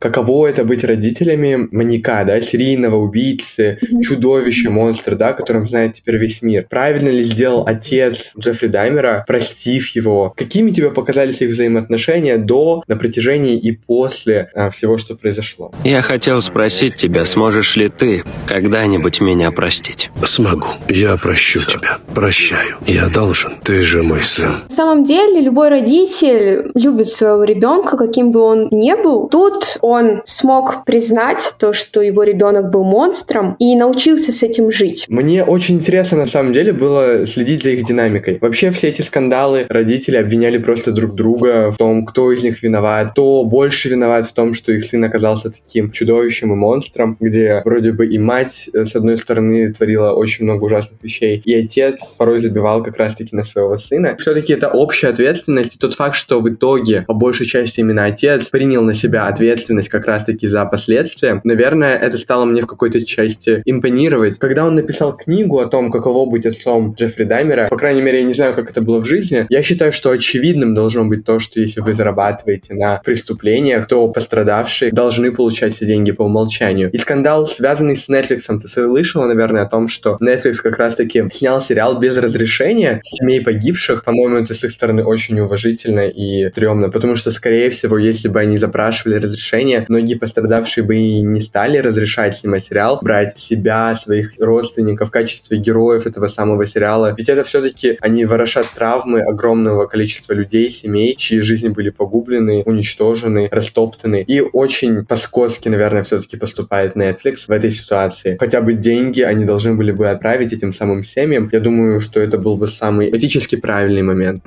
каково 0.05 0.47
это 0.47 0.63
быть 0.63 0.83
родителями 0.83 1.67
маньяка, 1.71 2.23
да, 2.25 2.39
серийного 2.39 2.97
убийцы, 2.97 3.79
mm-hmm. 3.81 4.01
чудовища, 4.01 4.69
монстра, 4.69 5.15
да, 5.15 5.33
которым 5.33 5.65
знает 5.65 5.93
теперь 5.93 6.17
весь 6.17 6.43
мир. 6.43 6.67
Правильно 6.69 7.09
ли 7.09 7.23
сделал 7.23 7.63
отец 7.65 8.33
Джеффри 8.37 8.67
Даймера, 8.67 9.23
простив 9.27 9.87
его? 9.95 10.31
Какими 10.37 10.69
тебе 10.69 10.91
показались 10.91 11.41
их 11.41 11.49
взаимоотношения 11.49 12.37
до, 12.37 12.83
на 12.87 12.97
протяжении 12.97 13.57
и 13.57 13.71
после 13.71 14.49
а, 14.53 14.69
всего, 14.69 14.99
что 14.99 15.15
произошло? 15.15 15.71
Я 15.83 16.03
хотел 16.03 16.39
спросить 16.39 16.95
тебя, 16.95 17.25
сможешь 17.25 17.75
ли 17.75 17.89
ты 17.89 18.23
когда-нибудь 18.45 19.21
меня 19.21 19.49
простить? 19.49 20.11
Смогу. 20.23 20.67
Я 20.87 21.17
прощу 21.17 21.61
тебя. 21.61 21.97
Прощаю. 22.13 22.77
Я 22.85 23.09
должен. 23.09 23.55
Ты 23.63 23.81
же 23.81 24.03
мой 24.03 24.21
сын. 24.21 24.65
На 24.69 24.75
самом 24.75 25.03
деле, 25.03 25.41
любой 25.41 25.69
родитель 25.69 26.69
любит 26.75 27.09
своего 27.09 27.43
ребенка, 27.43 27.97
каким 27.97 28.31
бы 28.31 28.41
он 28.41 28.67
ни 28.69 28.93
был. 28.93 29.27
Тут 29.29 29.77
он 29.81 29.94
он 29.95 30.21
смог 30.25 30.85
признать 30.85 31.55
то, 31.57 31.73
что 31.73 32.01
его 32.01 32.23
ребенок 32.23 32.69
был 32.69 32.83
монстром 32.83 33.55
и 33.59 33.75
научился 33.75 34.31
с 34.31 34.43
этим 34.43 34.71
жить. 34.71 35.05
Мне 35.07 35.43
очень 35.43 35.75
интересно 35.75 36.17
на 36.17 36.25
самом 36.25 36.53
деле 36.53 36.73
было 36.73 37.25
следить 37.25 37.63
за 37.63 37.69
их 37.71 37.83
динамикой. 37.83 38.37
Вообще 38.41 38.71
все 38.71 38.89
эти 38.89 39.01
скандалы 39.01 39.65
родители 39.69 40.17
обвиняли 40.17 40.57
просто 40.57 40.91
друг 40.91 41.15
друга 41.15 41.71
в 41.71 41.77
том, 41.77 42.05
кто 42.05 42.31
из 42.31 42.43
них 42.43 42.61
виноват, 42.61 43.11
кто 43.11 43.43
больше 43.43 43.89
виноват 43.89 44.25
в 44.25 44.33
том, 44.33 44.53
что 44.53 44.71
их 44.71 44.83
сын 44.83 45.03
оказался 45.03 45.49
таким 45.49 45.91
чудовищем 45.91 46.51
и 46.51 46.55
монстром, 46.55 47.17
где 47.19 47.61
вроде 47.63 47.91
бы 47.91 48.05
и 48.07 48.17
мать 48.17 48.69
э, 48.73 48.85
с 48.85 48.95
одной 48.95 49.17
стороны 49.17 49.71
творила 49.71 50.11
очень 50.11 50.45
много 50.45 50.65
ужасных 50.65 51.01
вещей, 51.03 51.41
и 51.45 51.53
отец 51.53 52.15
порой 52.17 52.41
забивал 52.41 52.83
как 52.83 52.97
раз-таки 52.97 53.35
на 53.35 53.43
своего 53.43 53.77
сына. 53.77 54.15
Все-таки 54.19 54.53
это 54.53 54.69
общая 54.69 55.09
ответственность, 55.09 55.75
и 55.75 55.79
тот 55.79 55.93
факт, 55.93 56.15
что 56.15 56.39
в 56.39 56.49
итоге 56.49 57.03
по 57.07 57.13
большей 57.13 57.45
части 57.45 57.79
именно 57.79 58.05
отец 58.05 58.49
принял 58.49 58.81
на 58.81 58.93
себя 58.93 59.27
ответственность 59.27 59.74
как 59.83 60.05
раз-таки 60.05 60.47
за 60.47 60.65
последствия, 60.65 61.41
наверное, 61.43 61.97
это 61.97 62.17
стало 62.17 62.45
мне 62.45 62.61
в 62.61 62.67
какой-то 62.67 63.03
части 63.05 63.61
импонировать. 63.65 64.37
Когда 64.39 64.65
он 64.65 64.75
написал 64.75 65.15
книгу 65.15 65.59
о 65.59 65.67
том, 65.67 65.91
каково 65.91 66.29
быть 66.29 66.45
отцом 66.45 66.93
Джеффри 66.93 67.23
Даймера, 67.23 67.67
по 67.69 67.77
крайней 67.77 68.01
мере, 68.01 68.19
я 68.19 68.25
не 68.25 68.33
знаю, 68.33 68.53
как 68.53 68.69
это 68.69 68.81
было 68.81 68.99
в 68.99 69.05
жизни, 69.05 69.45
я 69.49 69.63
считаю, 69.63 69.91
что 69.91 70.11
очевидным 70.11 70.73
должно 70.73 71.05
быть 71.05 71.23
то, 71.25 71.39
что 71.39 71.59
если 71.59 71.81
вы 71.81 71.93
зарабатываете 71.93 72.73
на 72.73 73.01
преступлениях, 73.03 73.87
то 73.87 74.07
пострадавшие 74.07 74.91
должны 74.91 75.31
получать 75.31 75.73
все 75.73 75.85
деньги 75.85 76.11
по 76.11 76.23
умолчанию. 76.23 76.89
И 76.91 76.97
скандал, 76.97 77.47
связанный 77.47 77.95
с 77.95 78.09
Netflix, 78.09 78.59
ты 78.59 78.67
слышала, 78.67 79.25
наверное, 79.25 79.63
о 79.63 79.69
том, 79.69 79.87
что 79.87 80.17
Netflix 80.21 80.55
как 80.55 80.77
раз-таки 80.77 81.23
снял 81.33 81.61
сериал 81.61 81.99
без 81.99 82.17
разрешения 82.17 82.99
семей 83.03 83.41
погибших. 83.41 84.03
По-моему, 84.03 84.37
это 84.37 84.53
с 84.53 84.63
их 84.63 84.71
стороны 84.71 85.03
очень 85.03 85.39
уважительно 85.39 86.07
и 86.07 86.49
стрёмно, 86.49 86.89
потому 86.89 87.15
что, 87.15 87.31
скорее 87.31 87.69
всего, 87.69 87.97
если 87.97 88.27
бы 88.27 88.39
они 88.39 88.57
запрашивали 88.57 89.15
разрешение, 89.15 89.64
многие 89.87 90.15
пострадавшие 90.15 90.83
бы 90.83 90.95
и 90.95 91.21
не 91.21 91.39
стали 91.39 91.77
разрешать 91.77 92.35
снимать 92.35 92.65
сериал, 92.65 92.99
брать 93.01 93.37
себя, 93.37 93.95
своих 93.95 94.33
родственников 94.39 95.09
в 95.09 95.11
качестве 95.11 95.57
героев 95.57 96.05
этого 96.05 96.27
самого 96.27 96.65
сериала. 96.65 97.13
Ведь 97.17 97.29
это 97.29 97.43
все-таки 97.43 97.97
они 98.01 98.25
ворошат 98.25 98.67
травмы 98.73 99.21
огромного 99.21 99.85
количества 99.85 100.33
людей, 100.33 100.69
семей, 100.69 101.15
чьи 101.15 101.39
жизни 101.41 101.69
были 101.69 101.89
погублены, 101.89 102.63
уничтожены, 102.65 103.49
растоптаны. 103.51 104.23
И 104.27 104.41
очень 104.41 105.05
по-скотски, 105.05 105.69
наверное, 105.69 106.03
все-таки 106.03 106.37
поступает 106.37 106.95
Netflix 106.95 107.45
в 107.47 107.51
этой 107.51 107.71
ситуации. 107.71 108.37
Хотя 108.39 108.61
бы 108.61 108.73
деньги 108.73 109.21
они 109.21 109.45
должны 109.45 109.73
были 109.73 109.91
бы 109.91 110.09
отправить 110.09 110.53
этим 110.53 110.73
самым 110.73 111.03
семьям. 111.03 111.49
Я 111.51 111.59
думаю, 111.59 111.99
что 111.99 112.19
это 112.19 112.37
был 112.37 112.57
бы 112.57 112.67
самый 112.67 113.09
этически 113.15 113.55
правильный 113.55 114.03
момент. 114.03 114.43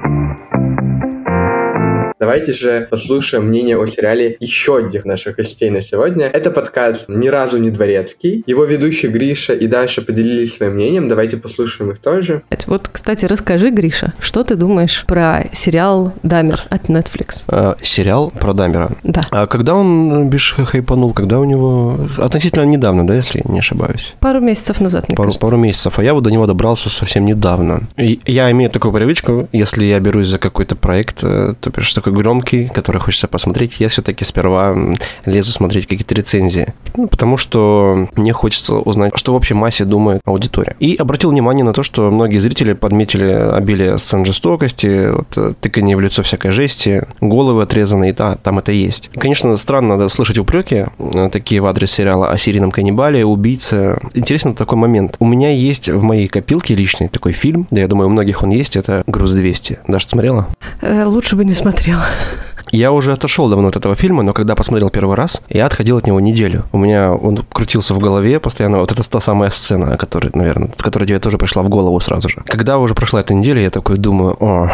Давайте 2.20 2.52
же 2.52 2.88
послушаем 2.90 3.46
мнение 3.46 3.78
о 3.78 3.86
сериале 3.86 4.36
еще 4.40 4.78
одних 4.78 5.04
наших 5.04 5.36
гостей 5.36 5.70
на 5.70 5.80
сегодня. 5.80 6.26
Это 6.26 6.50
подкаст 6.50 7.08
«Ни 7.08 7.28
разу 7.28 7.58
не 7.58 7.70
дворецкий». 7.70 8.42
Его 8.44 8.64
ведущий 8.64 9.06
Гриша 9.06 9.54
и 9.54 9.68
Даша 9.68 10.02
поделились 10.02 10.56
своим 10.56 10.74
мнением. 10.74 11.06
Давайте 11.06 11.36
послушаем 11.36 11.92
их 11.92 12.00
тоже. 12.00 12.42
Вот, 12.66 12.88
кстати, 12.88 13.24
расскажи, 13.24 13.70
Гриша, 13.70 14.14
что 14.18 14.42
ты 14.42 14.56
думаешь 14.56 15.04
про 15.06 15.46
сериал 15.52 16.12
«Дамер» 16.24 16.64
от 16.70 16.86
Netflix? 16.86 17.44
А, 17.46 17.76
сериал 17.82 18.30
про 18.30 18.52
Дамера? 18.52 18.90
Да. 19.04 19.22
А 19.30 19.46
когда 19.46 19.74
он, 19.74 20.28
бишь, 20.28 20.56
хайпанул? 20.56 21.12
Когда 21.12 21.38
у 21.38 21.44
него... 21.44 22.08
Относительно 22.18 22.64
недавно, 22.64 23.06
да, 23.06 23.14
если 23.14 23.42
не 23.48 23.60
ошибаюсь? 23.60 24.14
Пару 24.18 24.40
месяцев 24.40 24.80
назад, 24.80 25.08
мне 25.08 25.16
пару, 25.16 25.28
кажется. 25.28 25.46
Пару 25.46 25.56
месяцев. 25.56 25.98
А 26.00 26.02
я 26.02 26.14
вот 26.14 26.24
до 26.24 26.30
него 26.30 26.46
добрался 26.46 26.90
совсем 26.90 27.24
недавно. 27.24 27.84
И 27.96 28.20
я 28.26 28.50
имею 28.50 28.70
такую 28.70 28.92
привычку, 28.92 29.48
если 29.52 29.84
я 29.84 30.00
берусь 30.00 30.26
за 30.26 30.38
какой-то 30.38 30.74
проект, 30.74 31.18
э, 31.22 31.54
то 31.60 31.70
бишь 31.70 31.94
такой 31.94 32.07
громкий, 32.10 32.68
который 32.68 33.00
хочется 33.00 33.28
посмотреть, 33.28 33.80
я 33.80 33.88
все-таки 33.88 34.24
сперва 34.24 34.76
лезу 35.24 35.52
смотреть 35.52 35.86
какие-то 35.86 36.14
рецензии. 36.14 36.74
Ну, 36.96 37.06
потому 37.06 37.36
что 37.36 38.08
мне 38.16 38.32
хочется 38.32 38.74
узнать, 38.74 39.12
что 39.16 39.32
в 39.32 39.36
общей 39.36 39.54
массе 39.54 39.84
думает 39.84 40.20
аудитория. 40.24 40.76
И 40.80 40.96
обратил 40.96 41.30
внимание 41.30 41.64
на 41.64 41.72
то, 41.72 41.82
что 41.82 42.10
многие 42.10 42.38
зрители 42.38 42.72
подметили 42.72 43.24
обилие 43.24 43.98
сцен 43.98 44.24
жестокости, 44.24 45.10
вот, 45.10 45.26
э, 45.36 45.52
тыканье 45.60 45.96
в 45.96 46.00
лицо 46.00 46.22
всякой 46.22 46.50
жести, 46.50 47.06
головы 47.20 47.62
отрезанные, 47.62 48.12
да, 48.12 48.36
там 48.36 48.58
это 48.58 48.72
есть. 48.72 49.10
И, 49.14 49.18
конечно, 49.18 49.56
странно 49.56 49.98
да, 49.98 50.08
слышать 50.08 50.38
упреки 50.38 50.86
э, 50.98 51.28
такие 51.30 51.60
в 51.60 51.66
адрес 51.66 51.90
сериала 51.90 52.30
о 52.30 52.38
серийном 52.38 52.70
каннибале, 52.70 53.24
убийце. 53.24 54.00
Интересно 54.14 54.54
такой 54.54 54.78
момент. 54.78 55.16
У 55.18 55.26
меня 55.26 55.50
есть 55.50 55.88
в 55.88 56.02
моей 56.02 56.28
копилке 56.28 56.74
личный 56.74 57.08
такой 57.08 57.32
фильм, 57.32 57.66
да, 57.70 57.80
я 57.80 57.88
думаю, 57.88 58.08
у 58.08 58.10
многих 58.10 58.42
он 58.42 58.50
есть, 58.50 58.76
это 58.76 59.02
«Груз-200». 59.06 59.78
Даша 59.86 60.08
смотрела? 60.08 60.48
Э, 60.80 61.04
лучше 61.04 61.36
бы 61.36 61.44
не 61.44 61.54
смотрела. 61.54 61.97
know. 61.98 62.38
Я 62.70 62.92
уже 62.92 63.12
отошел 63.12 63.48
давно 63.48 63.68
от 63.68 63.76
этого 63.76 63.94
фильма, 63.94 64.22
но 64.22 64.32
когда 64.32 64.54
посмотрел 64.54 64.90
первый 64.90 65.16
раз, 65.16 65.42
я 65.48 65.66
отходил 65.66 65.98
от 65.98 66.06
него 66.06 66.20
неделю. 66.20 66.64
У 66.72 66.78
меня 66.78 67.12
он 67.12 67.38
крутился 67.52 67.94
в 67.94 67.98
голове 67.98 68.40
постоянно. 68.40 68.78
Вот 68.78 68.92
это 68.92 69.08
та 69.08 69.20
самая 69.20 69.50
сцена, 69.50 69.96
которая, 69.96 70.30
наверное, 70.34 70.70
которая 70.76 71.06
тебе 71.06 71.18
тоже 71.18 71.38
пришла 71.38 71.62
в 71.62 71.68
голову 71.68 71.98
сразу 72.00 72.28
же. 72.28 72.42
Когда 72.46 72.78
уже 72.78 72.94
прошла 72.94 73.20
эта 73.20 73.34
неделя, 73.34 73.62
я 73.62 73.70
такой 73.70 73.98
думаю, 73.98 74.36
о, 74.40 74.70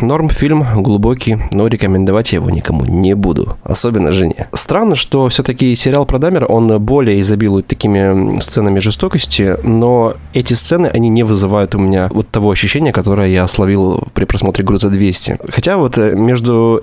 норм 0.00 0.28
фильм, 0.28 0.64
глубокий, 0.82 1.38
но 1.52 1.66
рекомендовать 1.66 2.32
я 2.32 2.36
его 2.36 2.50
никому 2.50 2.84
не 2.84 3.14
буду. 3.14 3.56
Особенно 3.64 4.12
жене. 4.12 4.48
Странно, 4.52 4.94
что 4.94 5.28
все-таки 5.28 5.74
сериал 5.76 6.06
про 6.06 6.18
Дамера, 6.18 6.46
он 6.46 6.78
более 6.80 7.20
изобилует 7.20 7.66
такими 7.66 8.40
сценами 8.40 8.78
жестокости, 8.78 9.56
но 9.62 10.14
эти 10.32 10.54
сцены, 10.54 10.86
они 10.86 11.08
не 11.08 11.22
вызывают 11.22 11.74
у 11.74 11.78
меня 11.78 12.08
вот 12.12 12.28
того 12.28 12.50
ощущения, 12.50 12.92
которое 12.92 13.28
я 13.28 13.46
словил 13.46 14.04
при 14.14 14.24
просмотре 14.24 14.64
«Груза 14.64 14.88
200». 14.88 15.50
Хотя 15.52 15.76
вот 15.76 15.98
э, 15.98 16.14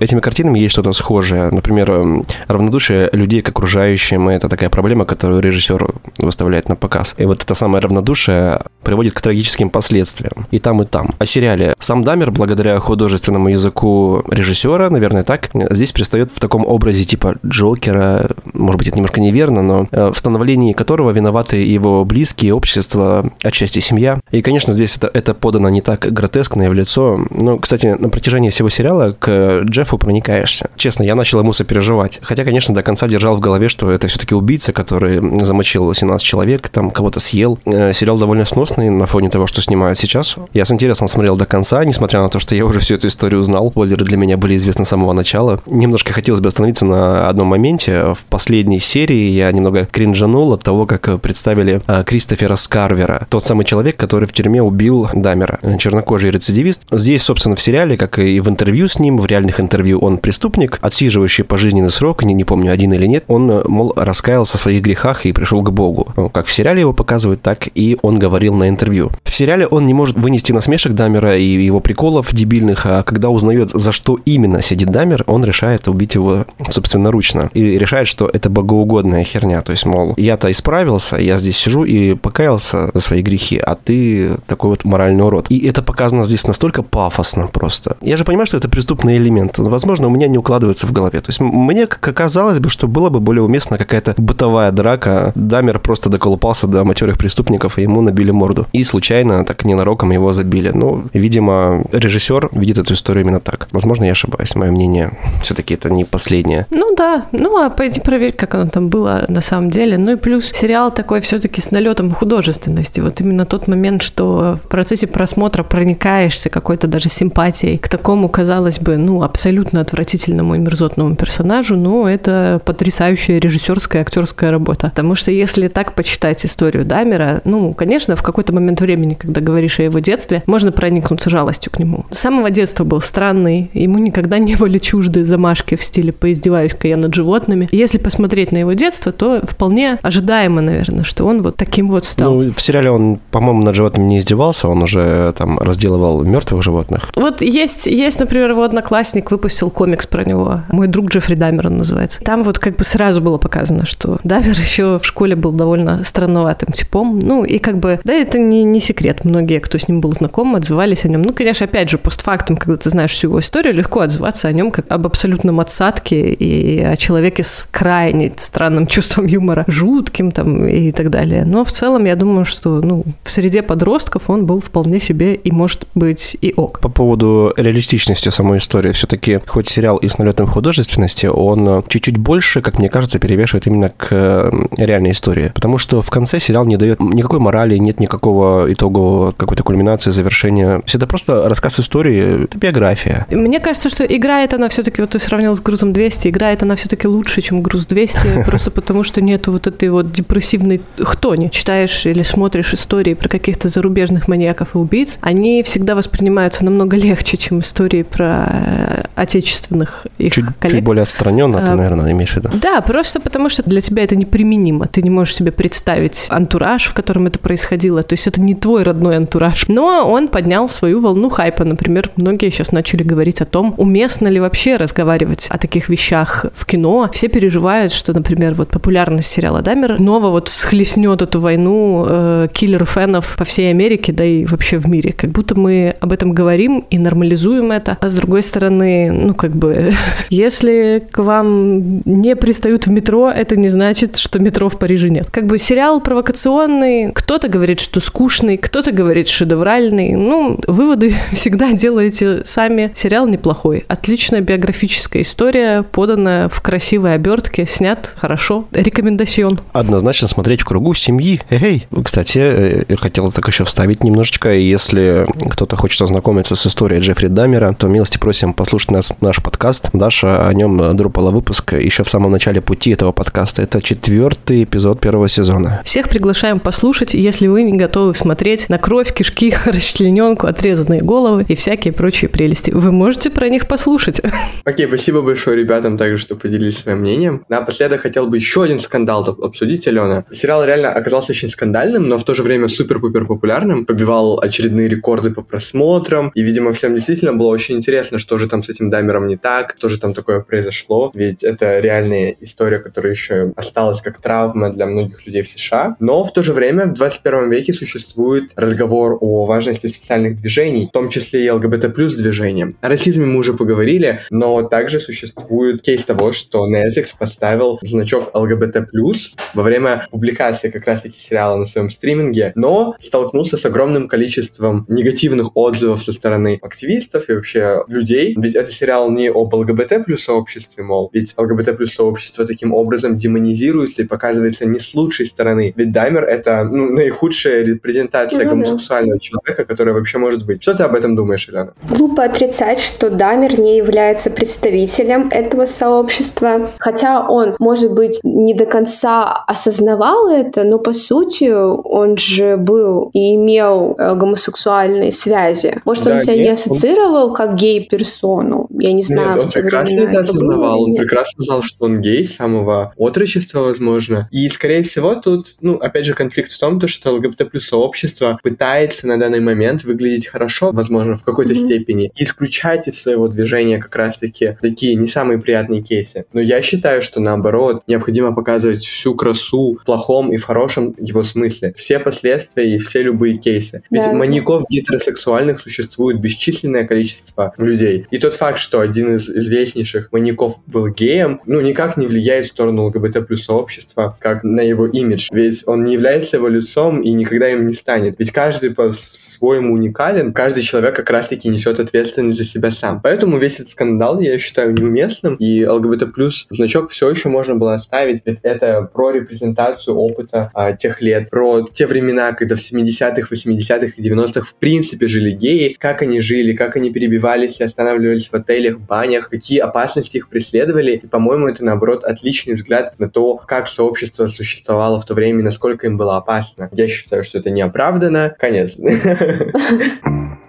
этими 0.00 0.20
картинами 0.20 0.58
есть 0.58 0.72
что-то 0.72 0.92
схожее. 0.92 1.50
Например, 1.50 1.90
эм, 1.90 2.24
равнодушие 2.48 3.08
людей 3.12 3.42
к 3.42 3.48
окружающим. 3.48 4.28
Это 4.28 4.48
такая 4.48 4.70
проблема, 4.70 5.04
которую 5.04 5.40
режиссер 5.40 5.94
выставляет 6.18 6.68
на 6.68 6.76
показ. 6.76 7.14
И 7.18 7.24
вот 7.24 7.42
это 7.42 7.54
самое 7.54 7.82
равнодушие 7.82 8.62
приводит 8.82 9.14
к 9.14 9.20
трагическим 9.20 9.70
последствиям. 9.70 10.46
И 10.50 10.58
там, 10.58 10.82
и 10.82 10.86
там. 10.86 11.10
О 11.18 11.26
сериале. 11.26 11.74
Сам 11.78 12.02
Дамер, 12.02 12.30
благодаря 12.30 12.78
художественному 12.78 13.48
языку 13.48 14.22
режиссера, 14.30 14.90
наверное, 14.90 15.24
так, 15.24 15.50
здесь 15.70 15.92
предстает 15.92 16.30
в 16.34 16.40
таком 16.40 16.66
образе 16.66 17.04
типа 17.04 17.36
Джокера. 17.46 18.30
Может 18.52 18.78
быть, 18.78 18.88
это 18.88 18.96
немножко 18.96 19.20
неверно, 19.20 19.62
но 19.62 19.88
э, 19.90 20.10
в 20.12 20.18
становлении 20.18 20.72
которого 20.72 21.10
виноваты 21.10 21.56
его 21.56 22.04
близкие, 22.04 22.54
общество, 22.54 23.32
отчасти 23.42 23.80
семья. 23.80 24.20
И, 24.30 24.42
конечно, 24.42 24.72
здесь 24.72 24.96
это, 24.96 25.10
это 25.12 25.34
подано 25.34 25.68
не 25.68 25.80
так 25.80 26.00
гротескно 26.12 26.62
и 26.62 26.68
в 26.68 26.72
лицо. 26.72 27.20
Но, 27.30 27.58
кстати, 27.58 27.86
на 27.86 28.08
протяжении 28.08 28.50
всего 28.50 28.68
сериала 28.68 29.10
к 29.10 29.62
Джеффу 29.84 29.98
проникаешься. 29.98 30.70
Честно, 30.76 31.02
я 31.02 31.14
начал 31.14 31.40
ему 31.40 31.52
сопереживать. 31.52 32.18
Хотя, 32.22 32.44
конечно, 32.44 32.74
до 32.74 32.82
конца 32.82 33.06
держал 33.06 33.36
в 33.36 33.40
голове, 33.40 33.68
что 33.68 33.90
это 33.90 34.08
все-таки 34.08 34.34
убийца, 34.34 34.72
который 34.72 35.20
замочил 35.44 35.92
17 35.92 36.26
человек, 36.26 36.68
там 36.68 36.90
кого-то 36.90 37.20
съел. 37.20 37.58
Э, 37.66 37.92
сериал 37.92 38.18
довольно 38.18 38.46
сносный 38.46 38.88
на 38.88 39.06
фоне 39.06 39.28
того, 39.28 39.46
что 39.46 39.60
снимают 39.60 39.98
сейчас. 39.98 40.36
Я 40.54 40.64
с 40.64 40.72
интересом 40.72 41.08
смотрел 41.08 41.36
до 41.36 41.44
конца, 41.44 41.84
несмотря 41.84 42.20
на 42.20 42.30
то, 42.30 42.38
что 42.38 42.54
я 42.54 42.64
уже 42.64 42.80
всю 42.80 42.94
эту 42.94 43.08
историю 43.08 43.40
узнал. 43.40 43.70
Спойлеры 43.70 44.04
для 44.04 44.16
меня 44.16 44.36
были 44.38 44.56
известны 44.56 44.86
с 44.86 44.88
самого 44.88 45.12
начала. 45.12 45.60
Немножко 45.66 46.12
хотелось 46.12 46.40
бы 46.40 46.48
остановиться 46.48 46.86
на 46.86 47.28
одном 47.28 47.48
моменте. 47.48 48.14
В 48.14 48.24
последней 48.30 48.78
серии 48.78 49.28
я 49.30 49.52
немного 49.52 49.84
кринжанул 49.84 50.54
от 50.54 50.62
того, 50.62 50.86
как 50.86 51.20
представили 51.20 51.82
э, 51.86 52.04
Кристофера 52.04 52.56
Скарвера. 52.56 53.26
Тот 53.28 53.44
самый 53.44 53.64
человек, 53.64 53.96
который 53.96 54.26
в 54.26 54.32
тюрьме 54.32 54.62
убил 54.62 55.08
Дамера. 55.12 55.58
Чернокожий 55.78 56.30
рецидивист. 56.30 56.82
Здесь, 56.90 57.22
собственно, 57.22 57.54
в 57.54 57.60
сериале, 57.60 57.98
как 57.98 58.18
и 58.18 58.40
в 58.40 58.48
интервью 58.48 58.88
с 58.88 58.98
ним, 58.98 59.18
в 59.18 59.26
реальных 59.26 59.60
интервью, 59.60 59.73
он 59.82 60.18
преступник, 60.18 60.78
отсиживающий 60.80 61.44
пожизненный 61.44 61.90
срок, 61.90 62.24
не, 62.24 62.34
не 62.34 62.44
помню, 62.44 62.72
один 62.72 62.92
или 62.92 63.06
нет, 63.06 63.24
он, 63.28 63.62
мол, 63.66 63.92
раскаялся 63.96 64.58
в 64.58 64.60
своих 64.60 64.82
грехах 64.82 65.26
и 65.26 65.32
пришел 65.32 65.62
к 65.62 65.70
Богу. 65.70 66.08
Ну, 66.16 66.28
как 66.28 66.46
в 66.46 66.52
сериале 66.52 66.80
его 66.80 66.92
показывают, 66.92 67.42
так 67.42 67.68
и 67.74 67.98
он 68.02 68.18
говорил 68.18 68.54
на 68.54 68.68
интервью. 68.68 69.10
В 69.24 69.34
сериале 69.34 69.66
он 69.66 69.86
не 69.86 69.94
может 69.94 70.16
вынести 70.16 70.52
насмешек 70.52 70.92
Дамера 70.92 71.36
и 71.36 71.44
его 71.44 71.80
приколов 71.80 72.32
дебильных, 72.32 72.86
а 72.86 73.02
когда 73.02 73.30
узнает, 73.30 73.70
за 73.70 73.92
что 73.92 74.18
именно 74.24 74.62
сидит 74.62 74.90
Дамер, 74.90 75.24
он 75.26 75.44
решает 75.44 75.88
убить 75.88 76.14
его 76.14 76.46
собственноручно. 76.68 77.50
И 77.54 77.78
решает, 77.78 78.06
что 78.06 78.30
это 78.32 78.50
богоугодная 78.50 79.24
херня. 79.24 79.60
То 79.62 79.72
есть, 79.72 79.86
мол, 79.86 80.14
я-то 80.16 80.50
исправился, 80.50 81.16
я 81.16 81.38
здесь 81.38 81.56
сижу 81.56 81.84
и 81.84 82.14
покаялся 82.14 82.90
за 82.94 83.00
свои 83.00 83.22
грехи, 83.22 83.58
а 83.58 83.74
ты 83.74 84.36
такой 84.46 84.70
вот 84.70 84.84
моральный 84.84 85.24
урод. 85.24 85.46
И 85.50 85.66
это 85.66 85.82
показано 85.82 86.24
здесь 86.24 86.46
настолько 86.46 86.82
пафосно 86.82 87.46
просто. 87.48 87.96
Я 88.00 88.16
же 88.16 88.24
понимаю, 88.24 88.46
что 88.46 88.56
это 88.56 88.68
преступный 88.68 89.16
элемент. 89.16 89.58
Возможно, 89.70 90.08
у 90.08 90.10
меня 90.10 90.28
не 90.28 90.38
укладывается 90.38 90.86
в 90.86 90.92
голове. 90.92 91.20
То 91.20 91.30
есть 91.30 91.40
мне 91.40 91.86
казалось 91.86 92.58
бы, 92.58 92.70
что 92.70 92.88
было 92.88 93.10
бы 93.10 93.20
более 93.20 93.42
уместно 93.42 93.78
какая-то 93.78 94.14
бытовая 94.16 94.70
драка. 94.72 95.32
Дамер 95.34 95.78
просто 95.78 96.10
доколупался 96.10 96.66
до 96.66 96.84
матерых 96.84 97.18
преступников, 97.18 97.78
и 97.78 97.82
ему 97.82 98.00
набили 98.00 98.30
морду. 98.30 98.66
И 98.72 98.84
случайно, 98.84 99.44
так 99.44 99.64
ненароком 99.64 100.10
его 100.10 100.32
забили. 100.32 100.70
Ну, 100.74 101.04
видимо, 101.12 101.84
режиссер 101.92 102.50
видит 102.52 102.78
эту 102.78 102.94
историю 102.94 103.24
именно 103.24 103.40
так. 103.40 103.68
Возможно, 103.72 104.04
я 104.04 104.12
ошибаюсь. 104.12 104.54
Мое 104.54 104.70
мнение 104.70 105.12
все-таки 105.42 105.74
это 105.74 105.90
не 105.90 106.04
последнее. 106.04 106.66
Ну 106.70 106.94
да, 106.94 107.26
ну 107.32 107.56
а 107.62 107.70
пойди 107.70 108.00
проверь, 108.00 108.32
как 108.32 108.54
оно 108.54 108.66
там 108.66 108.88
было 108.88 109.24
на 109.28 109.40
самом 109.40 109.70
деле. 109.70 109.98
Ну 109.98 110.12
и 110.12 110.16
плюс 110.16 110.50
сериал 110.52 110.92
такой 110.92 111.20
все-таки 111.20 111.60
с 111.60 111.70
налетом 111.70 112.10
художественности. 112.10 113.00
Вот 113.00 113.20
именно 113.20 113.46
тот 113.46 113.68
момент, 113.68 114.02
что 114.02 114.58
в 114.62 114.68
процессе 114.68 115.06
просмотра 115.06 115.62
проникаешься 115.62 116.50
какой-то 116.50 116.86
даже 116.86 117.08
симпатией 117.08 117.78
к 117.78 117.88
такому, 117.88 118.28
казалось 118.28 118.78
бы, 118.78 118.96
ну, 118.96 119.22
абсолютно 119.22 119.53
абсолютно 119.54 119.80
отвратительному 119.80 120.56
и 120.56 120.58
мерзотному 120.58 121.14
персонажу, 121.14 121.76
но 121.76 122.08
это 122.08 122.60
потрясающая 122.64 123.38
режиссерская 123.38 124.02
актерская 124.02 124.50
работа. 124.50 124.88
Потому 124.88 125.14
что 125.14 125.30
если 125.30 125.68
так 125.68 125.94
почитать 125.94 126.44
историю 126.44 126.84
Дамера, 126.84 127.40
ну, 127.44 127.72
конечно, 127.72 128.16
в 128.16 128.22
какой-то 128.22 128.52
момент 128.52 128.80
времени, 128.80 129.14
когда 129.14 129.40
говоришь 129.40 129.78
о 129.78 129.84
его 129.84 130.00
детстве, 130.00 130.42
можно 130.46 130.72
проникнуться 130.72 131.30
жалостью 131.30 131.70
к 131.70 131.78
нему. 131.78 132.04
С 132.10 132.18
самого 132.18 132.50
детства 132.50 132.82
был 132.82 133.00
странный, 133.00 133.70
ему 133.74 133.98
никогда 133.98 134.38
не 134.38 134.56
были 134.56 134.78
чужды 134.78 135.24
замашки 135.24 135.76
в 135.76 135.84
стиле 135.84 136.12
«поиздеваюсь-ка 136.12 136.88
я 136.88 136.96
над 136.96 137.14
животными». 137.14 137.68
Если 137.70 137.98
посмотреть 137.98 138.50
на 138.50 138.58
его 138.58 138.72
детство, 138.72 139.12
то 139.12 139.40
вполне 139.46 139.98
ожидаемо, 140.02 140.62
наверное, 140.62 141.04
что 141.04 141.24
он 141.24 141.42
вот 141.42 141.56
таким 141.56 141.90
вот 141.90 142.04
стал. 142.04 142.34
Ну, 142.40 142.52
в 142.52 142.60
сериале 142.60 142.90
он, 142.90 143.20
по-моему, 143.30 143.62
над 143.62 143.76
животными 143.76 144.08
не 144.08 144.18
издевался, 144.18 144.68
он 144.68 144.82
уже 144.82 145.32
там 145.38 145.60
разделывал 145.60 146.24
мертвых 146.24 146.62
животных. 146.62 147.10
Вот 147.14 147.40
есть, 147.40 147.86
есть, 147.86 148.18
например, 148.18 148.50
его 148.50 148.64
одноклассник 148.64 149.30
выпустил 149.44 149.68
комикс 149.68 150.06
про 150.06 150.24
него. 150.24 150.62
Мой 150.70 150.88
друг 150.88 151.10
Джеффри 151.10 151.34
Дамер 151.34 151.66
он 151.66 151.76
называется. 151.76 152.20
Там 152.20 152.42
вот 152.42 152.58
как 152.58 152.76
бы 152.76 152.84
сразу 152.84 153.20
было 153.20 153.36
показано, 153.36 153.84
что 153.84 154.18
Дамер 154.24 154.58
еще 154.58 154.98
в 154.98 155.04
школе 155.04 155.36
был 155.36 155.52
довольно 155.52 156.02
странноватым 156.02 156.72
типом. 156.72 157.18
Ну, 157.18 157.44
и 157.44 157.58
как 157.58 157.78
бы, 157.78 158.00
да, 158.04 158.14
это 158.14 158.38
не, 158.38 158.64
не 158.64 158.80
секрет. 158.80 159.24
Многие, 159.24 159.60
кто 159.60 159.76
с 159.76 159.86
ним 159.86 160.00
был 160.00 160.12
знаком, 160.12 160.56
отзывались 160.56 161.04
о 161.04 161.08
нем. 161.08 161.20
Ну, 161.20 161.34
конечно, 161.34 161.66
опять 161.66 161.90
же, 161.90 161.98
постфактум, 161.98 162.56
когда 162.56 162.78
ты 162.78 162.88
знаешь 162.88 163.10
всю 163.10 163.28
его 163.28 163.40
историю, 163.40 163.74
легко 163.74 164.00
отзываться 164.00 164.48
о 164.48 164.52
нем 164.52 164.70
как 164.70 164.90
об 164.90 165.06
абсолютном 165.06 165.60
отсадке 165.60 166.32
и 166.32 166.82
о 166.82 166.96
человеке 166.96 167.42
с 167.42 167.68
крайне 167.70 168.32
странным 168.38 168.86
чувством 168.86 169.26
юмора, 169.26 169.66
жутким 169.66 170.32
там 170.32 170.66
и 170.66 170.90
так 170.90 171.10
далее. 171.10 171.44
Но 171.44 171.64
в 171.64 171.72
целом 171.72 172.06
я 172.06 172.16
думаю, 172.16 172.46
что 172.46 172.80
ну, 172.82 173.04
в 173.22 173.30
среде 173.30 173.60
подростков 173.62 174.30
он 174.30 174.46
был 174.46 174.60
вполне 174.60 175.00
себе 175.00 175.34
и 175.34 175.52
может 175.52 175.86
быть 175.94 176.34
и 176.40 176.54
ок. 176.56 176.80
По 176.80 176.88
поводу 176.88 177.52
реалистичности 177.58 178.30
самой 178.30 178.56
истории, 178.56 178.92
все-таки 178.92 179.33
хоть 179.46 179.68
сериал 179.68 179.96
и 179.96 180.08
с 180.08 180.18
налетом 180.18 180.46
художественности, 180.46 181.26
он 181.26 181.68
э, 181.68 181.82
чуть-чуть 181.88 182.16
больше, 182.16 182.62
как 182.62 182.78
мне 182.78 182.88
кажется, 182.88 183.18
перевешивает 183.18 183.66
именно 183.66 183.88
к 183.88 184.08
э, 184.10 184.50
реальной 184.76 185.12
истории. 185.12 185.52
Потому 185.54 185.78
что 185.78 186.02
в 186.02 186.10
конце 186.10 186.40
сериал 186.40 186.64
не 186.64 186.76
дает 186.76 187.00
никакой 187.00 187.38
морали, 187.38 187.76
нет 187.76 188.00
никакого 188.00 188.72
итогового 188.72 189.32
какой-то 189.32 189.62
культминации, 189.62 190.10
завершения. 190.10 190.82
Все 190.86 190.98
это 190.98 191.06
просто 191.06 191.48
рассказ 191.48 191.80
истории, 191.80 192.44
это 192.44 192.58
биография. 192.58 193.26
Мне 193.30 193.60
кажется, 193.60 193.88
что 193.88 194.04
играет 194.04 194.54
она 194.54 194.68
все-таки, 194.68 195.00
вот 195.00 195.10
ты 195.10 195.18
сравнил 195.18 195.56
с 195.56 195.60
грузом 195.60 195.92
200, 195.92 196.28
играет 196.28 196.62
она 196.62 196.76
все-таки 196.76 197.06
лучше, 197.08 197.40
чем 197.40 197.62
груз 197.62 197.86
200, 197.86 198.44
просто 198.46 198.70
потому 198.70 199.04
что 199.04 199.20
нету 199.20 199.52
вот 199.52 199.66
этой 199.66 199.88
вот 199.88 200.12
депрессивной 200.12 200.82
хтони. 200.98 201.50
Читаешь 201.50 202.06
или 202.06 202.22
смотришь 202.22 202.74
истории 202.74 203.14
про 203.14 203.28
каких-то 203.28 203.68
зарубежных 203.68 204.28
маньяков 204.28 204.74
и 204.74 204.78
убийц, 204.78 205.18
они 205.20 205.62
всегда 205.62 205.94
воспринимаются 205.94 206.64
намного 206.64 206.96
легче, 206.96 207.36
чем 207.36 207.60
истории 207.60 208.02
про 208.02 208.46
э, 208.50 209.02
отечественных 209.24 210.06
их 210.18 210.32
чуть, 210.32 210.44
коллег. 210.58 210.76
Чуть 210.76 210.84
более 210.84 211.02
отстраненно, 211.02 211.60
ты, 211.60 211.72
а, 211.72 211.74
наверное, 211.74 212.12
имеешь 212.12 212.32
в 212.32 212.36
виду. 212.36 212.50
Да, 212.54 212.80
просто 212.80 213.20
потому 213.20 213.48
что 213.48 213.62
для 213.62 213.80
тебя 213.80 214.04
это 214.04 214.16
неприменимо. 214.16 214.86
Ты 214.86 215.02
не 215.02 215.10
можешь 215.10 215.34
себе 215.34 215.52
представить 215.52 216.26
антураж, 216.30 216.86
в 216.86 216.94
котором 216.94 217.26
это 217.26 217.38
происходило. 217.38 218.02
То 218.02 218.14
есть 218.14 218.26
это 218.26 218.40
не 218.40 218.54
твой 218.54 218.82
родной 218.82 219.16
антураж. 219.16 219.68
Но 219.68 220.08
он 220.08 220.28
поднял 220.28 220.68
свою 220.68 221.00
волну 221.00 221.28
хайпа. 221.28 221.64
Например, 221.64 222.10
многие 222.16 222.50
сейчас 222.50 222.72
начали 222.72 223.02
говорить 223.02 223.40
о 223.40 223.46
том, 223.46 223.74
уместно 223.76 224.28
ли 224.28 224.40
вообще 224.40 224.76
разговаривать 224.76 225.48
о 225.50 225.58
таких 225.58 225.88
вещах 225.88 226.46
в 226.52 226.66
кино. 226.66 227.10
Все 227.12 227.28
переживают, 227.28 227.92
что, 227.92 228.12
например, 228.12 228.54
вот 228.54 228.68
популярность 228.68 229.28
сериала 229.28 229.62
Дамер 229.62 229.96
снова 229.98 230.28
вот 230.28 230.48
всхлестнет 230.48 231.22
эту 231.22 231.40
войну 231.40 232.04
э, 232.08 232.48
киллер-фенов 232.52 233.36
по 233.36 233.44
всей 233.44 233.70
Америке, 233.70 234.12
да 234.12 234.24
и 234.24 234.44
вообще 234.44 234.78
в 234.78 234.86
мире. 234.86 235.12
Как 235.12 235.30
будто 235.30 235.58
мы 235.58 235.96
об 236.00 236.12
этом 236.12 236.32
говорим 236.32 236.84
и 236.90 236.98
нормализуем 236.98 237.72
это. 237.72 237.96
А 238.00 238.08
с 238.08 238.14
другой 238.14 238.42
стороны, 238.42 239.10
ну 239.14 239.34
как 239.34 239.52
бы, 239.52 239.94
если 240.30 241.06
к 241.10 241.18
вам 241.18 242.02
не 242.04 242.36
пристают 242.36 242.86
в 242.86 242.90
метро, 242.90 243.30
это 243.30 243.56
не 243.56 243.68
значит, 243.68 244.16
что 244.16 244.38
метро 244.38 244.68
в 244.68 244.78
Париже 244.78 245.10
нет. 245.10 245.28
Как 245.30 245.46
бы 245.46 245.58
сериал 245.58 246.00
провокационный, 246.00 247.12
кто-то 247.12 247.48
говорит, 247.48 247.80
что 247.80 248.00
скучный, 248.00 248.56
кто-то 248.56 248.92
говорит 248.92 249.28
шедевральный. 249.28 250.12
Ну, 250.12 250.58
выводы 250.66 251.14
всегда 251.32 251.72
делаете 251.72 252.42
сами. 252.44 252.92
Сериал 252.94 253.26
неплохой. 253.26 253.84
Отличная 253.88 254.40
биографическая 254.40 255.22
история, 255.22 255.82
поданная 255.82 256.48
в 256.48 256.60
красивой 256.60 257.14
обертке, 257.14 257.66
снят 257.66 258.12
хорошо. 258.16 258.66
Рекомендацион. 258.72 259.60
Однозначно 259.72 260.28
смотреть 260.28 260.62
в 260.62 260.64
кругу 260.64 260.94
семьи. 260.94 261.40
Эй, 261.50 261.86
кстати, 262.04 262.38
э, 262.38 262.84
я 262.88 262.96
хотел 262.96 263.30
так 263.32 263.46
еще 263.48 263.64
вставить 263.64 264.02
немножечко. 264.02 264.52
Если 264.52 265.26
кто-то 265.50 265.76
хочет 265.76 266.00
ознакомиться 266.02 266.56
с 266.56 266.66
историей 266.66 267.00
Джеффри 267.00 267.28
Даммера, 267.28 267.74
то 267.78 267.88
милости 267.88 268.18
просим 268.18 268.52
послушать 268.52 268.90
нас, 268.94 269.10
наш 269.20 269.42
подкаст. 269.42 269.90
Даша 269.92 270.46
о 270.46 270.52
нем 270.54 270.96
дропала 270.96 271.32
выпуск 271.32 271.72
еще 271.72 272.04
в 272.04 272.08
самом 272.08 272.30
начале 272.30 272.60
пути 272.60 272.92
этого 272.92 273.10
подкаста. 273.10 273.62
Это 273.62 273.82
четвертый 273.82 274.62
эпизод 274.62 275.00
первого 275.00 275.28
сезона. 275.28 275.82
Всех 275.84 276.08
приглашаем 276.08 276.60
послушать, 276.60 277.12
если 277.12 277.48
вы 277.48 277.64
не 277.64 277.76
готовы 277.76 278.14
смотреть 278.14 278.68
на 278.68 278.78
кровь, 278.78 279.12
кишки, 279.12 279.52
расчлененку, 279.66 280.46
отрезанные 280.46 281.00
головы 281.00 281.44
и 281.48 281.56
всякие 281.56 281.92
прочие 281.92 282.28
прелести. 282.28 282.70
Вы 282.70 282.92
можете 282.92 283.30
про 283.30 283.48
них 283.48 283.66
послушать. 283.66 284.20
Окей, 284.64 284.86
спасибо 284.86 285.22
большое 285.22 285.56
ребятам 285.56 285.98
также, 285.98 286.18
что 286.18 286.36
поделились 286.36 286.78
своим 286.78 286.98
мнением. 286.98 287.44
Напоследок 287.48 288.02
хотел 288.02 288.28
бы 288.28 288.36
еще 288.36 288.62
один 288.62 288.78
скандал 288.78 289.24
обсудить, 289.42 289.88
Алена. 289.88 290.24
Сериал 290.30 290.64
реально 290.64 290.92
оказался 290.92 291.32
очень 291.32 291.48
скандальным, 291.48 292.08
но 292.08 292.16
в 292.16 292.22
то 292.22 292.34
же 292.34 292.44
время 292.44 292.68
супер-пупер 292.68 293.24
популярным. 293.26 293.86
Побивал 293.86 294.38
очередные 294.40 294.86
рекорды 294.86 295.32
по 295.32 295.42
просмотрам. 295.42 296.30
И, 296.36 296.42
видимо, 296.42 296.70
всем 296.70 296.94
действительно 296.94 297.32
было 297.32 297.48
очень 297.48 297.74
интересно, 297.74 298.18
что 298.18 298.38
же 298.38 298.46
там 298.46 298.62
с 298.62 298.68
этим 298.68 298.83
Дамером 298.90 299.26
не 299.26 299.36
так, 299.36 299.74
что 299.78 299.88
же 299.88 299.98
там 299.98 300.14
такое 300.14 300.40
произошло. 300.40 301.10
Ведь 301.14 301.42
это 301.42 301.80
реальная 301.80 302.36
история, 302.40 302.78
которая 302.78 303.12
еще 303.12 303.52
осталась 303.56 304.00
как 304.00 304.20
травма 304.20 304.70
для 304.70 304.86
многих 304.86 305.26
людей 305.26 305.42
в 305.42 305.48
США. 305.48 305.96
Но 306.00 306.24
в 306.24 306.32
то 306.32 306.42
же 306.42 306.52
время 306.52 306.86
в 306.86 306.94
21 306.94 307.50
веке 307.50 307.72
существует 307.72 308.52
разговор 308.56 309.18
о 309.20 309.44
важности 309.44 309.86
социальных 309.86 310.36
движений, 310.36 310.86
в 310.86 310.92
том 310.92 311.08
числе 311.08 311.44
и 311.44 311.50
ЛГБТ 311.50 311.94
плюс 311.94 312.14
движением. 312.14 312.76
О 312.80 312.88
расизме 312.88 313.26
мы 313.26 313.38
уже 313.38 313.54
поговорили, 313.54 314.20
но 314.30 314.62
также 314.62 315.00
существует 315.00 315.82
кейс 315.82 316.04
того, 316.04 316.32
что 316.32 316.68
Netflix 316.68 317.14
поставил 317.18 317.78
значок 317.82 318.34
ЛГБТ 318.34 318.90
плюс 318.90 319.36
во 319.54 319.62
время 319.62 320.06
публикации 320.10 320.70
как 320.70 320.86
раз-таки 320.86 321.18
сериала 321.18 321.56
на 321.56 321.66
своем 321.66 321.90
стриминге, 321.90 322.52
но 322.54 322.94
столкнулся 322.98 323.56
с 323.56 323.64
огромным 323.64 324.08
количеством 324.08 324.84
негативных 324.88 325.56
отзывов 325.56 326.02
со 326.02 326.12
стороны 326.12 326.58
активистов 326.62 327.28
и 327.28 327.34
вообще 327.34 327.82
людей. 327.88 328.34
Ведь 328.36 328.54
это 328.54 328.70
сериал 328.74 329.10
не 329.10 329.28
об 329.28 329.54
ЛГБТ 329.54 330.04
плюс 330.04 330.24
сообществе, 330.24 330.84
мол, 330.84 331.10
ведь 331.12 331.34
ЛГБТ 331.36 331.76
плюс 331.76 331.94
сообщество 331.94 332.46
таким 332.46 332.72
образом 332.72 333.16
демонизируется 333.16 334.02
и 334.02 334.04
показывается 334.04 334.66
не 334.66 334.78
с 334.78 334.94
лучшей 334.94 335.26
стороны. 335.26 335.72
Ведь 335.76 335.92
Даймер— 335.92 336.24
это 336.28 336.64
ну, 336.64 336.90
наихудшая 336.90 337.62
репрезентация 337.64 338.44
ну, 338.44 338.50
гомосексуального 338.50 339.16
да. 339.16 339.20
человека, 339.20 339.64
которая 339.64 339.94
вообще 339.94 340.18
может 340.18 340.46
быть. 340.46 340.62
Что 340.62 340.74
ты 340.74 340.82
об 340.82 340.94
этом 340.94 341.16
думаешь, 341.16 341.48
Елена? 341.48 341.72
Глупо 341.88 342.24
отрицать, 342.24 342.80
что 342.80 343.10
Дамер 343.10 343.58
не 343.58 343.76
является 343.76 344.30
представителем 344.30 345.28
этого 345.30 345.64
сообщества, 345.64 346.68
хотя 346.78 347.26
он, 347.28 347.56
может 347.58 347.92
быть, 347.92 348.20
не 348.22 348.54
до 348.54 348.66
конца 348.66 349.44
осознавал 349.46 350.28
это, 350.28 350.64
но 350.64 350.78
по 350.78 350.92
сути 350.92 351.50
он 351.52 352.16
же 352.16 352.56
был 352.56 353.10
и 353.12 353.34
имел 353.34 353.94
э, 353.98 354.14
гомосексуальные 354.14 355.12
связи. 355.12 355.80
Может, 355.84 356.04
да, 356.04 356.14
он 356.14 356.20
себя 356.20 356.36
нет, 356.36 356.44
не 356.44 356.50
ассоциировал 356.50 357.28
он... 357.28 357.34
как 357.34 357.54
гей-персону? 357.54 358.63
Я 358.70 358.92
не 358.92 359.02
знаю. 359.02 359.28
Нет, 359.28 359.44
он 359.44 359.50
прекрасно 359.50 360.00
это 360.00 360.20
осознавал. 360.20 360.82
Он 360.82 360.94
прекрасно 360.94 361.44
знал, 361.44 361.62
что 361.62 361.84
он 361.84 362.00
гей 362.00 362.24
с 362.24 362.36
самого 362.36 362.92
отрочества, 362.96 363.60
возможно. 363.60 364.28
И, 364.30 364.48
скорее 364.48 364.82
всего, 364.82 365.14
тут, 365.14 365.56
ну, 365.60 365.76
опять 365.76 366.06
же, 366.06 366.14
конфликт 366.14 366.50
в 366.50 366.58
том, 366.58 366.80
то, 366.80 366.88
что 366.88 367.12
ЛГБТ 367.12 367.50
плюс 367.50 367.68
сообщество 367.68 368.38
пытается 368.42 369.06
на 369.06 369.18
данный 369.18 369.40
момент 369.40 369.84
выглядеть 369.84 370.26
хорошо, 370.26 370.70
возможно, 370.72 371.14
в 371.14 371.22
какой-то 371.22 371.54
mm-hmm. 371.54 371.64
степени, 371.64 372.12
и 372.16 372.24
исключать 372.24 372.88
из 372.88 373.00
своего 373.00 373.28
движения 373.28 373.78
как 373.78 373.94
раз-таки 373.96 374.56
такие 374.60 374.94
не 374.94 375.06
самые 375.06 375.40
приятные 375.40 375.82
кейсы. 375.82 376.24
Но 376.32 376.40
я 376.40 376.62
считаю, 376.62 377.02
что 377.02 377.20
наоборот, 377.20 377.82
необходимо 377.86 378.34
показывать 378.34 378.82
всю 378.84 379.14
красу 379.14 379.78
в 379.80 379.84
плохом 379.84 380.32
и 380.32 380.36
в 380.36 380.44
хорошем 380.44 380.94
его 380.98 381.22
смысле. 381.22 381.72
Все 381.76 381.98
последствия 381.98 382.74
и 382.74 382.78
все 382.78 383.02
любые 383.02 383.36
кейсы. 383.36 383.82
Ведь 383.90 384.04
да. 384.04 384.12
маньяков 384.12 384.64
гетеросексуальных 384.68 385.60
существует 385.60 386.20
бесчисленное 386.20 386.86
количество 386.86 387.54
людей. 387.58 388.06
И 388.10 388.18
тот 388.18 388.34
факт, 388.34 388.53
что 388.58 388.80
один 388.80 389.14
из 389.14 389.28
известнейших 389.30 390.12
маньяков 390.12 390.58
был 390.66 390.88
геем, 390.88 391.40
ну, 391.46 391.60
никак 391.60 391.96
не 391.96 392.06
влияет 392.06 392.44
в 392.46 392.48
сторону 392.48 392.84
ЛГБТ 392.84 393.26
плюс 393.26 393.44
сообщества, 393.44 394.16
как 394.20 394.44
на 394.44 394.60
его 394.60 394.86
имидж. 394.86 395.28
Ведь 395.32 395.62
он 395.66 395.84
не 395.84 395.94
является 395.94 396.36
его 396.36 396.48
лицом 396.48 397.00
и 397.00 397.12
никогда 397.12 397.50
им 397.50 397.66
не 397.66 397.74
станет. 397.74 398.16
Ведь 398.18 398.30
каждый 398.30 398.74
по-своему 398.74 399.74
уникален, 399.74 400.32
каждый 400.32 400.62
человек 400.62 400.96
как 400.96 401.10
раз-таки 401.10 401.48
несет 401.48 401.80
ответственность 401.80 402.38
за 402.38 402.44
себя 402.44 402.70
сам. 402.70 403.00
Поэтому 403.02 403.38
весь 403.38 403.60
этот 403.60 403.70
скандал 403.70 404.20
я 404.20 404.38
считаю 404.38 404.72
неуместным, 404.74 405.34
и 405.36 405.64
ЛГБТ 405.64 406.12
плюс 406.12 406.46
значок 406.50 406.90
все 406.90 407.10
еще 407.10 407.28
можно 407.28 407.56
было 407.56 407.74
оставить, 407.74 408.22
ведь 408.24 408.38
это 408.42 408.88
про 408.92 409.10
репрезентацию 409.10 409.96
опыта 409.96 410.50
а, 410.54 410.72
тех 410.72 411.00
лет, 411.00 411.30
про 411.30 411.64
те 411.72 411.86
времена, 411.86 412.32
когда 412.32 412.56
в 412.56 412.60
70-х, 412.60 413.28
80-х 413.30 413.94
и 413.96 414.02
90-х 414.02 414.46
в 414.46 414.54
принципе 414.56 415.06
жили 415.06 415.30
геи, 415.30 415.76
как 415.78 416.02
они 416.02 416.20
жили, 416.20 416.52
как 416.52 416.76
они 416.76 416.90
перебивались 416.90 417.60
и 417.60 417.64
останавливались 417.64 418.28
в 418.28 418.34
отелях, 418.44 418.78
банях, 418.78 419.30
какие 419.30 419.58
опасности 419.58 420.18
их 420.18 420.28
преследовали. 420.28 420.92
И, 420.92 421.06
по-моему, 421.06 421.48
это, 421.48 421.64
наоборот, 421.64 422.04
отличный 422.04 422.54
взгляд 422.54 422.94
на 422.98 423.08
то, 423.08 423.36
как 423.36 423.66
сообщество 423.66 424.26
существовало 424.26 424.98
в 424.98 425.04
то 425.04 425.14
время 425.14 425.40
и 425.40 425.42
насколько 425.42 425.86
им 425.86 425.96
было 425.96 426.16
опасно. 426.16 426.68
Я 426.72 426.88
считаю, 426.88 427.24
что 427.24 427.38
это 427.38 427.50
неоправданно. 427.50 428.34
Конец. 428.38 428.76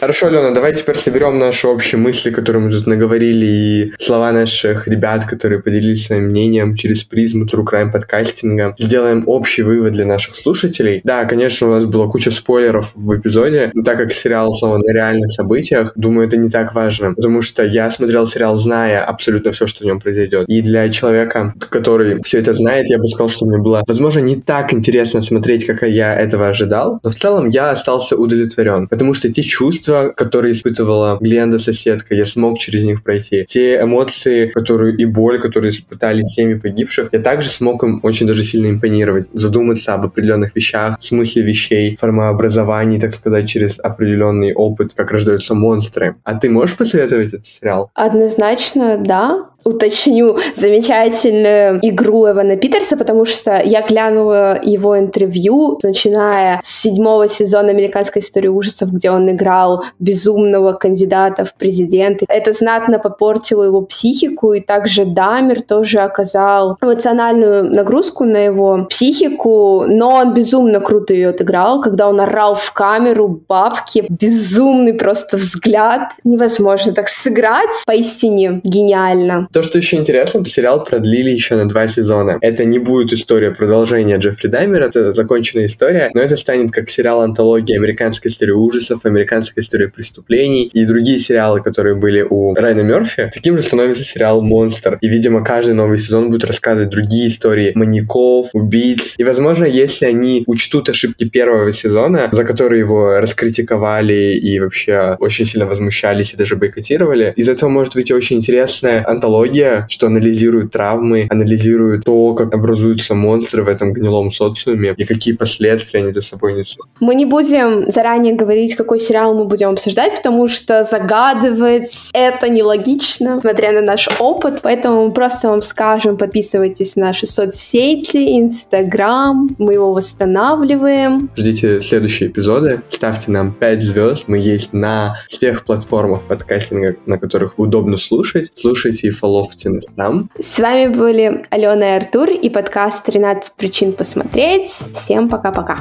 Хорошо, 0.00 0.28
Алена, 0.28 0.50
давай 0.50 0.74
теперь 0.74 0.96
соберем 0.96 1.38
наши 1.38 1.68
общие 1.68 2.00
мысли, 2.00 2.30
которые 2.30 2.62
мы 2.62 2.70
тут 2.70 2.86
наговорили, 2.86 3.44
и 3.44 3.92
слова 3.98 4.32
наших 4.32 4.88
ребят, 4.88 5.26
которые 5.26 5.60
поделились 5.60 6.06
своим 6.06 6.24
мнением 6.24 6.74
через 6.74 7.04
призму 7.04 7.44
True 7.44 7.66
Crime 7.70 7.92
подкастинга. 7.92 8.74
Сделаем 8.78 9.24
общий 9.26 9.62
вывод 9.62 9.92
для 9.92 10.06
наших 10.06 10.36
слушателей. 10.36 11.02
Да, 11.04 11.26
конечно, 11.26 11.66
у 11.66 11.70
нас 11.72 11.84
была 11.84 12.08
куча 12.08 12.30
спойлеров 12.30 12.92
в 12.94 13.14
эпизоде, 13.14 13.72
но 13.74 13.82
так 13.82 13.98
как 13.98 14.10
сериал 14.10 14.48
основан 14.48 14.80
на 14.80 14.90
реальных 14.90 15.30
событиях, 15.30 15.92
думаю, 15.96 16.26
это 16.28 16.38
не 16.38 16.48
так 16.48 16.74
важно, 16.74 17.12
потому 17.12 17.42
что 17.42 17.62
я 17.62 17.90
смотрел 17.90 18.26
сериал, 18.26 18.56
зная 18.56 19.04
абсолютно 19.04 19.52
все, 19.52 19.66
что 19.66 19.84
в 19.84 19.86
нем 19.86 20.00
произойдет. 20.00 20.48
И 20.48 20.62
для 20.62 20.88
человека, 20.88 21.52
который 21.68 22.22
все 22.22 22.38
это 22.38 22.54
знает, 22.54 22.88
я 22.88 22.96
бы 22.96 23.06
сказал, 23.06 23.28
что 23.28 23.44
мне 23.44 23.58
было, 23.58 23.82
возможно, 23.86 24.20
не 24.20 24.36
так 24.36 24.72
интересно 24.72 25.20
смотреть, 25.20 25.66
как 25.66 25.82
я 25.82 26.14
этого 26.14 26.48
ожидал, 26.48 27.00
но 27.02 27.10
в 27.10 27.14
целом 27.14 27.50
я 27.50 27.70
остался 27.70 28.16
удовлетворен, 28.16 28.88
потому 28.88 29.12
что 29.12 29.30
те 29.30 29.42
чувства, 29.42 29.89
чувства, 29.90 30.12
которые 30.16 30.52
испытывала 30.52 31.18
Гленда 31.20 31.58
соседка, 31.58 32.14
я 32.14 32.24
смог 32.24 32.58
через 32.58 32.84
них 32.84 33.02
пройти. 33.02 33.44
Те 33.44 33.80
эмоции, 33.80 34.46
которые 34.46 34.96
и 34.96 35.04
боль, 35.04 35.40
которые 35.40 35.70
испытали 35.70 36.22
семьи 36.22 36.54
погибших, 36.54 37.08
я 37.12 37.18
также 37.18 37.48
смог 37.48 37.82
им 37.84 38.00
очень 38.02 38.26
даже 38.26 38.44
сильно 38.44 38.70
импонировать, 38.70 39.28
задуматься 39.32 39.94
об 39.94 40.06
определенных 40.06 40.54
вещах, 40.54 40.96
смысле 41.00 41.42
вещей, 41.42 41.96
формообразовании, 41.96 42.98
так 42.98 43.12
сказать, 43.12 43.48
через 43.48 43.78
определенный 43.78 44.52
опыт, 44.54 44.94
как 44.94 45.10
рождаются 45.10 45.54
монстры. 45.54 46.16
А 46.24 46.34
ты 46.34 46.50
можешь 46.50 46.76
посоветовать 46.76 47.28
этот 47.28 47.46
сериал? 47.46 47.90
Однозначно, 47.94 48.98
да 48.98 49.46
уточню 49.64 50.36
замечательную 50.54 51.78
игру 51.82 52.28
Эвана 52.28 52.56
Питерса, 52.56 52.96
потому 52.96 53.24
что 53.24 53.60
я 53.62 53.82
глянула 53.82 54.58
его 54.62 54.98
интервью, 54.98 55.78
начиная 55.82 56.60
с 56.64 56.82
седьмого 56.82 57.28
сезона 57.28 57.70
«Американской 57.70 58.22
истории 58.22 58.48
ужасов», 58.48 58.92
где 58.92 59.10
он 59.10 59.30
играл 59.30 59.84
безумного 59.98 60.72
кандидата 60.72 61.44
в 61.44 61.54
президенты. 61.54 62.24
Это 62.28 62.52
знатно 62.52 62.98
попортило 62.98 63.64
его 63.64 63.82
психику, 63.82 64.52
и 64.52 64.60
также 64.60 65.04
Дамер 65.04 65.62
тоже 65.62 65.98
оказал 65.98 66.76
эмоциональную 66.80 67.64
нагрузку 67.64 68.24
на 68.24 68.38
его 68.38 68.86
психику, 68.88 69.84
но 69.86 70.14
он 70.14 70.34
безумно 70.34 70.80
круто 70.80 71.14
ее 71.14 71.30
отыграл, 71.30 71.80
когда 71.80 72.08
он 72.08 72.20
орал 72.20 72.54
в 72.54 72.72
камеру 72.72 73.42
бабки, 73.48 74.06
безумный 74.08 74.94
просто 74.94 75.36
взгляд, 75.36 76.12
невозможно 76.24 76.92
так 76.92 77.08
сыграть, 77.08 77.70
поистине 77.86 78.60
гениально. 78.64 79.48
То, 79.52 79.64
что 79.64 79.78
еще 79.78 79.96
интересно, 79.96 80.44
сериал 80.44 80.84
продлили 80.84 81.30
еще 81.30 81.56
на 81.56 81.68
два 81.68 81.88
сезона. 81.88 82.38
Это 82.40 82.64
не 82.64 82.78
будет 82.78 83.12
история 83.12 83.50
продолжения 83.50 84.16
Джеффри 84.16 84.46
Даймера, 84.46 84.84
это 84.84 85.12
законченная 85.12 85.66
история, 85.66 86.10
но 86.14 86.20
это 86.20 86.36
станет 86.36 86.70
как 86.70 86.88
сериал 86.88 87.20
антология 87.20 87.76
американской 87.76 88.30
истории 88.30 88.52
ужасов, 88.52 89.04
американской 89.04 89.62
истории 89.62 89.86
преступлений 89.86 90.70
и 90.72 90.84
другие 90.84 91.18
сериалы, 91.18 91.62
которые 91.62 91.96
были 91.96 92.24
у 92.28 92.54
Райана 92.54 92.82
Мерфи. 92.82 93.28
Таким 93.34 93.56
же 93.56 93.64
становится 93.64 94.04
сериал 94.04 94.40
«Монстр». 94.40 94.98
И, 95.00 95.08
видимо, 95.08 95.42
каждый 95.44 95.74
новый 95.74 95.98
сезон 95.98 96.30
будет 96.30 96.44
рассказывать 96.44 96.90
другие 96.90 97.26
истории 97.26 97.72
маньяков, 97.74 98.50
убийц. 98.52 99.16
И, 99.18 99.24
возможно, 99.24 99.64
если 99.64 100.06
они 100.06 100.44
учтут 100.46 100.88
ошибки 100.90 101.24
первого 101.24 101.72
сезона, 101.72 102.28
за 102.30 102.44
которые 102.44 102.80
его 102.80 103.18
раскритиковали 103.18 104.38
и 104.40 104.60
вообще 104.60 105.16
очень 105.18 105.44
сильно 105.44 105.66
возмущались 105.66 106.34
и 106.34 106.36
даже 106.36 106.54
бойкотировали, 106.54 107.32
из 107.34 107.48
этого 107.48 107.68
может 107.68 107.96
выйти 107.96 108.12
очень 108.12 108.36
интересная 108.36 109.04
антология 109.04 109.39
психология, 109.40 109.86
что 109.88 110.06
анализирует 110.06 110.70
травмы, 110.70 111.26
анализирует 111.30 112.04
то, 112.04 112.34
как 112.34 112.54
образуются 112.54 113.14
монстры 113.14 113.62
в 113.62 113.68
этом 113.68 113.92
гнилом 113.92 114.30
социуме 114.30 114.94
и 114.96 115.04
какие 115.04 115.34
последствия 115.34 116.00
они 116.00 116.12
за 116.12 116.22
собой 116.22 116.54
несут. 116.54 116.86
Мы 117.00 117.14
не 117.14 117.26
будем 117.26 117.90
заранее 117.90 118.34
говорить, 118.34 118.76
какой 118.76 119.00
сериал 119.00 119.34
мы 119.34 119.44
будем 119.44 119.70
обсуждать, 119.70 120.16
потому 120.16 120.48
что 120.48 120.84
загадывать 120.84 122.10
это 122.12 122.48
нелогично, 122.48 123.40
смотря 123.40 123.72
на 123.72 123.80
наш 123.80 124.08
опыт, 124.18 124.60
поэтому 124.62 125.06
мы 125.06 125.12
просто 125.12 125.48
вам 125.48 125.62
скажем, 125.62 126.16
подписывайтесь 126.16 126.96
на 126.96 127.10
наши 127.10 127.26
соцсети, 127.26 128.38
Инстаграм, 128.38 129.48
мы 129.58 129.72
его 129.74 129.92
восстанавливаем. 129.92 131.30
Ждите 131.34 131.80
следующие 131.80 132.28
эпизоды, 132.28 132.82
ставьте 132.88 133.30
нам 133.30 133.52
5 133.52 133.82
звезд, 133.82 134.28
мы 134.28 134.38
есть 134.38 134.72
на 134.72 135.16
всех 135.28 135.64
платформах 135.64 136.22
подкастинга, 136.22 136.96
на 137.06 137.18
которых 137.18 137.58
удобно 137.58 137.96
слушать. 137.96 138.50
Слушайте 138.54 139.08
и 139.08 139.10
фоллоу 139.10 139.29
Лофтин 139.30 139.80
там. 139.96 140.30
С 140.38 140.58
вами 140.58 140.94
были 140.94 141.44
Алена 141.50 141.94
и 141.94 141.96
Артур 141.96 142.30
и 142.30 142.48
подкаст 142.50 143.08
«13 143.08 143.52
причин 143.56 143.92
посмотреть». 143.92 144.70
Всем 144.94 145.28
пока-пока. 145.28 145.78